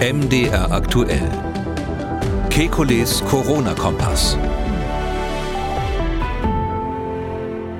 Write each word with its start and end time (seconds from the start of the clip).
MDR 0.00 0.70
aktuell. 0.70 1.28
Kekules 2.50 3.20
Corona-Kompass. 3.24 4.38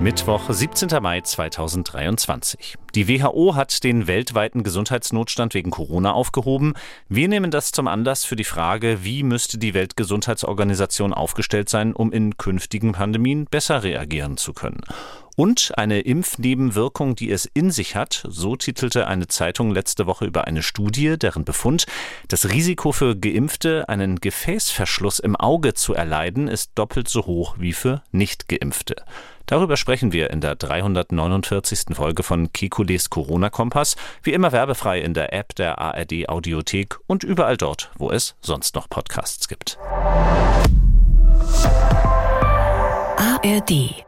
Mittwoch, 0.01 0.51
17. 0.51 1.01
Mai 1.01 1.21
2023. 1.21 2.75
Die 2.97 3.07
WHO 3.07 3.55
hat 3.55 3.85
den 3.85 4.09
weltweiten 4.09 4.65
Gesundheitsnotstand 4.65 5.55
wegen 5.55 5.71
Corona 5.71 6.13
aufgehoben. 6.13 6.75
Wir 7.09 7.29
nehmen 7.29 7.53
das 7.53 7.71
zum 7.71 7.87
Anlass 7.87 8.25
für 8.25 8.35
die 8.35 8.43
Frage, 8.43 9.05
wie 9.05 9.23
müsste 9.23 9.57
die 9.57 9.75
Weltgesundheitsorganisation 9.75 11.15
aufgestellt 11.15 11.69
sein, 11.69 11.93
um 11.93 12.11
in 12.11 12.37
künftigen 12.37 12.91
Pandemien 12.93 13.45
besser 13.45 13.85
reagieren 13.85 14.37
zu 14.37 14.55
können. 14.55 14.81
Und 15.39 15.71
eine 15.77 16.01
Impfnebenwirkung, 16.01 17.15
die 17.15 17.31
es 17.31 17.47
in 17.47 17.71
sich 17.71 17.95
hat, 17.95 18.25
so 18.29 18.57
titelte 18.57 19.07
eine 19.07 19.29
Zeitung 19.29 19.71
letzte 19.71 20.07
Woche 20.07 20.25
über 20.25 20.49
eine 20.49 20.65
Studie, 20.65 21.17
deren 21.17 21.45
Befund, 21.45 21.87
das 22.27 22.49
Risiko 22.49 22.91
für 22.91 23.15
Geimpfte, 23.15 23.89
einen 23.89 24.17
Gefäßverschluss 24.17 25.21
im 25.21 25.37
Auge 25.37 25.75
zu 25.75 25.95
erleiden, 25.95 26.49
ist 26.49 26.73
doppelt 26.75 27.07
so 27.07 27.27
hoch 27.27 27.55
wie 27.57 27.73
für 27.73 28.03
Nicht-Geimpfte. 28.11 28.97
Darüber 29.47 29.77
sprechen 29.77 30.11
wir 30.11 30.31
in 30.31 30.41
der 30.41 30.57
349. 30.57 31.95
Folge 31.95 32.25
von 32.25 32.53
Kekules 32.53 33.09
Corona-Kompass, 33.09 33.95
wie 34.25 34.33
immer 34.33 34.51
werbefrei 34.51 35.01
in 35.01 35.15
der 35.15 35.33
App 35.33 35.55
der 35.55 35.79
ARD 35.79 36.29
Audiothek 36.29 36.97
und 37.07 37.23
überall 37.23 37.57
dort, 37.57 37.93
wo 37.97 38.11
es 38.11 38.35
sonst 38.41 38.75
noch 38.75 38.91
Podcasts 38.91 39.47
gibt. 39.47 39.79
ARD 43.17 44.08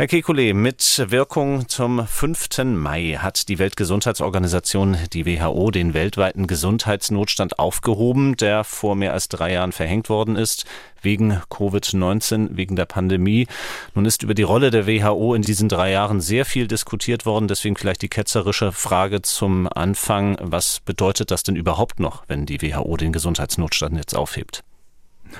Herr 0.00 0.08
Kekulé, 0.08 0.54
mit 0.54 1.04
Wirkung 1.10 1.68
zum 1.68 2.06
5. 2.06 2.64
Mai 2.64 3.18
hat 3.18 3.50
die 3.50 3.58
Weltgesundheitsorganisation, 3.58 4.96
die 5.12 5.26
WHO, 5.26 5.70
den 5.70 5.92
weltweiten 5.92 6.46
Gesundheitsnotstand 6.46 7.58
aufgehoben, 7.58 8.34
der 8.34 8.64
vor 8.64 8.96
mehr 8.96 9.12
als 9.12 9.28
drei 9.28 9.52
Jahren 9.52 9.72
verhängt 9.72 10.08
worden 10.08 10.36
ist, 10.36 10.64
wegen 11.02 11.42
Covid-19, 11.50 12.56
wegen 12.56 12.76
der 12.76 12.86
Pandemie. 12.86 13.46
Nun 13.94 14.06
ist 14.06 14.22
über 14.22 14.32
die 14.32 14.42
Rolle 14.42 14.70
der 14.70 14.86
WHO 14.86 15.34
in 15.34 15.42
diesen 15.42 15.68
drei 15.68 15.90
Jahren 15.90 16.22
sehr 16.22 16.46
viel 16.46 16.66
diskutiert 16.66 17.26
worden. 17.26 17.46
Deswegen 17.46 17.76
vielleicht 17.76 18.00
die 18.00 18.08
ketzerische 18.08 18.72
Frage 18.72 19.20
zum 19.20 19.68
Anfang. 19.70 20.38
Was 20.40 20.80
bedeutet 20.80 21.30
das 21.30 21.42
denn 21.42 21.56
überhaupt 21.56 22.00
noch, 22.00 22.24
wenn 22.26 22.46
die 22.46 22.62
WHO 22.62 22.96
den 22.96 23.12
Gesundheitsnotstand 23.12 23.98
jetzt 23.98 24.16
aufhebt? 24.16 24.64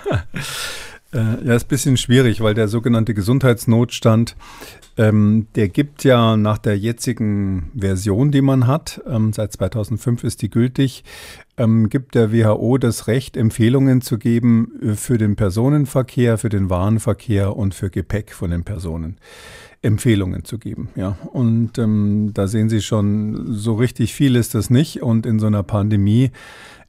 Äh, 1.12 1.44
ja, 1.44 1.54
ist 1.54 1.64
ein 1.64 1.68
bisschen 1.68 1.96
schwierig, 1.96 2.40
weil 2.40 2.54
der 2.54 2.68
sogenannte 2.68 3.14
Gesundheitsnotstand, 3.14 4.36
ähm, 4.96 5.48
der 5.56 5.68
gibt 5.68 6.04
ja 6.04 6.36
nach 6.36 6.58
der 6.58 6.78
jetzigen 6.78 7.72
Version, 7.76 8.30
die 8.30 8.42
man 8.42 8.68
hat, 8.68 9.00
ähm, 9.08 9.32
seit 9.32 9.52
2005 9.52 10.22
ist 10.22 10.42
die 10.42 10.50
gültig, 10.50 11.02
ähm, 11.56 11.88
gibt 11.88 12.14
der 12.14 12.32
WHO 12.32 12.78
das 12.78 13.08
Recht, 13.08 13.36
Empfehlungen 13.36 14.02
zu 14.02 14.18
geben 14.18 14.72
äh, 14.82 14.94
für 14.94 15.18
den 15.18 15.34
Personenverkehr, 15.34 16.38
für 16.38 16.48
den 16.48 16.70
Warenverkehr 16.70 17.56
und 17.56 17.74
für 17.74 17.90
Gepäck 17.90 18.32
von 18.32 18.50
den 18.50 18.62
Personen. 18.62 19.16
Empfehlungen 19.82 20.44
zu 20.44 20.58
geben. 20.58 20.90
Ja, 20.94 21.16
und 21.32 21.78
ähm, 21.78 22.32
da 22.34 22.48
sehen 22.48 22.68
Sie 22.68 22.82
schon, 22.82 23.54
so 23.54 23.74
richtig 23.76 24.14
viel 24.14 24.36
ist 24.36 24.54
das 24.54 24.68
nicht. 24.68 25.02
Und 25.02 25.24
in 25.24 25.38
so 25.38 25.46
einer 25.46 25.62
Pandemie 25.62 26.32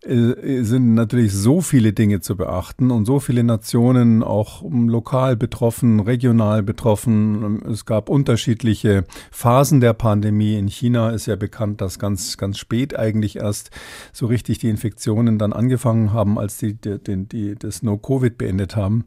sind 0.03 0.95
natürlich 0.95 1.31
so 1.31 1.61
viele 1.61 1.94
Dinge 1.94 2.22
zu 2.22 2.35
beachten 2.35 2.89
und 2.89 3.06
so 3.06 3.19
viele 3.19 3.44
Nationen 3.44 4.23
auch 4.23 4.63
lokal 4.63 5.35
betroffen, 5.35 6.00
regional 6.00 6.63
betroffen. 6.63 7.62
Es 7.69 7.85
gab 7.85 8.09
unterschiedliche 8.09 9.06
Phasen 9.29 9.79
der 9.79 9.94
Pandemie. 9.94 10.57
In 10.57 10.69
China 10.69 11.11
ist 11.11 11.28
ja 11.28 11.35
bekannt, 11.35 11.81
dass 11.81 12.00
ganz, 12.00 12.38
ganz 12.38 12.57
spät 12.57 12.97
eigentlich 12.97 13.35
erst 13.35 13.69
so 14.11 14.25
richtig 14.25 14.57
die 14.57 14.69
Infektionen 14.69 15.38
dann 15.38 15.53
angefangen 15.53 16.13
haben, 16.13 16.40
als 16.40 16.57
die, 16.57 16.73
die, 16.73 17.28
die 17.28 17.56
das 17.56 17.84
No-Covid 17.84 18.40
beendet 18.40 18.75
haben, 18.75 19.06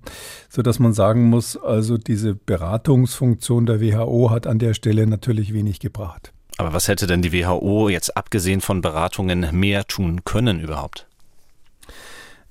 so 0.49 0.63
dass 0.63 0.79
man 0.79 0.93
sagen 0.93 1.25
muss, 1.25 1.57
also 1.57 1.99
diese 1.99 2.37
Beratungsfunktion 2.37 3.67
der 3.67 3.81
WHO 3.81 4.31
hat 4.31 4.47
an 4.47 4.61
der 4.61 4.75
Stelle 4.75 5.09
natürlich 5.09 5.53
wenig 5.53 5.81
gebracht. 5.81 6.33
Aber 6.57 6.73
was 6.73 6.89
hätte 6.89 7.07
denn 7.07 7.23
die 7.23 7.33
WHO 7.33 7.89
jetzt 7.89 8.17
abgesehen 8.17 8.61
von 8.61 8.81
Beratungen 8.81 9.49
mehr 9.53 9.87
tun 9.87 10.25
können 10.25 10.61
überhaupt? 10.61 11.07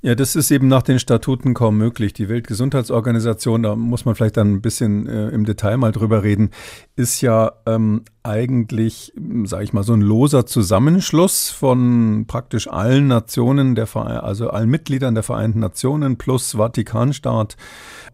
Ja, 0.06 0.16
das 0.16 0.36
ist 0.36 0.52
eben 0.52 0.68
nach 0.68 0.82
den 0.82 1.00
Statuten 1.00 1.54
kaum 1.54 1.78
möglich. 1.78 2.12
Die 2.12 2.28
Weltgesundheitsorganisation, 2.28 3.64
da 3.64 3.78
muss 3.78 4.04
man 4.04 4.16
vielleicht 4.16 4.36
dann 4.36 4.56
ein 4.56 4.62
bisschen 4.62 5.08
äh, 5.08 5.30
im 5.30 5.46
Detail 5.46 5.78
mal 5.78 5.94
drüber 5.94 6.24
reden, 6.24 6.50
ist 6.98 7.22
ja 7.22 7.54
ähm, 7.66 8.04
eigentlich, 8.22 9.14
sage 9.46 9.64
ich 9.64 9.72
mal, 9.72 9.84
so 9.84 9.94
ein 9.94 10.02
loser 10.02 10.46
Zusammenschluss 10.46 11.52
von 11.52 12.26
praktisch 12.28 12.68
allen 12.68 13.08
Nationen, 13.08 13.76
der 13.76 13.88
also 13.96 14.50
allen 14.50 14.70
Mitgliedern 14.70 15.14
der 15.14 15.24
Vereinten 15.24 15.60
Nationen 15.60 16.18
plus 16.18 16.52
Vatikanstaat 16.52 17.56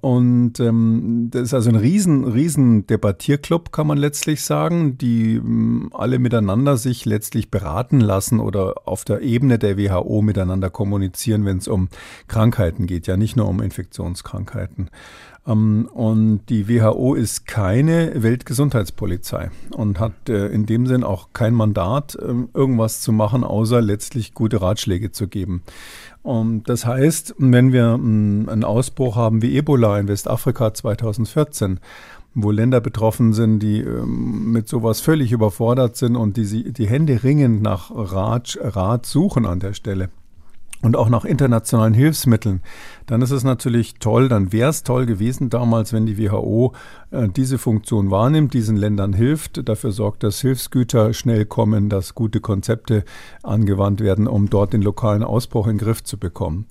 und 0.02 0.60
ähm, 0.60 1.28
das 1.30 1.44
ist 1.44 1.54
also 1.54 1.70
ein 1.70 1.76
riesen, 1.76 2.24
riesen 2.24 2.88
Debattierclub, 2.88 3.72
kann 3.72 3.86
man 3.86 3.98
letztlich 3.98 4.44
sagen, 4.44 4.98
die 4.98 5.36
ähm, 5.36 5.90
alle 5.94 6.20
miteinander 6.20 6.78
sich 6.78 7.06
letztlich 7.06 7.52
beraten 7.52 8.00
lassen 8.00 8.40
oder 8.40 8.76
auf 8.86 9.04
der 9.04 9.22
Ebene 9.22 9.60
der 9.60 9.78
WHO 9.78 10.22
miteinander 10.22 10.70
kommunizieren, 10.70 11.46
wenn 11.46 11.58
es 11.58 11.68
um 11.68 11.79
Krankheiten 12.28 12.88
geht, 12.88 13.08
ja 13.08 13.16
nicht 13.16 13.38
nur 13.38 13.48
um 13.48 13.62
Infektionskrankheiten. 13.62 14.90
Ähm, 15.48 15.90
und 15.94 16.42
die 16.50 16.70
WHO 16.70 17.16
ist 17.16 17.48
keine 17.48 18.22
Weltgesundheitspolizei 18.22 19.50
und 19.72 20.00
hat 20.00 20.30
äh, 20.30 20.48
in 20.48 20.66
dem 20.66 20.88
Sinn 20.88 21.04
auch 21.04 21.30
kein 21.34 21.54
Mandat, 21.54 22.16
äh, 22.16 22.34
irgendwas 22.54 23.02
zu 23.02 23.12
machen, 23.12 23.44
außer 23.44 23.82
letztlich 23.82 24.34
gute 24.34 24.62
Ratschläge 24.62 25.12
zu 25.12 25.28
geben. 25.28 25.64
Und 26.22 26.70
das 26.70 26.86
heißt, 26.86 27.36
wenn 27.38 27.74
wir 27.74 27.98
mm, 27.98 28.50
einen 28.50 28.64
Ausbruch 28.64 29.16
haben 29.16 29.42
wie 29.42 29.58
Ebola 29.58 29.98
in 30.00 30.08
Westafrika 30.08 30.74
2014, 30.74 31.80
wo 32.36 32.52
Länder 32.52 32.82
betroffen 32.82 33.34
sind, 33.34 33.60
die 33.60 33.82
ähm, 33.82 34.52
mit 34.52 34.68
sowas 34.68 35.02
völlig 35.02 35.32
überfordert 35.32 35.96
sind 35.96 36.16
und 36.16 36.38
die 36.38 36.72
die 36.72 36.88
Hände 36.88 37.24
ringend 37.24 37.62
nach 37.62 37.92
Rat, 37.92 38.60
Rat 38.62 39.06
suchen 39.06 39.46
an 39.46 39.60
der 39.60 39.74
Stelle, 39.74 40.10
und 40.82 40.96
auch 40.96 41.10
nach 41.10 41.26
internationalen 41.26 41.94
Hilfsmitteln, 41.94 42.62
dann 43.06 43.22
ist 43.22 43.32
es 43.32 43.44
natürlich 43.44 43.96
toll, 43.96 44.30
dann 44.30 44.54
wäre 44.54 44.70
es 44.70 44.84
toll 44.84 45.06
gewesen 45.06 45.50
damals, 45.50 45.92
wenn 45.92 46.06
die 46.06 46.18
WHO 46.18 46.74
äh, 47.12 47.28
diese 47.28 47.58
Funktion 47.58 48.12
wahrnimmt, 48.12 48.54
diesen 48.54 48.78
Ländern 48.78 49.14
hilft, 49.14 49.68
dafür 49.68 49.92
sorgt, 49.92 50.24
dass 50.24 50.40
Hilfsgüter 50.42 51.14
schnell 51.14 51.46
kommen, 51.46 51.90
dass 51.90 52.16
gute 52.16 52.40
Konzepte 52.40 53.04
angewandt 53.44 54.02
werden, 54.02 54.28
um 54.28 54.50
dort 54.50 54.74
den 54.74 54.82
lokalen 54.82 55.24
Ausbruch 55.24 55.68
in 55.68 55.74
den 55.74 55.80
Griff 55.80 56.04
zu 56.04 56.18
bekommen. 56.18 56.66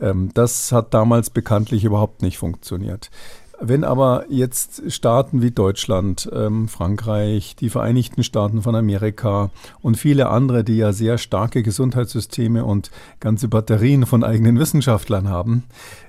Ähm, 0.00 0.30
das 0.34 0.70
hat 0.72 0.94
damals 0.94 1.30
bekanntlich 1.30 1.84
überhaupt 1.84 2.22
nicht 2.22 2.38
funktioniert. 2.38 3.10
Wenn 3.60 3.82
aber 3.82 4.24
jetzt 4.28 4.92
Staaten 4.92 5.42
wie 5.42 5.50
Deutschland, 5.50 6.30
ähm, 6.32 6.68
Frankreich, 6.68 7.56
die 7.56 7.70
Vereinigten 7.70 8.22
Staaten 8.22 8.62
von 8.62 8.76
Amerika 8.76 9.50
und 9.80 9.96
viele 9.96 10.28
andere, 10.28 10.62
die 10.62 10.76
ja 10.76 10.92
sehr 10.92 11.18
starke 11.18 11.64
Gesundheitssysteme 11.64 12.64
und 12.64 12.92
ganze 13.18 13.48
Batterien 13.48 14.06
von 14.06 14.22
eigenen 14.22 14.60
Wissenschaftlern 14.60 15.28
haben, 15.28 15.64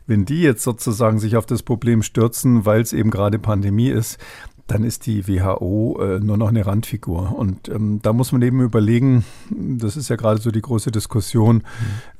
wenn 0.06 0.26
die 0.26 0.42
jetzt 0.42 0.64
sozusagen 0.64 1.18
sich 1.18 1.38
auf 1.38 1.48
das 1.48 1.64
Problem 1.64 2.04
stürzen, 2.04 2.66
weil 2.66 2.82
es 2.82 2.94
eben 2.94 3.10
gerade 3.10 3.40
Pandemie 3.40 3.90
ist, 3.90 4.20
dann 4.68 4.84
ist 4.84 5.08
die 5.08 5.28
WHO 5.28 6.00
äh, 6.02 6.20
nur 6.20 6.38
noch 6.38 6.50
eine 6.50 6.68
Randfigur. 6.68 7.36
Und 7.36 7.68
ähm, 7.70 8.00
da 8.04 8.14
muss 8.14 8.32
man 8.32 8.44
eben 8.44 8.62
überlegen, 8.62 9.26
das 9.50 9.98
ist 9.98 10.10
ja 10.10 10.16
gerade 10.16 10.40
so 10.40 10.52
die 10.52 10.62
große 10.62 10.92
Diskussion, 10.92 11.58
mhm. 11.58 11.64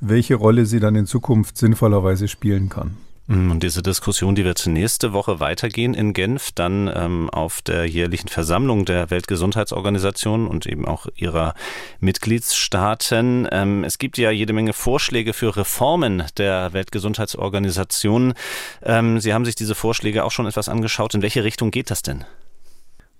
welche 0.00 0.34
Rolle 0.34 0.66
sie 0.66 0.80
dann 0.80 0.96
in 0.96 1.06
Zukunft 1.06 1.56
sinnvollerweise 1.56 2.26
spielen 2.26 2.68
kann. 2.68 2.96
Mm, 3.30 3.52
und 3.52 3.62
diese 3.62 3.80
Diskussion, 3.80 4.34
die 4.34 4.44
wird 4.44 4.66
nächste 4.66 5.12
Woche 5.12 5.38
weitergehen 5.38 5.94
in 5.94 6.12
Genf, 6.14 6.50
dann 6.52 6.90
ähm, 6.92 7.30
auf 7.30 7.62
der 7.62 7.86
jährlichen 7.86 8.26
Versammlung 8.26 8.84
der 8.84 9.10
Weltgesundheitsorganisation 9.10 10.48
und 10.48 10.66
eben 10.66 10.84
auch 10.84 11.06
ihrer 11.14 11.54
Mitgliedstaaten. 12.00 13.46
Ähm, 13.52 13.84
es 13.84 13.98
gibt 13.98 14.18
ja 14.18 14.32
jede 14.32 14.52
Menge 14.52 14.72
Vorschläge 14.72 15.32
für 15.32 15.56
Reformen 15.56 16.24
der 16.38 16.72
Weltgesundheitsorganisation. 16.72 18.34
Ähm, 18.82 19.20
Sie 19.20 19.32
haben 19.32 19.44
sich 19.44 19.54
diese 19.54 19.76
Vorschläge 19.76 20.24
auch 20.24 20.32
schon 20.32 20.46
etwas 20.46 20.68
angeschaut. 20.68 21.14
In 21.14 21.22
welche 21.22 21.44
Richtung 21.44 21.70
geht 21.70 21.92
das 21.92 22.02
denn? 22.02 22.24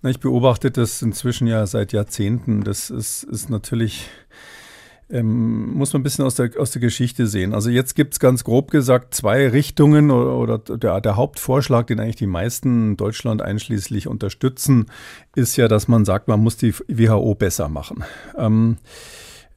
Ich 0.02 0.18
beobachte 0.18 0.72
das 0.72 1.02
inzwischen 1.02 1.46
ja 1.46 1.64
seit 1.66 1.92
Jahrzehnten. 1.92 2.64
Das 2.64 2.90
ist, 2.90 3.22
ist 3.22 3.48
natürlich 3.48 4.08
ähm, 5.10 5.74
muss 5.74 5.92
man 5.92 6.00
ein 6.00 6.02
bisschen 6.02 6.24
aus 6.24 6.36
der, 6.36 6.50
aus 6.58 6.70
der 6.70 6.80
Geschichte 6.80 7.26
sehen. 7.26 7.54
Also 7.54 7.70
jetzt 7.70 7.94
gibt 7.94 8.14
es 8.14 8.20
ganz 8.20 8.44
grob 8.44 8.70
gesagt 8.70 9.14
zwei 9.14 9.48
Richtungen 9.48 10.10
oder, 10.10 10.36
oder 10.36 10.58
der, 10.58 11.00
der, 11.00 11.16
Hauptvorschlag, 11.16 11.86
den 11.86 12.00
eigentlich 12.00 12.16
die 12.16 12.26
meisten 12.26 12.96
Deutschland 12.96 13.42
einschließlich 13.42 14.08
unterstützen, 14.08 14.86
ist 15.34 15.56
ja, 15.56 15.68
dass 15.68 15.88
man 15.88 16.04
sagt, 16.04 16.28
man 16.28 16.40
muss 16.40 16.56
die 16.56 16.74
WHO 16.74 17.34
besser 17.34 17.68
machen. 17.68 18.04
Ähm, 18.36 18.78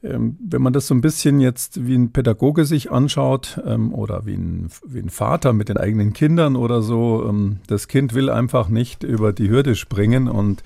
ähm, 0.04 0.36
wenn 0.38 0.60
man 0.60 0.72
das 0.72 0.86
so 0.86 0.94
ein 0.94 1.00
bisschen 1.00 1.40
jetzt 1.40 1.86
wie 1.86 1.94
ein 1.94 2.12
Pädagoge 2.12 2.66
sich 2.66 2.90
anschaut 2.90 3.60
ähm, 3.64 3.94
oder 3.94 4.26
wie 4.26 4.34
ein, 4.34 4.68
wie 4.86 4.98
ein 4.98 5.08
Vater 5.08 5.52
mit 5.52 5.70
den 5.70 5.78
eigenen 5.78 6.12
Kindern 6.12 6.56
oder 6.56 6.82
so, 6.82 7.24
ähm, 7.26 7.60
das 7.66 7.88
Kind 7.88 8.12
will 8.12 8.28
einfach 8.28 8.68
nicht 8.68 9.02
über 9.02 9.32
die 9.32 9.48
Hürde 9.48 9.74
springen 9.74 10.28
und 10.28 10.62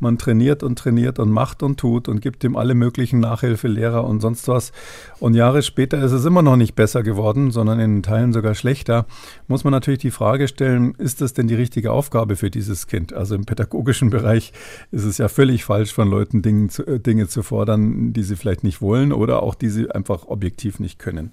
man 0.00 0.18
trainiert 0.18 0.62
und 0.62 0.78
trainiert 0.78 1.18
und 1.18 1.30
macht 1.30 1.62
und 1.62 1.78
tut 1.78 2.08
und 2.08 2.20
gibt 2.20 2.44
ihm 2.44 2.56
alle 2.56 2.74
möglichen 2.74 3.20
Nachhilfelehrer 3.20 4.04
und 4.04 4.20
sonst 4.20 4.48
was. 4.48 4.72
Und 5.20 5.34
Jahre 5.34 5.62
später 5.62 6.02
ist 6.02 6.12
es 6.12 6.24
immer 6.24 6.42
noch 6.42 6.56
nicht 6.56 6.74
besser 6.74 7.02
geworden, 7.02 7.50
sondern 7.50 7.80
in 7.80 8.02
Teilen 8.02 8.32
sogar 8.32 8.54
schlechter. 8.54 9.06
Muss 9.46 9.64
man 9.64 9.72
natürlich 9.72 10.00
die 10.00 10.10
Frage 10.10 10.48
stellen, 10.48 10.94
ist 10.96 11.20
das 11.20 11.32
denn 11.32 11.48
die 11.48 11.54
richtige 11.54 11.92
Aufgabe 11.92 12.36
für 12.36 12.50
dieses 12.50 12.86
Kind? 12.86 13.12
Also 13.12 13.34
im 13.34 13.44
pädagogischen 13.44 14.10
Bereich 14.10 14.52
ist 14.90 15.04
es 15.04 15.18
ja 15.18 15.28
völlig 15.28 15.64
falsch, 15.64 15.92
von 15.92 16.08
Leuten 16.08 16.42
Dinge 16.42 16.68
zu, 16.68 16.86
äh, 16.86 17.00
Dinge 17.00 17.28
zu 17.28 17.42
fordern, 17.42 18.12
die 18.12 18.22
sie 18.22 18.36
vielleicht 18.36 18.64
nicht 18.64 18.80
wollen 18.80 19.12
oder 19.12 19.42
auch 19.42 19.54
die 19.54 19.68
sie 19.68 19.90
einfach 19.90 20.26
objektiv 20.26 20.80
nicht 20.80 20.98
können. 20.98 21.32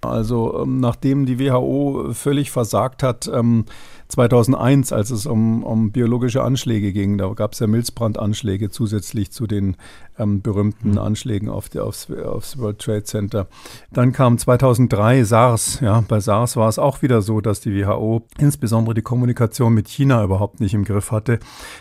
Also 0.00 0.62
ähm, 0.62 0.80
nachdem 0.80 1.26
die 1.26 1.38
WHO 1.38 2.12
völlig 2.12 2.50
versagt 2.50 3.02
hat, 3.02 3.30
ähm, 3.32 3.64
2001, 4.08 4.92
als 4.92 5.10
es 5.10 5.26
um, 5.26 5.64
um 5.64 5.92
biologische 5.92 6.42
Anschläge 6.42 6.92
ging. 6.92 7.18
Da 7.18 7.28
gab 7.32 7.52
es 7.52 7.58
ja 7.58 7.66
Milzbrandanschläge 7.66 8.70
zusätzlich 8.70 9.30
zu 9.30 9.46
den 9.46 9.76
ähm, 10.18 10.42
berühmten 10.42 10.92
mhm. 10.92 10.98
Anschlägen 10.98 11.48
auf 11.48 11.68
die, 11.68 11.80
aufs, 11.80 12.10
aufs, 12.10 12.58
World 12.58 12.78
Trade 12.78 13.04
Center. 13.04 13.48
Dann 13.92 14.12
kam 14.12 14.38
2003 14.38 15.24
SARS. 15.24 15.80
Ja, 15.80 16.04
bei 16.06 16.20
SARS 16.20 16.56
war 16.56 16.68
es 16.68 16.78
auch 16.78 17.02
wieder 17.02 17.22
so, 17.22 17.40
dass 17.40 17.60
die 17.60 17.74
WHO 17.74 18.22
insbesondere 18.38 18.94
die 18.94 19.02
Kommunikation 19.02 19.74
mit 19.74 19.88
China 19.88 20.22
überhaupt 20.22 20.60
nicht 20.60 20.74
im 20.74 20.84
Griff 20.84 21.10
hatte. 21.10 21.38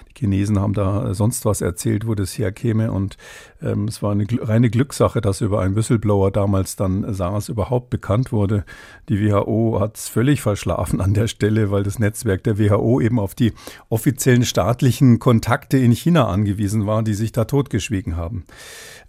Die 0.09 0.19
Chinesen 0.19 0.59
haben 0.59 0.73
da 0.73 1.13
sonst 1.13 1.45
was 1.45 1.61
erzählt, 1.61 2.07
wo 2.07 2.15
das 2.15 2.37
herkäme. 2.37 2.91
Und 2.91 3.17
ähm, 3.61 3.87
es 3.87 4.01
war 4.01 4.11
eine 4.11 4.25
reine 4.41 4.69
Glückssache, 4.69 5.21
dass 5.21 5.41
über 5.41 5.61
einen 5.61 5.75
Whistleblower 5.75 6.31
damals 6.31 6.75
dann 6.75 7.11
SARS 7.13 7.49
überhaupt 7.49 7.89
bekannt 7.89 8.31
wurde. 8.31 8.65
Die 9.09 9.19
WHO 9.19 9.79
hat 9.79 9.97
es 9.97 10.09
völlig 10.09 10.41
verschlafen 10.41 11.01
an 11.01 11.13
der 11.13 11.27
Stelle, 11.27 11.71
weil 11.71 11.83
das 11.83 11.99
Netzwerk 11.99 12.43
der 12.43 12.59
WHO 12.59 12.99
eben 13.01 13.19
auf 13.19 13.35
die 13.35 13.53
offiziellen 13.89 14.45
staatlichen 14.45 15.19
Kontakte 15.19 15.77
in 15.77 15.91
China 15.91 16.27
angewiesen 16.27 16.85
war, 16.85 17.03
die 17.03 17.13
sich 17.13 17.31
da 17.31 17.45
totgeschwiegen 17.45 18.15
haben. 18.15 18.22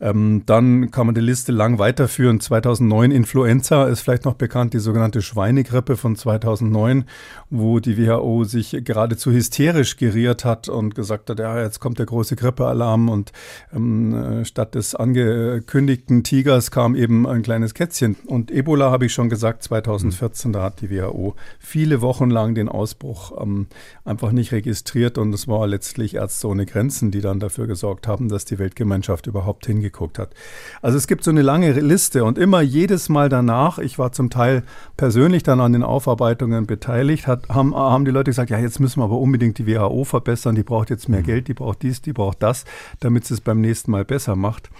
Ähm, 0.01 0.43
dann 0.47 0.91
kann 0.91 1.07
man 1.07 1.15
die 1.15 1.21
Liste 1.21 1.53
lang 1.53 1.79
weiterführen. 1.79 2.41
2009 2.41 3.11
Influenza 3.11 3.85
ist 3.85 4.01
vielleicht 4.01 4.25
noch 4.25 4.35
bekannt, 4.35 4.75
die 4.75 4.79
sogenannte 4.79 5.23
Schweinegrippe 5.23 5.97
von 5.97 6.17
2009, 6.17 7.05
wo 7.51 7.81
die 7.81 7.97
WHO 7.97 8.45
sich 8.45 8.77
geradezu 8.85 9.31
hysterisch 9.33 9.97
geriert 9.97 10.45
hat 10.45 10.69
und 10.69 10.95
gesagt 10.95 11.31
hat, 11.31 11.39
ja, 11.39 11.61
jetzt 11.61 11.81
kommt 11.81 11.99
der 11.99 12.07
große 12.07 12.37
Grippealarm 12.37 13.09
und 13.09 13.33
ähm, 13.73 14.15
äh, 14.15 14.45
statt 14.45 14.75
des 14.75 14.95
angekündigten 14.95 16.25
Tigers 16.25 16.71
kam 16.71 16.97
eben 16.97 17.27
ein 17.27 17.43
kleines 17.43 17.75
Kätzchen. 17.75 18.17
Und 18.27 18.51
Ebola 18.51 18.91
habe 18.91 19.07
ich 19.07 19.13
schon 19.13 19.29
gesagt, 19.29 19.63
2014, 19.63 20.53
da 20.53 20.63
hat 20.63 20.81
die 20.81 20.91
WHO 20.91 21.35
viele 21.59 22.01
Wochen 22.01 22.31
lang 22.31 22.55
den 22.55 22.69
Ausbruch 22.69 23.41
ähm, 23.41 23.69
einfach 24.05 24.33
nicht 24.33 24.53
registriert 24.53 25.19
und 25.19 25.33
es 25.33 25.49
war 25.49 25.67
letztlich 25.67 26.15
Ärzte 26.15 26.49
ohne 26.49 26.67
Grenzen, 26.67 27.11
die 27.11 27.21
dann 27.21 27.41
dafür 27.41 27.67
gesorgt 27.67 28.07
haben, 28.07 28.29
dass 28.29 28.45
die 28.45 28.59
Weltgemeinschaft 28.59 29.04
überhaupt 29.09 29.67
hingeht 29.67 29.85
angeguckt 29.85 30.19
hat. 30.19 30.35
Also 30.83 30.97
es 30.99 31.07
gibt 31.07 31.25
so 31.25 31.31
eine 31.31 31.43
lange 31.43 31.73
Liste 31.73 32.25
und 32.25 32.39
immer 32.39 32.61
jedes 32.61 33.09
Mal 33.09 33.29
danach, 33.29 33.79
ich 33.79 33.99
war 33.99 34.13
zum 34.13 34.31
Teil 34.31 34.63
persönlich 34.97 35.43
dann 35.43 35.61
an 35.61 35.73
den 35.73 35.83
Aufarbeitungen 35.83 36.67
beteiligt, 36.67 37.27
hat, 37.27 37.49
haben, 37.49 37.75
haben 37.75 38.05
die 38.05 38.11
Leute 38.11 38.31
gesagt, 38.31 38.51
ja, 38.51 38.59
jetzt 38.59 38.81
müssen 38.81 39.01
wir 39.01 39.05
aber 39.05 39.19
unbedingt 39.19 39.59
die 39.59 39.67
WHO 39.67 40.05
verbessern, 40.05 40.55
die 40.55 40.63
braucht 40.63 40.91
jetzt 40.91 41.09
mehr 41.09 41.21
mhm. 41.21 41.27
Geld, 41.27 41.49
die 41.49 41.55
braucht 41.55 41.83
dies, 41.83 42.03
die 42.03 42.13
braucht 42.13 42.43
das, 42.43 42.65
damit 43.01 43.27
sie 43.27 43.35
es 43.35 43.41
beim 43.41 43.61
nächsten 43.61 43.91
Mal 43.91 44.05
besser 44.05 44.37
macht. 44.37 44.71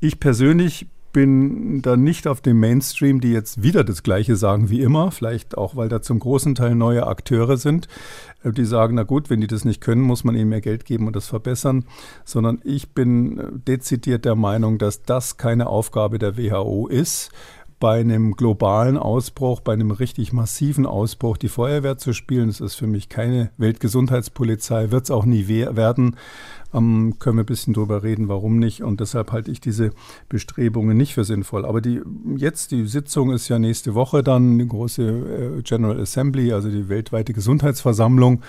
Ich 0.00 0.20
persönlich 0.20 0.86
bin 1.12 1.80
da 1.82 1.96
nicht 1.96 2.26
auf 2.28 2.40
dem 2.40 2.60
Mainstream, 2.60 3.20
die 3.20 3.32
jetzt 3.32 3.62
wieder 3.62 3.82
das 3.82 4.02
Gleiche 4.02 4.36
sagen 4.36 4.70
wie 4.70 4.82
immer, 4.82 5.10
vielleicht 5.10 5.56
auch, 5.56 5.74
weil 5.74 5.88
da 5.88 6.02
zum 6.02 6.20
großen 6.20 6.54
Teil 6.54 6.74
neue 6.74 7.06
Akteure 7.06 7.56
sind, 7.56 7.88
die 8.44 8.64
sagen, 8.64 8.94
na 8.94 9.02
gut, 9.02 9.30
wenn 9.30 9.40
die 9.40 9.46
das 9.46 9.64
nicht 9.64 9.80
können, 9.80 10.02
muss 10.02 10.24
man 10.24 10.34
ihnen 10.34 10.48
mehr 10.48 10.60
Geld 10.60 10.84
geben 10.84 11.06
und 11.06 11.16
das 11.16 11.26
verbessern, 11.26 11.84
sondern 12.24 12.60
ich 12.64 12.90
bin 12.90 13.38
äh, 13.38 13.44
dezidiert 13.52 14.24
der 14.24 14.36
Meinung, 14.36 14.78
dass 14.78 15.02
das 15.02 15.36
keine 15.36 15.66
Aufgabe 15.66 16.18
der 16.18 16.36
WHO 16.36 16.86
ist 16.86 17.30
bei 17.80 18.00
einem 18.00 18.32
globalen 18.32 18.96
Ausbruch, 18.96 19.60
bei 19.60 19.72
einem 19.72 19.92
richtig 19.92 20.32
massiven 20.32 20.84
Ausbruch 20.84 21.36
die 21.36 21.48
Feuerwehr 21.48 21.96
zu 21.96 22.12
spielen. 22.12 22.48
Das 22.48 22.60
ist 22.60 22.74
für 22.74 22.86
mich 22.86 23.08
keine 23.08 23.50
Weltgesundheitspolizei, 23.56 24.90
wird 24.90 25.04
es 25.04 25.10
auch 25.10 25.24
nie 25.24 25.48
werden. 25.48 26.16
Ähm, 26.74 27.14
können 27.18 27.36
wir 27.36 27.44
ein 27.44 27.46
bisschen 27.46 27.72
drüber 27.72 28.02
reden, 28.02 28.28
warum 28.28 28.58
nicht. 28.58 28.82
Und 28.82 29.00
deshalb 29.00 29.32
halte 29.32 29.50
ich 29.50 29.60
diese 29.60 29.92
Bestrebungen 30.28 30.96
nicht 30.96 31.14
für 31.14 31.24
sinnvoll. 31.24 31.64
Aber 31.64 31.80
die, 31.80 32.00
jetzt, 32.36 32.70
die 32.72 32.86
Sitzung 32.86 33.32
ist 33.32 33.48
ja 33.48 33.58
nächste 33.58 33.94
Woche 33.94 34.22
dann 34.22 34.52
eine 34.52 34.66
große 34.66 35.02
äh, 35.58 35.62
General 35.62 35.98
Assembly, 36.00 36.52
also 36.52 36.68
die 36.70 36.88
weltweite 36.88 37.32
Gesundheitsversammlung. 37.32 38.42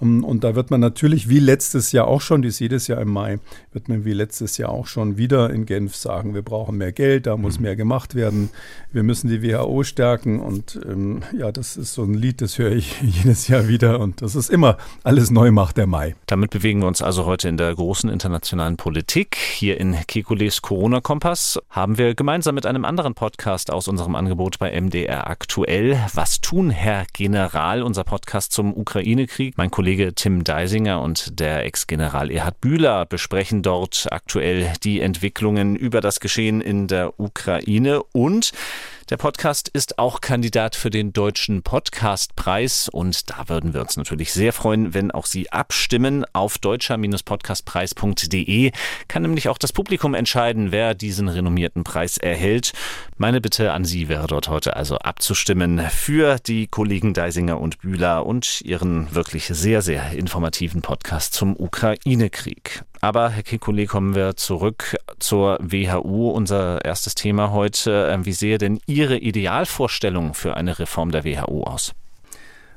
Ähm, 0.00 0.22
und 0.22 0.44
da 0.44 0.54
wird 0.54 0.70
man 0.70 0.80
natürlich, 0.80 1.28
wie 1.28 1.40
letztes 1.40 1.90
Jahr 1.92 2.06
auch 2.06 2.20
schon, 2.20 2.42
die 2.42 2.48
ist 2.48 2.60
jedes 2.60 2.86
Jahr 2.86 3.00
im 3.00 3.10
Mai, 3.10 3.38
wird 3.72 3.88
man 3.88 4.04
wie 4.04 4.12
letztes 4.12 4.56
Jahr 4.56 4.70
auch 4.70 4.86
schon 4.86 5.16
wieder 5.16 5.50
in 5.50 5.66
Genf 5.66 5.96
sagen, 5.96 6.34
wir 6.34 6.42
brauchen 6.42 6.76
mehr 6.76 6.92
Geld, 6.92 7.26
da 7.26 7.36
muss 7.36 7.58
mhm. 7.58 7.64
mehr 7.64 7.76
gemacht 7.76 8.14
werden, 8.14 8.50
wir 8.92 9.02
müssen 9.02 9.28
die 9.28 9.42
WHO 9.42 9.82
stärken. 9.82 10.38
Und 10.38 10.78
ähm, 10.88 11.22
ja, 11.36 11.50
das 11.50 11.76
ist 11.76 11.94
so 11.94 12.04
ein 12.04 12.14
Lied, 12.14 12.40
das 12.40 12.58
höre 12.58 12.72
ich 12.72 13.00
jedes 13.02 13.48
Jahr 13.48 13.66
wieder. 13.66 13.98
Und 13.98 14.22
das 14.22 14.36
ist 14.36 14.50
immer 14.50 14.76
alles 15.02 15.30
neu 15.30 15.50
macht 15.50 15.76
der 15.76 15.86
Mai. 15.86 16.14
Damit 16.26 16.50
bewegen 16.50 16.80
wir 16.80 16.86
uns 16.86 17.02
also 17.02 17.24
heute 17.26 17.48
in 17.48 17.56
der 17.56 17.63
der 17.64 17.74
großen 17.74 18.10
internationalen 18.10 18.76
Politik. 18.76 19.36
Hier 19.36 19.80
in 19.80 19.96
Kekules 20.06 20.60
Corona-Kompass 20.60 21.58
haben 21.70 21.96
wir 21.96 22.14
gemeinsam 22.14 22.54
mit 22.54 22.66
einem 22.66 22.84
anderen 22.84 23.14
Podcast 23.14 23.70
aus 23.70 23.88
unserem 23.88 24.16
Angebot 24.16 24.58
bei 24.58 24.78
MDR 24.78 25.30
aktuell 25.30 25.98
Was 26.12 26.42
tun, 26.42 26.68
Herr 26.68 27.06
General? 27.14 27.82
Unser 27.82 28.04
Podcast 28.04 28.52
zum 28.52 28.76
Ukraine-Krieg. 28.76 29.56
Mein 29.56 29.70
Kollege 29.70 30.14
Tim 30.14 30.44
Deisinger 30.44 31.00
und 31.00 31.40
der 31.40 31.64
Ex-General 31.64 32.30
Erhard 32.30 32.60
Bühler 32.60 33.06
besprechen 33.06 33.62
dort 33.62 34.08
aktuell 34.10 34.70
die 34.82 35.00
Entwicklungen 35.00 35.74
über 35.74 36.02
das 36.02 36.20
Geschehen 36.20 36.60
in 36.60 36.86
der 36.86 37.18
Ukraine 37.18 38.02
und 38.12 38.52
der 39.10 39.18
Podcast 39.18 39.68
ist 39.68 39.98
auch 39.98 40.20
Kandidat 40.20 40.76
für 40.76 40.90
den 40.90 41.12
Deutschen 41.12 41.62
Podcastpreis 41.62 42.88
und 42.88 43.30
da 43.30 43.48
würden 43.48 43.74
wir 43.74 43.80
uns 43.80 43.96
natürlich 43.96 44.32
sehr 44.32 44.52
freuen, 44.52 44.94
wenn 44.94 45.10
auch 45.10 45.26
Sie 45.26 45.50
abstimmen. 45.52 46.24
Auf 46.32 46.58
deutscher-podcastpreis.de 46.58 48.70
kann 49.08 49.22
nämlich 49.22 49.48
auch 49.48 49.58
das 49.58 49.72
Publikum 49.72 50.14
entscheiden, 50.14 50.70
wer 50.72 50.94
diesen 50.94 51.28
renommierten 51.28 51.84
Preis 51.84 52.18
erhält. 52.18 52.72
Meine 53.18 53.40
Bitte 53.40 53.72
an 53.72 53.84
Sie 53.84 54.08
wäre 54.08 54.26
dort 54.26 54.48
heute 54.48 54.74
also 54.76 54.96
abzustimmen 54.96 55.80
für 55.90 56.38
die 56.38 56.66
Kollegen 56.66 57.14
Deisinger 57.14 57.60
und 57.60 57.80
Bühler 57.80 58.24
und 58.24 58.60
ihren 58.62 59.14
wirklich 59.14 59.46
sehr, 59.46 59.82
sehr 59.82 60.12
informativen 60.12 60.82
Podcast 60.82 61.34
zum 61.34 61.56
Ukraine-Krieg. 61.56 62.84
Aber, 63.04 63.28
Herr 63.28 63.42
Kekulé, 63.42 63.86
kommen 63.86 64.14
wir 64.14 64.34
zurück 64.34 64.96
zur 65.18 65.58
WHO. 65.60 66.30
Unser 66.30 66.82
erstes 66.86 67.14
Thema 67.14 67.50
heute. 67.50 68.08
Ähm, 68.10 68.24
wie 68.24 68.32
sehe 68.32 68.56
denn 68.56 68.80
Ihre 68.86 69.18
Idealvorstellung 69.18 70.32
für 70.32 70.56
eine 70.56 70.78
Reform 70.78 71.10
der 71.10 71.22
WHO 71.22 71.64
aus? 71.64 71.92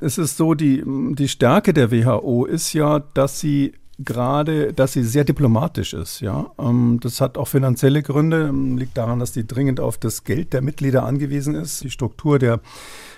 Es 0.01 0.17
ist 0.17 0.35
so, 0.35 0.53
die, 0.53 0.83
die 0.85 1.29
Stärke 1.29 1.71
der 1.71 1.93
WHO 1.93 2.43
ist 2.43 2.73
ja, 2.73 2.99
dass 2.99 3.39
sie 3.39 3.71
gerade, 3.99 4.73
dass 4.73 4.93
sie 4.93 5.03
sehr 5.03 5.23
diplomatisch 5.23 5.93
ist. 5.93 6.19
Ja, 6.21 6.51
ähm, 6.59 6.99
das 7.01 7.19
hat 7.19 7.37
auch 7.37 7.47
finanzielle 7.47 8.03
Gründe, 8.03 8.51
liegt 8.51 8.97
daran, 8.97 9.19
dass 9.19 9.31
die 9.31 9.47
dringend 9.47 9.79
auf 9.79 9.97
das 9.97 10.23
Geld 10.23 10.53
der 10.53 10.61
Mitglieder 10.61 11.03
angewiesen 11.03 11.55
ist. 11.55 11.83
Die 11.83 11.89
Struktur 11.89 12.37
der 12.37 12.59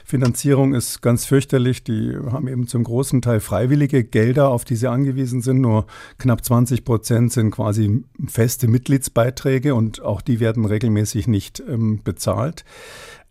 Finanzierung 0.06 0.74
ist 0.74 1.02
ganz 1.02 1.26
fürchterlich. 1.26 1.84
Die 1.84 2.18
haben 2.32 2.48
eben 2.48 2.68
zum 2.68 2.84
großen 2.84 3.22
Teil 3.22 3.42
freiwillige 3.42 4.04
Gelder, 4.04 4.50
auf 4.50 4.64
die 4.66 4.76
sie 4.76 4.88
angewiesen 4.88 5.42
sind. 5.42 5.60
Nur 5.60 5.86
knapp 6.18 6.44
20 6.44 6.86
Prozent 6.86 7.34
sind 7.34 7.52
quasi 7.52 8.04
feste 8.28 8.68
Mitgliedsbeiträge 8.68 9.76
und 9.76 10.02
auch 10.02 10.22
die 10.22 10.40
werden 10.40 10.66
regelmäßig 10.66 11.28
nicht 11.28 11.62
ähm, 11.68 12.02
bezahlt. 12.04 12.64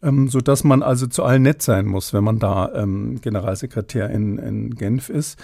Ähm, 0.02 0.28
so 0.28 0.40
dass 0.40 0.62
man 0.62 0.82
also 0.82 1.06
zu 1.06 1.24
allen 1.24 1.42
nett 1.42 1.62
sein 1.62 1.86
muss, 1.86 2.12
wenn 2.12 2.22
man 2.22 2.38
da 2.38 2.72
ähm, 2.74 3.20
Generalsekretär 3.20 4.10
in, 4.10 4.38
in 4.38 4.74
Genf 4.76 5.08
ist. 5.08 5.38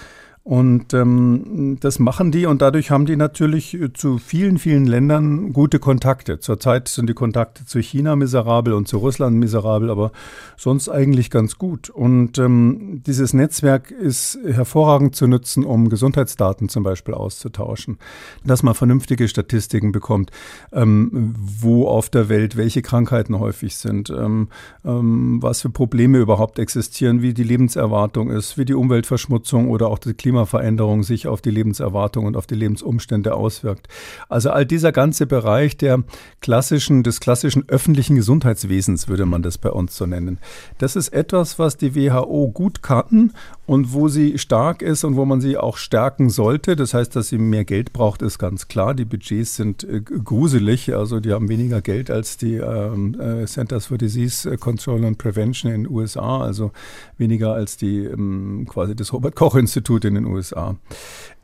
Und 0.45 0.93
ähm, 0.93 1.77
das 1.79 1.97
machen 1.97 2.31
die 2.31 2.45
und 2.45 2.61
dadurch 2.61 2.91
haben 2.91 3.07
die 3.07 3.15
natürlich 3.15 3.75
zu 3.95 4.19
vielen, 4.19 4.59
vielen 4.59 4.85
Ländern 4.85 5.53
gute 5.53 5.79
Kontakte. 5.79 6.39
Zurzeit 6.39 6.87
sind 6.87 7.09
die 7.09 7.15
Kontakte 7.15 7.65
zu 7.65 7.79
China 7.79 8.15
miserabel 8.15 8.73
und 8.73 8.87
zu 8.87 8.99
Russland 8.99 9.37
miserabel, 9.37 9.89
aber 9.89 10.11
sonst 10.55 10.87
eigentlich 10.87 11.31
ganz 11.31 11.57
gut. 11.57 11.89
Und 11.89 12.37
ähm, 12.37 13.01
dieses 13.07 13.33
Netzwerk 13.33 13.89
ist 13.89 14.37
hervorragend 14.45 15.15
zu 15.15 15.25
nutzen, 15.25 15.63
um 15.63 15.89
Gesundheitsdaten 15.89 16.69
zum 16.69 16.83
Beispiel 16.83 17.15
auszutauschen, 17.15 17.97
dass 18.43 18.61
man 18.61 18.75
vernünftige 18.75 19.27
Statistiken 19.27 19.91
bekommt, 19.91 20.29
ähm, 20.71 21.33
wo 21.39 21.87
auf 21.87 22.11
der 22.11 22.29
Welt 22.29 22.55
welche 22.55 22.83
Krankheiten 22.83 23.39
häufig 23.39 23.77
sind, 23.77 24.11
ähm, 24.11 24.49
ähm, 24.85 25.41
was 25.41 25.63
für 25.63 25.71
Probleme 25.71 26.19
überhaupt 26.19 26.59
existieren, 26.59 27.23
wie 27.23 27.33
die 27.33 27.43
Lebenserwartung 27.43 28.29
ist, 28.29 28.59
wie 28.59 28.65
die 28.65 28.75
Umweltverschmutzung 28.75 29.69
oder 29.69 29.87
auch 29.87 29.97
die 29.97 30.13
Klima 30.13 30.34
Klimaveränderung 30.35 31.03
sich 31.03 31.27
auf 31.27 31.41
die 31.41 31.49
Lebenserwartung 31.49 32.25
und 32.25 32.35
auf 32.35 32.45
die 32.45 32.55
Lebensumstände 32.55 33.33
auswirkt. 33.33 33.87
Also 34.27 34.49
all 34.49 34.65
dieser 34.65 34.91
ganze 34.91 35.25
Bereich 35.27 35.77
der 35.77 36.03
klassischen, 36.41 37.03
des 37.03 37.21
klassischen 37.21 37.69
öffentlichen 37.69 38.17
Gesundheitswesens 38.17 39.07
würde 39.07 39.25
man 39.25 39.43
das 39.43 39.57
bei 39.57 39.69
uns 39.69 39.95
so 39.95 40.05
nennen. 40.05 40.39
Das 40.77 40.97
ist 40.97 41.09
etwas, 41.09 41.57
was 41.57 41.77
die 41.77 41.95
WHO 41.95 42.49
gut 42.49 42.83
kann 42.83 43.31
und 43.65 43.93
wo 43.93 44.07
sie 44.07 44.37
stark 44.37 44.81
ist 44.81 45.03
und 45.03 45.15
wo 45.15 45.25
man 45.25 45.41
sie 45.41 45.57
auch 45.57 45.77
stärken 45.77 46.29
sollte. 46.29 46.75
Das 46.75 46.93
heißt, 46.93 47.15
dass 47.15 47.29
sie 47.29 47.37
mehr 47.37 47.65
Geld 47.65 47.93
braucht, 47.93 48.21
ist 48.21 48.37
ganz 48.37 48.67
klar. 48.67 48.93
Die 48.93 49.05
Budgets 49.05 49.55
sind 49.55 49.83
äh, 49.83 50.01
gruselig, 50.01 50.93
also 50.93 51.19
die 51.19 51.33
haben 51.33 51.49
weniger 51.49 51.81
Geld 51.81 52.11
als 52.11 52.37
die 52.37 52.55
ähm, 52.55 53.19
äh, 53.19 53.45
Centers 53.45 53.87
for 53.87 53.97
Disease 53.97 54.57
Control 54.57 55.03
and 55.05 55.17
Prevention 55.17 55.71
in 55.71 55.83
den 55.83 55.91
USA, 55.91 56.41
also 56.41 56.71
weniger 57.17 57.53
als 57.53 57.77
die 57.77 58.03
ähm, 58.03 58.65
quasi 58.69 58.95
das 58.95 59.13
Robert 59.13 59.35
Koch 59.35 59.55
Institut 59.55 60.05
in 60.05 60.15
den 60.15 60.25
USA. 60.25 60.75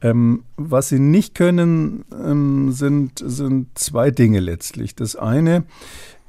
Ähm, 0.03 0.43
was 0.57 0.89
sie 0.89 0.99
nicht 0.99 1.35
können, 1.35 2.05
ähm, 2.11 2.71
sind, 2.71 3.21
sind 3.23 3.67
zwei 3.77 4.11
Dinge 4.11 4.39
letztlich. 4.39 4.95
Das 4.95 5.15
eine 5.15 5.63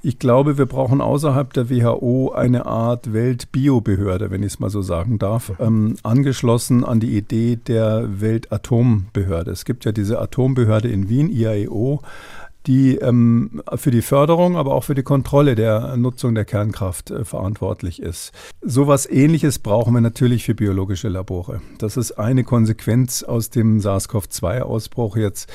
ich 0.03 0.19
glaube, 0.19 0.59
wir 0.59 0.67
brauchen 0.67 1.01
außerhalb 1.01 1.53
der 1.53 1.71
WHO 1.71 2.33
eine 2.33 2.67
Art 2.67 3.13
Weltbiobehörde, 3.13 4.31
wenn 4.31 4.43
ich 4.43 4.55
es 4.55 4.61
mal 4.61 4.69
so 4.69 4.83
sagen 4.83 5.21
darf, 5.21 5.53
ähm, 5.61 5.97
angeschlossen 6.03 6.85
an 6.85 6.99
die 6.99 7.17
Idee 7.17 7.57
der 7.57 8.21
Weltatombehörde. 8.21 9.53
Es 9.53 9.65
gibt 9.65 9.85
ja 9.85 9.93
diese 9.93 10.21
Atombehörde 10.21 10.89
in 10.89 11.09
Wien, 11.09 11.31
IAEO, 11.31 12.01
die 12.67 12.97
ähm, 12.97 13.63
für 13.75 13.91
die 13.91 14.03
Förderung, 14.03 14.57
aber 14.57 14.75
auch 14.75 14.85
für 14.85 14.95
die 14.95 15.03
Kontrolle 15.03 15.55
der 15.55 15.97
Nutzung 15.97 16.35
der 16.35 16.45
Kernkraft 16.45 17.11
äh, 17.11 17.25
verantwortlich 17.25 18.01
ist. 18.01 18.33
Sowas 18.61 19.09
ähnliches 19.09 19.59
brauchen 19.59 19.95
wir 19.95 20.01
natürlich 20.01 20.45
für 20.45 20.55
biologische 20.55 21.09
Labore. 21.09 21.61
Das 21.79 21.97
ist 21.97 22.13
eine 22.13 22.45
Konsequenz 22.45 23.23
aus 23.23 23.51
dem 23.51 23.81
SARS-CoV-2-Ausbruch 23.81 25.17
jetzt. 25.17 25.51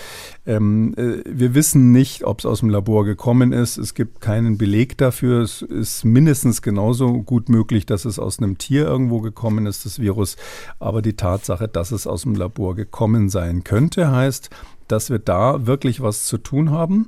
Ähm, 0.45 0.93
äh, 0.97 1.23
wir 1.25 1.53
wissen 1.53 1.91
nicht, 1.91 2.25
ob 2.25 2.39
es 2.39 2.45
aus 2.45 2.59
dem 2.59 2.69
Labor 2.69 3.05
gekommen 3.05 3.53
ist. 3.53 3.77
Es 3.77 3.93
gibt 3.93 4.19
keinen 4.19 4.57
Beleg 4.57 4.97
dafür. 4.97 5.41
Es 5.41 5.61
ist 5.61 6.03
mindestens 6.03 6.61
genauso 6.61 7.23
gut 7.23 7.49
möglich, 7.49 7.85
dass 7.85 8.05
es 8.05 8.19
aus 8.19 8.39
einem 8.39 8.57
Tier 8.57 8.85
irgendwo 8.85 9.21
gekommen 9.21 9.65
ist, 9.65 9.85
das 9.85 9.99
Virus. 9.99 10.35
Aber 10.79 11.01
die 11.01 11.15
Tatsache, 11.15 11.67
dass 11.67 11.91
es 11.91 12.05
aus 12.05 12.23
dem 12.23 12.35
Labor 12.35 12.75
gekommen 12.75 13.29
sein 13.29 13.63
könnte, 13.63 14.11
heißt, 14.11 14.49
dass 14.87 15.09
wir 15.09 15.19
da 15.19 15.65
wirklich 15.65 16.01
was 16.01 16.25
zu 16.25 16.37
tun 16.37 16.71
haben. 16.71 17.07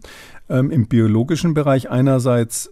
Ähm, 0.50 0.72
Im 0.72 0.88
biologischen 0.88 1.54
Bereich 1.54 1.90
einerseits 1.90 2.72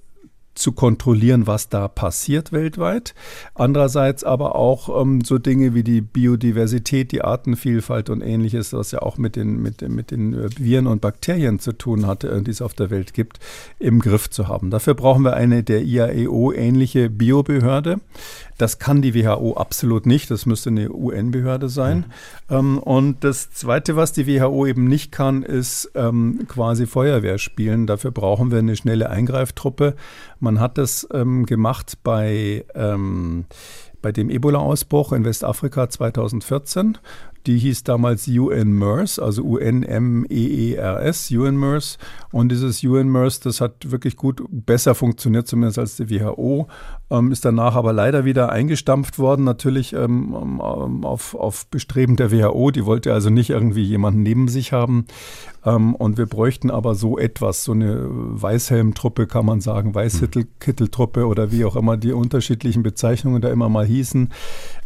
zu 0.58 0.72
kontrollieren, 0.72 1.48
was 1.48 1.70
da 1.70 1.88
passiert 1.88 2.52
weltweit. 2.52 3.14
Andererseits 3.54 4.24
aber 4.24 4.56
auch 4.56 5.02
ähm, 5.02 5.22
so 5.22 5.38
Dinge 5.38 5.74
wie 5.74 5.84
die 5.84 6.02
Biodiversität, 6.02 7.12
die 7.12 7.22
Artenvielfalt 7.22 8.10
und 8.10 8.22
ähnliches, 8.22 8.74
was 8.74 8.92
ja 8.92 9.02
auch 9.02 9.18
mit 9.18 9.36
den, 9.36 9.62
mit, 9.62 9.88
mit 9.88 10.12
den 10.12 10.34
äh, 10.34 10.50
Viren 10.58 10.88
und 10.88 11.02
Bakterien 11.02 11.60
zu 11.60 11.74
tun 11.74 12.08
hat, 12.08 12.24
äh, 12.24 12.42
die 12.42 12.52
es 12.52 12.62
auf 12.62 12.74
der 12.74 12.90
Welt 12.90 13.14
gibt, 13.14 13.40
im 13.80 14.00
Griff 14.00 14.30
zu 14.30 14.48
haben. 14.48 14.72
Dafür 14.72 14.96
brauchen 14.96 15.24
wir 15.24 15.36
eine 15.36 15.64
der 15.64 15.84
IAEO 15.84 16.52
ähnliche 16.52 17.10
Biobehörde. 17.10 18.00
Das 18.58 18.80
kann 18.80 19.04
die 19.04 19.14
WHO 19.14 19.54
absolut 19.54 20.06
nicht. 20.08 20.32
Das 20.32 20.48
müsste 20.48 20.70
eine 20.70 20.92
UN-Behörde 20.92 21.70
sein. 21.70 22.06
Mhm. 22.50 22.78
und 22.80 23.24
das 23.24 23.52
Zweite, 23.52 23.96
was 23.96 24.14
die 24.14 24.26
WHO 24.26 24.66
eben 24.66 24.88
nicht 24.88 25.12
kann, 25.12 25.44
ist 25.44 25.92
ähm, 25.96 26.46
quasi 26.48 26.88
Feuerwehr 26.88 27.38
spielen. 27.38 27.88
Dafür 27.88 28.12
brauchen 28.12 28.52
wir 28.52 28.60
eine 28.60 28.76
schnelle 28.76 29.10
Eingreiftruppe. 29.10 29.96
Man 30.40 30.60
hat 30.60 30.78
das 30.78 31.08
ähm, 31.12 31.46
gemacht 31.46 31.98
bei 32.04 32.66
ähm, 32.76 33.46
bei 34.02 34.12
dem 34.12 34.30
Ebola-Ausbruch 34.30 35.12
in 35.12 35.26
Westafrika 35.26 35.90
2014. 35.90 36.98
Die 37.48 37.58
hieß 37.58 37.84
damals 37.84 38.28
UNMERS, 38.28 39.20
also 39.20 39.42
U-N-M-E-E-R-S, 39.42 41.32
UNMERS. 41.32 41.98
Und 42.34 42.52
dieses 42.52 42.84
UNMERS, 42.84 43.40
das 43.40 43.62
hat 43.62 43.90
wirklich 43.90 44.18
gut, 44.18 44.44
besser 44.50 44.96
funktioniert, 44.96 45.48
zumindest 45.48 45.80
als 45.80 45.96
die 45.96 46.10
WHO, 46.10 46.68
ähm, 47.10 47.32
ist 47.32 47.46
danach 47.46 47.76
aber 47.76 47.94
leider 47.94 48.26
wieder 48.26 48.52
eingestampft 48.52 49.18
worden, 49.18 49.46
natürlich 49.46 49.94
ähm, 49.94 50.36
ähm 50.36 51.06
auf, 51.06 51.36
auf 51.36 51.68
Bestreben 51.68 52.18
der 52.18 52.34
WHO. 52.34 52.72
Die 52.72 52.86
wollte 52.86 53.14
also 53.14 53.30
nicht 53.30 53.50
irgendwie 53.50 53.84
jemanden 53.84 54.24
neben 54.24 54.50
sich 54.50 54.74
haben. 54.74 55.06
Ähm, 55.64 55.96
und 55.96 56.18
wir 56.18 56.26
bräuchten 56.26 56.70
aber 56.70 56.96
so 56.96 57.18
etwas, 57.18 57.64
so 57.64 57.72
eine 57.72 58.08
Weißhelmtruppe, 58.10 59.26
kann 59.26 59.46
man 59.46 59.62
sagen, 59.62 59.96
Weißkitteltruppe 59.96 61.26
oder 61.26 61.52
wie 61.52 61.64
auch 61.64 61.78
immer 61.78 61.96
die 61.96 62.12
unterschiedlichen 62.12 62.84
Bezeichnungen 62.84 63.42
da 63.42 63.50
immer 63.50 63.70
mal 63.70 63.86
hießen. 63.86 64.34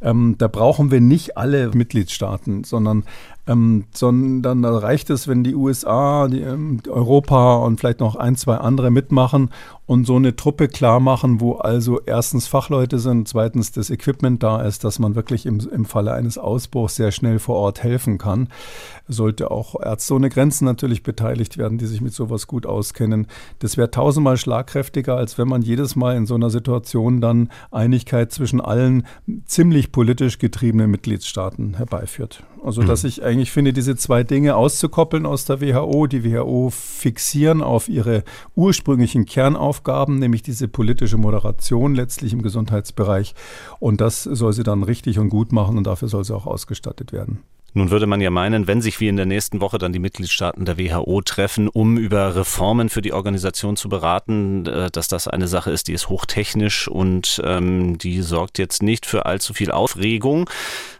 Ähm, 0.01 0.36
da 0.38 0.48
brauchen 0.48 0.91
wir 0.91 1.01
nicht 1.01 1.38
alle 1.38 1.72
Mitgliedstaaten 1.74 2.50
Staaten, 2.51 2.63
sondern, 2.63 3.03
ähm, 3.48 3.86
sondern 3.91 4.62
da 4.62 4.77
reicht 4.77 5.10
es, 5.10 5.27
wenn 5.27 5.43
die 5.43 5.55
USA, 5.55 6.27
die, 6.27 6.41
ähm, 6.41 6.81
Europa 6.88 7.55
und 7.55 7.79
vielleicht 7.79 8.00
noch 8.00 8.15
ein, 8.15 8.36
zwei 8.36 8.58
andere 8.58 8.91
mitmachen 8.91 9.50
und 9.86 10.05
so 10.05 10.15
eine 10.15 10.36
Truppe 10.36 10.67
klar 10.67 11.00
machen, 11.00 11.41
wo 11.41 11.53
also 11.53 12.00
erstens 12.05 12.48
Fachleute 12.48 13.00
sind, 13.00 13.27
zweitens 13.27 13.72
das 13.72 13.89
Equipment 13.89 14.43
da 14.43 14.62
ist, 14.62 14.84
dass 14.84 15.00
man 15.00 15.15
wirklich 15.15 15.46
im, 15.46 15.60
im 15.60 15.86
Falle 15.86 16.13
eines 16.13 16.38
Ausbruchs 16.38 16.96
sehr 16.96 17.12
schnell 17.12 17.39
vor 17.39 17.55
Ort 17.55 17.84
helfen 17.84 18.17
kann. 18.17 18.50
Sollte 19.12 19.51
auch 19.51 19.75
Ärzte 19.82 20.15
ohne 20.15 20.30
Grenzen 20.30 20.65
natürlich 20.65 21.03
beteiligt 21.03 21.58
werden, 21.58 21.77
die 21.77 21.86
sich 21.86 22.01
mit 22.01 22.13
sowas 22.13 22.48
gut 22.48 22.65
auskennen. 22.65 23.27
Das 23.60 23.77
wäre 23.77 23.91
tausendmal 23.91 24.38
schlagkräftiger, 24.38 25.15
als 25.15 25.38
wenn 25.38 25.48
man 25.48 25.62
jedes 25.62 25.96
Mal 25.96 26.15
in 26.15 26.25
so 26.25 26.36
einer 26.36 26.50
Situation 26.50 27.22
dann 27.22 27.50
Einigkeit 27.72 28.32
zwischen 28.32 28.62
allen 28.62 29.06
ziemlich 29.46 29.91
politisch 29.91 30.39
getriebenen 30.39 30.89
Mitgliedstaaten 30.89 31.75
herbeiführt. 31.75 32.44
Also, 32.63 32.84
dass 32.84 33.03
mhm. 33.03 33.10
ich 33.10 33.24
eigentlich 33.24 33.51
finde, 33.51 33.74
diese 33.74 33.96
zwei 33.96 34.24
Dinge 34.24 34.56
auszukoppeln 34.56 35.25
aus 35.25 35.46
der 35.46 35.62
WHO, 35.62 36.06
die 36.06 36.24
WHO 36.24 36.70
fixieren 36.70 37.62
auf 37.63 37.89
ihre 37.89 38.24
ursprünglichen 38.56 39.25
Kernaufgaben, 39.25 40.20
nämlich 40.20 40.44
diese 40.44 40.68
politische 40.68 41.18
Moderation 41.18 41.96
letztlich 41.96 42.34
im 42.34 42.44
Gesundheitsbereich. 42.44 43.34
Und 43.80 44.00
das 44.00 44.24
soll 44.24 44.53
sie 44.53 44.63
dann 44.63 44.84
richtig 44.84 45.18
und 45.18 45.30
gut 45.30 45.51
machen 45.51 45.77
und 45.77 45.88
dafür 45.88 46.08
soll 46.08 46.24
sie 46.24 46.36
auch 46.36 46.46
ausgestattet 46.46 47.12
werden. 47.12 47.39
Nun 47.73 47.89
würde 47.89 48.05
man 48.05 48.19
ja 48.19 48.29
meinen, 48.31 48.67
wenn 48.67 48.81
sich 48.81 48.99
wie 48.99 49.07
in 49.07 49.15
der 49.15 49.25
nächsten 49.25 49.61
Woche 49.61 49.77
dann 49.77 49.93
die 49.93 49.99
Mitgliedstaaten 49.99 50.65
der 50.65 50.77
WHO 50.77 51.21
treffen, 51.21 51.69
um 51.69 51.97
über 51.97 52.35
Reformen 52.35 52.89
für 52.89 53.01
die 53.01 53.13
Organisation 53.13 53.77
zu 53.77 53.87
beraten, 53.87 54.65
äh, 54.65 54.91
dass 54.91 55.07
das 55.07 55.29
eine 55.29 55.47
Sache 55.47 55.71
ist, 55.71 55.87
die 55.87 55.93
ist 55.93 56.09
hochtechnisch 56.09 56.89
und 56.89 57.41
ähm, 57.45 57.97
die 57.97 58.23
sorgt 58.23 58.57
jetzt 58.59 58.83
nicht 58.83 59.05
für 59.05 59.25
allzu 59.25 59.53
viel 59.53 59.71
Aufregung. 59.71 60.49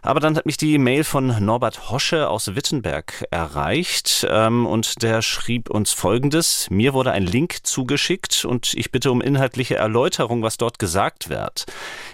Aber 0.00 0.18
dann 0.18 0.34
hat 0.34 0.46
mich 0.46 0.56
die 0.56 0.78
Mail 0.78 1.04
von 1.04 1.44
Norbert 1.44 1.90
Hosche 1.90 2.30
aus 2.30 2.54
Wittenberg 2.54 3.26
erreicht 3.30 4.26
ähm, 4.30 4.64
und 4.64 5.02
der 5.02 5.20
schrieb 5.20 5.68
uns 5.68 5.92
Folgendes. 5.92 6.68
Mir 6.70 6.94
wurde 6.94 7.12
ein 7.12 7.26
Link 7.26 7.66
zugeschickt 7.66 8.46
und 8.46 8.72
ich 8.72 8.90
bitte 8.90 9.12
um 9.12 9.20
inhaltliche 9.20 9.74
Erläuterung, 9.74 10.42
was 10.42 10.56
dort 10.56 10.78
gesagt 10.78 11.28
wird. 11.28 11.66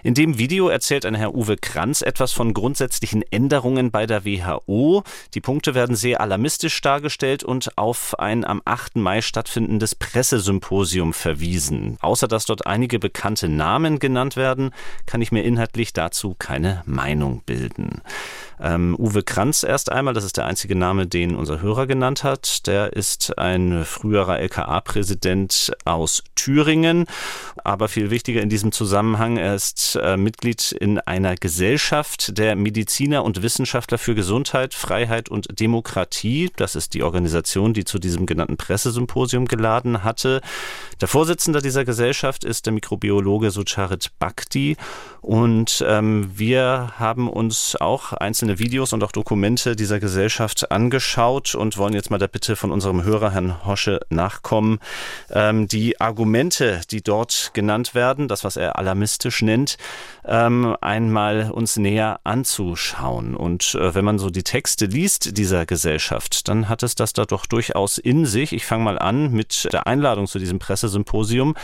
In 0.02 0.14
dem 0.14 0.36
Video 0.36 0.68
erzählt 0.68 1.06
ein 1.06 1.14
Herr 1.14 1.34
Uwe 1.34 1.56
Kranz 1.56 2.02
etwas 2.02 2.32
von 2.32 2.54
grundsätzlichen 2.54 3.22
Änderungen 3.30 3.92
bei 3.92 4.04
der 4.04 4.24
WHO 4.24 4.47
WHO. 4.48 5.02
Die 5.34 5.40
Punkte 5.40 5.74
werden 5.74 5.96
sehr 5.96 6.20
alarmistisch 6.20 6.80
dargestellt 6.80 7.44
und 7.44 7.76
auf 7.76 8.18
ein 8.18 8.44
am 8.44 8.62
8. 8.64 8.96
Mai 8.96 9.20
stattfindendes 9.20 9.94
Pressesymposium 9.94 11.12
verwiesen. 11.12 11.98
Außer 12.00 12.28
dass 12.28 12.46
dort 12.46 12.66
einige 12.66 12.98
bekannte 12.98 13.48
Namen 13.48 13.98
genannt 13.98 14.36
werden, 14.36 14.70
kann 15.06 15.22
ich 15.22 15.32
mir 15.32 15.42
inhaltlich 15.42 15.92
dazu 15.92 16.34
keine 16.38 16.82
Meinung 16.86 17.42
bilden. 17.44 18.02
Ähm, 18.60 18.96
Uwe 18.98 19.22
Kranz 19.22 19.62
erst 19.62 19.92
einmal, 19.92 20.14
das 20.14 20.24
ist 20.24 20.36
der 20.36 20.46
einzige 20.46 20.74
Name, 20.74 21.06
den 21.06 21.36
unser 21.36 21.60
Hörer 21.60 21.86
genannt 21.86 22.24
hat. 22.24 22.66
Der 22.66 22.92
ist 22.92 23.38
ein 23.38 23.84
früherer 23.84 24.40
LKA-Präsident 24.40 25.72
aus 25.84 26.24
Thüringen. 26.34 27.06
Aber 27.62 27.88
viel 27.88 28.10
wichtiger 28.10 28.42
in 28.42 28.48
diesem 28.48 28.72
Zusammenhang, 28.72 29.36
er 29.36 29.54
ist 29.54 29.96
äh, 30.02 30.16
Mitglied 30.16 30.72
in 30.72 30.98
einer 30.98 31.36
Gesellschaft 31.36 32.36
der 32.36 32.56
Mediziner 32.56 33.24
und 33.24 33.42
Wissenschaftler 33.42 33.98
für 33.98 34.14
Gesundheit 34.14 34.37
Gesundheit, 34.38 34.72
Freiheit 34.72 35.28
und 35.30 35.58
Demokratie. 35.58 36.52
Das 36.54 36.76
ist 36.76 36.94
die 36.94 37.02
Organisation, 37.02 37.74
die 37.74 37.84
zu 37.84 37.98
diesem 37.98 38.24
genannten 38.24 38.56
Pressesymposium 38.56 39.46
geladen 39.46 40.04
hatte. 40.04 40.42
Der 41.00 41.08
Vorsitzende 41.08 41.60
dieser 41.60 41.84
Gesellschaft 41.84 42.44
ist 42.44 42.66
der 42.66 42.72
Mikrobiologe 42.72 43.50
Sucharit 43.50 44.12
Bhakti. 44.20 44.76
Und 45.20 45.84
ähm, 45.86 46.30
wir 46.36 46.92
haben 46.98 47.28
uns 47.28 47.74
auch 47.76 48.12
einzelne 48.12 48.60
Videos 48.60 48.92
und 48.92 49.02
auch 49.02 49.10
Dokumente 49.10 49.74
dieser 49.74 49.98
Gesellschaft 49.98 50.70
angeschaut 50.70 51.56
und 51.56 51.76
wollen 51.76 51.94
jetzt 51.94 52.10
mal 52.10 52.18
der 52.18 52.28
Bitte 52.28 52.54
von 52.54 52.70
unserem 52.70 53.02
Hörer, 53.02 53.32
Herrn 53.32 53.66
Hosche, 53.66 54.00
nachkommen. 54.08 54.78
Ähm, 55.30 55.66
die 55.66 56.00
Argumente, 56.00 56.80
die 56.92 57.02
dort 57.02 57.50
genannt 57.54 57.96
werden, 57.96 58.28
das, 58.28 58.44
was 58.44 58.56
er 58.56 58.78
alarmistisch 58.78 59.42
nennt, 59.42 59.76
ähm, 60.24 60.76
einmal 60.80 61.50
uns 61.50 61.76
näher 61.76 62.20
anzuschauen. 62.22 63.34
Und 63.34 63.74
äh, 63.74 63.94
wenn 63.94 64.04
man 64.04 64.18
so 64.18 64.27
die 64.30 64.42
Texte 64.42 64.86
liest 64.86 65.36
dieser 65.36 65.66
Gesellschaft, 65.66 66.48
dann 66.48 66.68
hat 66.68 66.82
es 66.82 66.94
das 66.94 67.12
da 67.12 67.24
doch 67.24 67.46
durchaus 67.46 67.98
in 67.98 68.26
sich. 68.26 68.52
Ich 68.52 68.66
fange 68.66 68.84
mal 68.84 68.98
an 68.98 69.32
mit 69.32 69.68
der 69.72 69.86
Einladung 69.86 70.26
zu 70.26 70.38
diesem 70.38 70.58
Pressesymposium. 70.58 71.54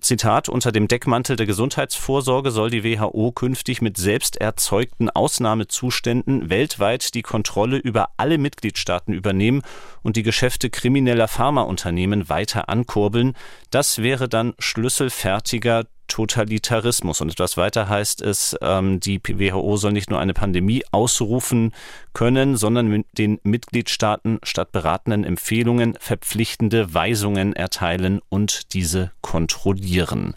Zitat, 0.00 0.48
unter 0.48 0.72
dem 0.72 0.88
Deckmantel 0.88 1.36
der 1.36 1.46
Gesundheitsvorsorge 1.46 2.50
soll 2.50 2.70
die 2.70 2.84
WHO 2.84 3.32
künftig 3.32 3.82
mit 3.82 3.96
selbst 3.96 4.36
erzeugten 4.36 5.10
Ausnahmezuständen 5.10 6.48
weltweit 6.48 7.14
die 7.14 7.22
Kontrolle 7.22 7.78
über 7.78 8.10
alle 8.16 8.38
Mitgliedstaaten 8.38 9.12
übernehmen 9.12 9.62
und 10.02 10.16
die 10.16 10.22
Geschäfte 10.22 10.70
krimineller 10.70 11.28
Pharmaunternehmen 11.28 12.28
weiter 12.28 12.68
ankurbeln. 12.68 13.34
Das 13.70 14.00
wäre 14.00 14.28
dann 14.28 14.54
schlüsselfertiger 14.58 15.86
Totalitarismus. 16.06 17.20
Und 17.20 17.30
etwas 17.30 17.56
weiter 17.56 17.88
heißt 17.88 18.22
es, 18.22 18.56
ähm, 18.60 19.00
die 19.00 19.20
WHO 19.22 19.76
soll 19.76 19.92
nicht 19.92 20.10
nur 20.10 20.20
eine 20.20 20.34
Pandemie 20.34 20.84
ausrufen 20.90 21.72
können, 22.12 22.56
sondern 22.56 23.04
den 23.16 23.38
Mitgliedstaaten 23.42 24.38
statt 24.42 24.72
beratenden 24.72 25.24
Empfehlungen 25.24 25.96
verpflichtende 26.00 26.94
Weisungen 26.94 27.54
erteilen 27.54 28.20
und 28.28 28.74
diese 28.74 29.12
kontrollieren. 29.20 30.34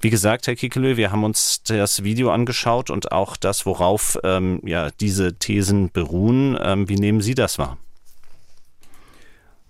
Wie 0.00 0.10
gesagt, 0.10 0.46
Herr 0.46 0.54
Kiekelö, 0.54 0.96
wir 0.96 1.10
haben 1.10 1.24
uns 1.24 1.62
das 1.64 2.04
Video 2.04 2.30
angeschaut 2.30 2.88
und 2.88 3.10
auch 3.10 3.36
das, 3.36 3.66
worauf 3.66 4.16
ähm, 4.22 4.60
ja, 4.64 4.90
diese 5.00 5.34
Thesen 5.34 5.90
beruhen. 5.90 6.56
Ähm, 6.62 6.88
wie 6.88 6.94
nehmen 6.94 7.20
Sie 7.20 7.34
das 7.34 7.58
wahr? 7.58 7.78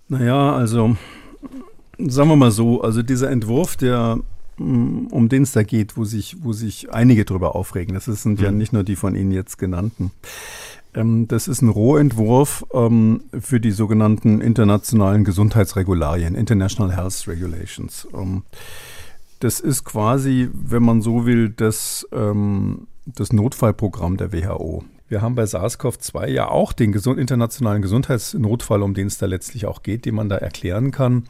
Naja, 0.07 0.53
also 0.55 0.95
sagen 1.97 2.29
wir 2.29 2.35
mal 2.35 2.51
so, 2.51 2.81
also 2.81 3.01
dieser 3.01 3.29
Entwurf 3.29 3.75
der 3.75 4.19
um 4.59 5.29
den 5.29 5.43
es 5.43 5.51
da 5.51 5.63
geht, 5.63 5.97
wo 5.97 6.03
sich, 6.03 6.37
wo 6.41 6.53
sich 6.53 6.91
einige 6.91 7.25
drüber 7.25 7.55
aufregen. 7.55 7.93
Das 7.93 8.05
sind 8.05 8.39
ja 8.39 8.51
mhm. 8.51 8.57
nicht 8.57 8.73
nur 8.73 8.83
die 8.83 8.95
von 8.95 9.15
Ihnen 9.15 9.31
jetzt 9.31 9.57
genannten. 9.57 10.11
Ähm, 10.93 11.27
das 11.27 11.47
ist 11.47 11.61
ein 11.61 11.69
Rohentwurf 11.69 12.65
ähm, 12.73 13.23
für 13.39 13.59
die 13.59 13.71
sogenannten 13.71 14.41
internationalen 14.41 15.23
Gesundheitsregularien, 15.23 16.35
International 16.35 16.95
Health 16.95 17.27
Regulations. 17.27 18.07
Ähm, 18.13 18.43
das 19.39 19.59
ist 19.59 19.85
quasi, 19.85 20.49
wenn 20.53 20.83
man 20.83 21.01
so 21.01 21.25
will, 21.25 21.49
das, 21.49 22.07
ähm, 22.11 22.87
das 23.05 23.31
Notfallprogramm 23.31 24.17
der 24.17 24.33
WHO. 24.33 24.83
Wir 25.07 25.23
haben 25.23 25.33
bei 25.33 25.43
SARS-CoV-2 25.43 26.27
ja 26.27 26.49
auch 26.49 26.71
den 26.71 26.93
internationalen 26.93 27.81
Gesundheitsnotfall, 27.81 28.83
um 28.83 28.93
den 28.93 29.07
es 29.07 29.17
da 29.17 29.25
letztlich 29.25 29.65
auch 29.65 29.81
geht, 29.81 30.05
den 30.05 30.13
man 30.13 30.29
da 30.29 30.37
erklären 30.37 30.91
kann 30.91 31.23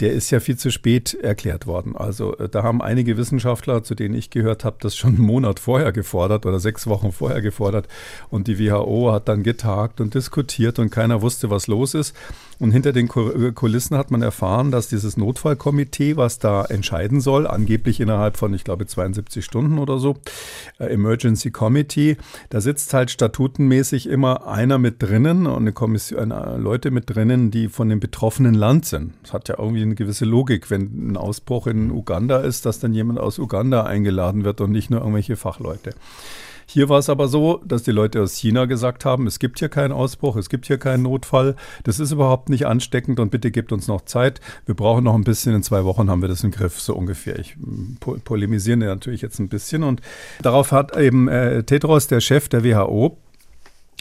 der 0.00 0.12
ist 0.12 0.30
ja 0.30 0.40
viel 0.40 0.56
zu 0.56 0.70
spät 0.70 1.14
erklärt 1.14 1.66
worden. 1.66 1.96
Also 1.96 2.36
äh, 2.36 2.48
da 2.48 2.62
haben 2.62 2.80
einige 2.80 3.16
Wissenschaftler, 3.16 3.82
zu 3.82 3.94
denen 3.94 4.14
ich 4.14 4.30
gehört 4.30 4.64
habe, 4.64 4.76
das 4.80 4.96
schon 4.96 5.16
einen 5.16 5.26
Monat 5.26 5.58
vorher 5.58 5.92
gefordert 5.92 6.46
oder 6.46 6.60
sechs 6.60 6.86
Wochen 6.86 7.12
vorher 7.12 7.42
gefordert. 7.42 7.88
Und 8.30 8.46
die 8.46 8.58
WHO 8.58 9.12
hat 9.12 9.28
dann 9.28 9.42
getagt 9.42 10.00
und 10.00 10.14
diskutiert 10.14 10.78
und 10.78 10.90
keiner 10.90 11.22
wusste, 11.22 11.50
was 11.50 11.66
los 11.66 11.94
ist. 11.94 12.14
Und 12.60 12.72
hinter 12.72 12.92
den 12.92 13.08
äh, 13.08 13.52
Kulissen 13.52 13.96
hat 13.96 14.10
man 14.10 14.22
erfahren, 14.22 14.70
dass 14.70 14.88
dieses 14.88 15.16
Notfallkomitee, 15.16 16.16
was 16.16 16.38
da 16.38 16.64
entscheiden 16.64 17.20
soll, 17.20 17.46
angeblich 17.46 18.00
innerhalb 18.00 18.36
von, 18.36 18.52
ich 18.54 18.64
glaube, 18.64 18.86
72 18.86 19.44
Stunden 19.44 19.78
oder 19.78 19.98
so, 19.98 20.16
äh, 20.78 20.86
Emergency 20.86 21.50
Committee, 21.50 22.16
da 22.50 22.60
sitzt 22.60 22.94
halt 22.94 23.10
statutenmäßig 23.10 24.08
immer 24.08 24.46
einer 24.46 24.78
mit 24.78 25.02
drinnen 25.02 25.46
und 25.46 25.62
eine 25.62 25.72
Kommission, 25.72 26.30
Leute 26.58 26.90
mit 26.90 27.10
drinnen, 27.10 27.50
die 27.50 27.68
von 27.68 27.88
dem 27.88 28.00
betroffenen 28.00 28.54
Land 28.54 28.86
sind. 28.86 29.14
Das 29.22 29.32
hat 29.32 29.48
ja 29.48 29.56
irgendwie 29.58 29.87
eine 29.88 29.94
gewisse 29.94 30.24
Logik, 30.24 30.70
wenn 30.70 31.12
ein 31.12 31.16
Ausbruch 31.16 31.66
in 31.66 31.90
Uganda 31.90 32.38
ist, 32.38 32.66
dass 32.66 32.78
dann 32.78 32.94
jemand 32.94 33.18
aus 33.18 33.38
Uganda 33.38 33.84
eingeladen 33.84 34.44
wird 34.44 34.60
und 34.60 34.70
nicht 34.70 34.90
nur 34.90 35.00
irgendwelche 35.00 35.36
Fachleute. 35.36 35.94
Hier 36.70 36.90
war 36.90 36.98
es 36.98 37.08
aber 37.08 37.28
so, 37.28 37.62
dass 37.64 37.82
die 37.82 37.92
Leute 37.92 38.22
aus 38.22 38.36
China 38.36 38.66
gesagt 38.66 39.06
haben, 39.06 39.26
es 39.26 39.38
gibt 39.38 39.58
hier 39.58 39.70
keinen 39.70 39.90
Ausbruch, 39.90 40.36
es 40.36 40.50
gibt 40.50 40.66
hier 40.66 40.76
keinen 40.76 41.02
Notfall, 41.02 41.56
das 41.84 41.98
ist 41.98 42.12
überhaupt 42.12 42.50
nicht 42.50 42.66
ansteckend 42.66 43.20
und 43.20 43.30
bitte 43.30 43.50
gebt 43.50 43.72
uns 43.72 43.88
noch 43.88 44.02
Zeit. 44.02 44.42
Wir 44.66 44.74
brauchen 44.74 45.04
noch 45.04 45.14
ein 45.14 45.24
bisschen, 45.24 45.54
in 45.54 45.62
zwei 45.62 45.84
Wochen 45.86 46.10
haben 46.10 46.20
wir 46.20 46.28
das 46.28 46.44
im 46.44 46.50
Griff, 46.50 46.78
so 46.78 46.94
ungefähr. 46.94 47.38
Ich 47.38 47.56
polemisiere 48.24 48.76
natürlich 48.76 49.22
jetzt 49.22 49.38
ein 49.38 49.48
bisschen 49.48 49.82
und 49.82 50.02
darauf 50.42 50.70
hat 50.70 50.94
eben 50.94 51.26
äh, 51.28 51.62
Tedros, 51.62 52.06
der 52.06 52.20
Chef 52.20 52.50
der 52.50 52.62
WHO, 52.62 53.16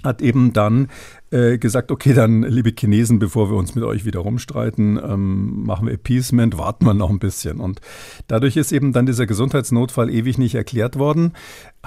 hat 0.03 0.21
eben 0.21 0.51
dann 0.51 0.89
äh, 1.31 1.57
gesagt, 1.57 1.91
okay, 1.91 2.13
dann 2.13 2.43
liebe 2.43 2.71
Chinesen, 2.77 3.19
bevor 3.19 3.49
wir 3.49 3.57
uns 3.57 3.75
mit 3.75 3.83
euch 3.83 4.05
wieder 4.05 4.19
rumstreiten, 4.19 4.99
ähm, 5.03 5.65
machen 5.65 5.87
wir 5.87 5.93
Appeasement, 5.93 6.57
warten 6.57 6.85
wir 6.85 6.93
noch 6.93 7.09
ein 7.09 7.19
bisschen. 7.19 7.59
Und 7.59 7.81
dadurch 8.27 8.57
ist 8.57 8.71
eben 8.71 8.93
dann 8.93 9.05
dieser 9.05 9.25
Gesundheitsnotfall 9.25 10.09
ewig 10.09 10.37
nicht 10.37 10.55
erklärt 10.55 10.97
worden. 10.97 11.33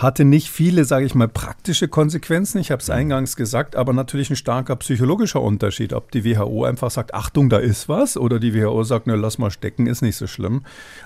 Hatte 0.01 0.25
nicht 0.25 0.49
viele, 0.51 0.87
sage 0.87 1.05
ich 1.05 1.15
mal, 1.15 1.29
praktische 1.29 1.87
Konsequenzen. 1.87 2.57
Ich 2.57 2.71
habe 2.71 2.81
es 2.81 2.89
eingangs 2.89 3.37
gesagt, 3.37 3.77
aber 3.77 3.93
natürlich 3.93 4.31
ein 4.31 4.37
starker 4.37 4.75
psychologischer 4.77 5.43
Unterschied, 5.43 5.93
ob 5.93 6.11
die 6.11 6.25
WHO 6.25 6.65
einfach 6.65 6.91
sagt, 6.91 7.13
Achtung, 7.13 7.51
da 7.51 7.59
ist 7.59 7.87
was, 7.87 8.17
oder 8.17 8.41
die 8.41 8.55
WHO 8.55 8.83
sagt, 8.83 9.07
ne, 9.07 9.17
lass 9.17 9.37
mal 9.37 9.51
stecken, 9.51 9.87
ist 9.87 10.01
nicht 10.01 10.17
so 10.17 10.27
schlimm. 10.27 10.63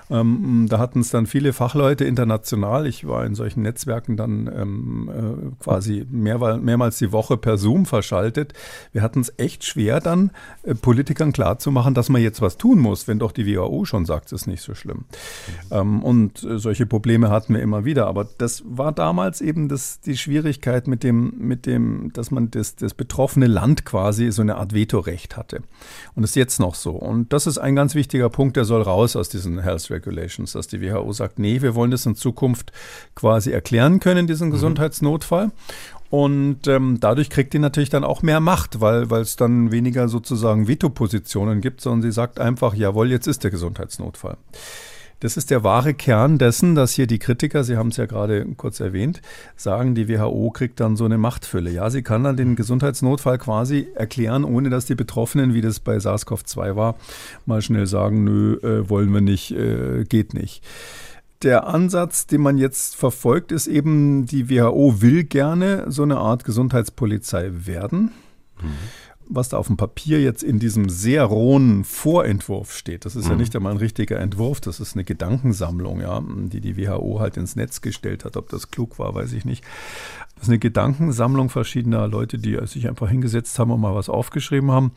Ähm, 0.09 0.67
da 0.69 0.79
hatten 0.79 1.01
es 1.01 1.09
dann 1.09 1.25
viele 1.25 1.51
Fachleute 1.51 2.05
international. 2.05 2.87
Ich 2.87 3.05
war 3.05 3.25
in 3.25 3.35
solchen 3.35 3.63
Netzwerken 3.63 4.15
dann 4.15 4.49
ähm, 4.55 5.09
äh, 5.11 5.61
quasi 5.61 6.07
mehr, 6.09 6.55
mehrmals 6.55 6.97
die 6.97 7.11
Woche 7.11 7.35
per 7.35 7.57
Zoom 7.57 7.85
verschaltet. 7.85 8.53
Wir 8.93 9.01
hatten 9.01 9.19
es 9.19 9.33
echt 9.35 9.65
schwer, 9.65 9.99
dann 9.99 10.31
äh, 10.63 10.73
Politikern 10.73 11.33
klarzumachen, 11.33 11.95
dass 11.95 12.07
man 12.07 12.21
jetzt 12.21 12.41
was 12.41 12.57
tun 12.57 12.79
muss, 12.79 13.09
wenn 13.09 13.19
doch 13.19 13.33
die 13.33 13.45
WHO 13.45 13.83
schon 13.83 14.05
sagt, 14.05 14.27
es 14.27 14.43
ist 14.43 14.47
nicht 14.47 14.61
so 14.61 14.73
schlimm. 14.73 14.99
Mhm. 14.99 15.75
Ähm, 15.77 16.03
und 16.03 16.43
äh, 16.45 16.59
solche 16.59 16.85
Probleme 16.85 17.29
hatten 17.29 17.55
wir 17.55 17.61
immer 17.61 17.83
wieder. 17.83 18.07
Aber 18.07 18.25
das 18.37 18.63
war 18.65 18.84
damals 18.91 19.41
eben 19.41 19.69
das, 19.69 19.99
die 20.01 20.17
Schwierigkeit 20.17 20.87
mit 20.87 21.03
dem, 21.03 21.33
mit 21.37 21.65
dem, 21.65 22.11
dass 22.13 22.31
man 22.31 22.51
das, 22.51 22.75
das 22.75 22.93
betroffene 22.93 23.47
Land 23.47 23.85
quasi 23.85 24.31
so 24.31 24.41
eine 24.41 24.55
Art 24.55 24.73
Vetorecht 24.73 25.37
hatte. 25.37 25.57
Und 26.15 26.21
das 26.21 26.31
ist 26.31 26.35
jetzt 26.35 26.59
noch 26.59 26.75
so. 26.75 26.91
Und 26.91 27.33
das 27.33 27.47
ist 27.47 27.57
ein 27.57 27.75
ganz 27.75 27.95
wichtiger 27.95 28.29
Punkt, 28.29 28.57
der 28.57 28.65
soll 28.65 28.81
raus 28.81 29.15
aus 29.15 29.29
diesen 29.29 29.59
Health 29.59 29.89
Regulations, 29.89 30.53
dass 30.53 30.67
die 30.67 30.81
WHO 30.81 31.11
sagt, 31.13 31.39
nee, 31.39 31.61
wir 31.61 31.75
wollen 31.75 31.91
das 31.91 32.05
in 32.05 32.15
Zukunft 32.15 32.71
quasi 33.15 33.51
erklären 33.51 33.99
können, 33.99 34.27
diesen 34.27 34.49
mhm. 34.49 34.53
Gesundheitsnotfall. 34.53 35.51
Und 36.09 36.67
ähm, 36.67 36.99
dadurch 36.99 37.29
kriegt 37.29 37.53
die 37.53 37.59
natürlich 37.59 37.89
dann 37.89 38.03
auch 38.03 38.21
mehr 38.21 38.39
Macht, 38.39 38.79
weil 38.79 39.11
es 39.13 39.35
dann 39.35 39.71
weniger 39.71 40.07
sozusagen 40.07 40.67
Veto-Positionen 40.67 41.61
gibt, 41.61 41.81
sondern 41.81 42.03
sie 42.03 42.11
sagt 42.11 42.39
einfach, 42.39 42.73
jawohl, 42.73 43.09
jetzt 43.09 43.27
ist 43.27 43.43
der 43.43 43.51
Gesundheitsnotfall. 43.51 44.37
Das 45.19 45.37
ist 45.37 45.49
der 45.49 45.63
wahre 45.63 45.93
Kern 45.93 46.37
dessen, 46.37 46.75
dass 46.75 46.93
hier 46.93 47.07
die 47.07 47.19
Kritiker, 47.19 47.63
Sie 47.63 47.77
haben 47.77 47.89
es 47.89 47.97
ja 47.97 48.05
gerade 48.05 48.45
kurz 48.57 48.79
erwähnt, 48.79 49.21
sagen, 49.55 49.95
die 49.95 50.09
WHO 50.09 50.51
kriegt 50.51 50.79
dann 50.79 50.95
so 50.95 51.05
eine 51.05 51.17
Machtfülle. 51.17 51.71
Ja, 51.71 51.89
sie 51.89 52.01
kann 52.01 52.23
dann 52.23 52.37
den 52.37 52.55
Gesundheitsnotfall 52.55 53.37
quasi 53.37 53.87
erklären, 53.95 54.43
ohne 54.43 54.69
dass 54.69 54.85
die 54.85 54.95
Betroffenen, 54.95 55.53
wie 55.53 55.61
das 55.61 55.79
bei 55.79 55.97
SARS-CoV-2 55.97 56.75
war, 56.75 56.95
mal 57.45 57.61
schnell 57.61 57.87
sagen, 57.87 58.23
nö, 58.23 58.55
äh, 58.55 58.89
wollen 58.89 59.13
wir 59.13 59.21
nicht, 59.21 59.51
äh, 59.51 60.03
geht 60.03 60.33
nicht 60.33 60.63
der 61.45 61.67
Ansatz, 61.67 62.25
den 62.25 62.41
man 62.41 62.57
jetzt 62.57 62.95
verfolgt, 62.95 63.51
ist 63.51 63.67
eben, 63.67 64.25
die 64.25 64.49
WHO 64.49 65.01
will 65.01 65.23
gerne 65.23 65.85
so 65.87 66.03
eine 66.03 66.17
Art 66.17 66.43
Gesundheitspolizei 66.43 67.51
werden. 67.53 68.11
Mhm. 68.61 68.71
Was 69.27 69.49
da 69.49 69.57
auf 69.57 69.67
dem 69.67 69.77
Papier 69.77 70.21
jetzt 70.21 70.43
in 70.43 70.59
diesem 70.59 70.89
sehr 70.89 71.23
rohen 71.23 71.83
Vorentwurf 71.83 72.71
steht, 72.73 73.05
das 73.05 73.15
ist 73.15 73.25
mhm. 73.25 73.31
ja 73.31 73.37
nicht 73.37 73.55
einmal 73.55 73.71
ein 73.71 73.79
richtiger 73.79 74.19
Entwurf, 74.19 74.61
das 74.61 74.79
ist 74.79 74.95
eine 74.95 75.03
Gedankensammlung, 75.03 76.01
ja, 76.01 76.21
die 76.27 76.61
die 76.61 76.77
WHO 76.77 77.19
halt 77.19 77.37
ins 77.37 77.55
Netz 77.55 77.81
gestellt 77.81 78.25
hat. 78.25 78.37
Ob 78.37 78.49
das 78.49 78.69
klug 78.69 78.99
war, 78.99 79.15
weiß 79.15 79.33
ich 79.33 79.45
nicht. 79.45 79.63
Das 80.35 80.43
ist 80.43 80.49
eine 80.49 80.59
Gedankensammlung 80.59 81.49
verschiedener 81.49 82.07
Leute, 82.07 82.37
die 82.37 82.59
sich 82.65 82.87
einfach 82.87 83.09
hingesetzt 83.09 83.57
haben 83.57 83.71
und 83.71 83.81
mal 83.81 83.95
was 83.95 84.09
aufgeschrieben 84.09 84.71
haben. 84.71 84.91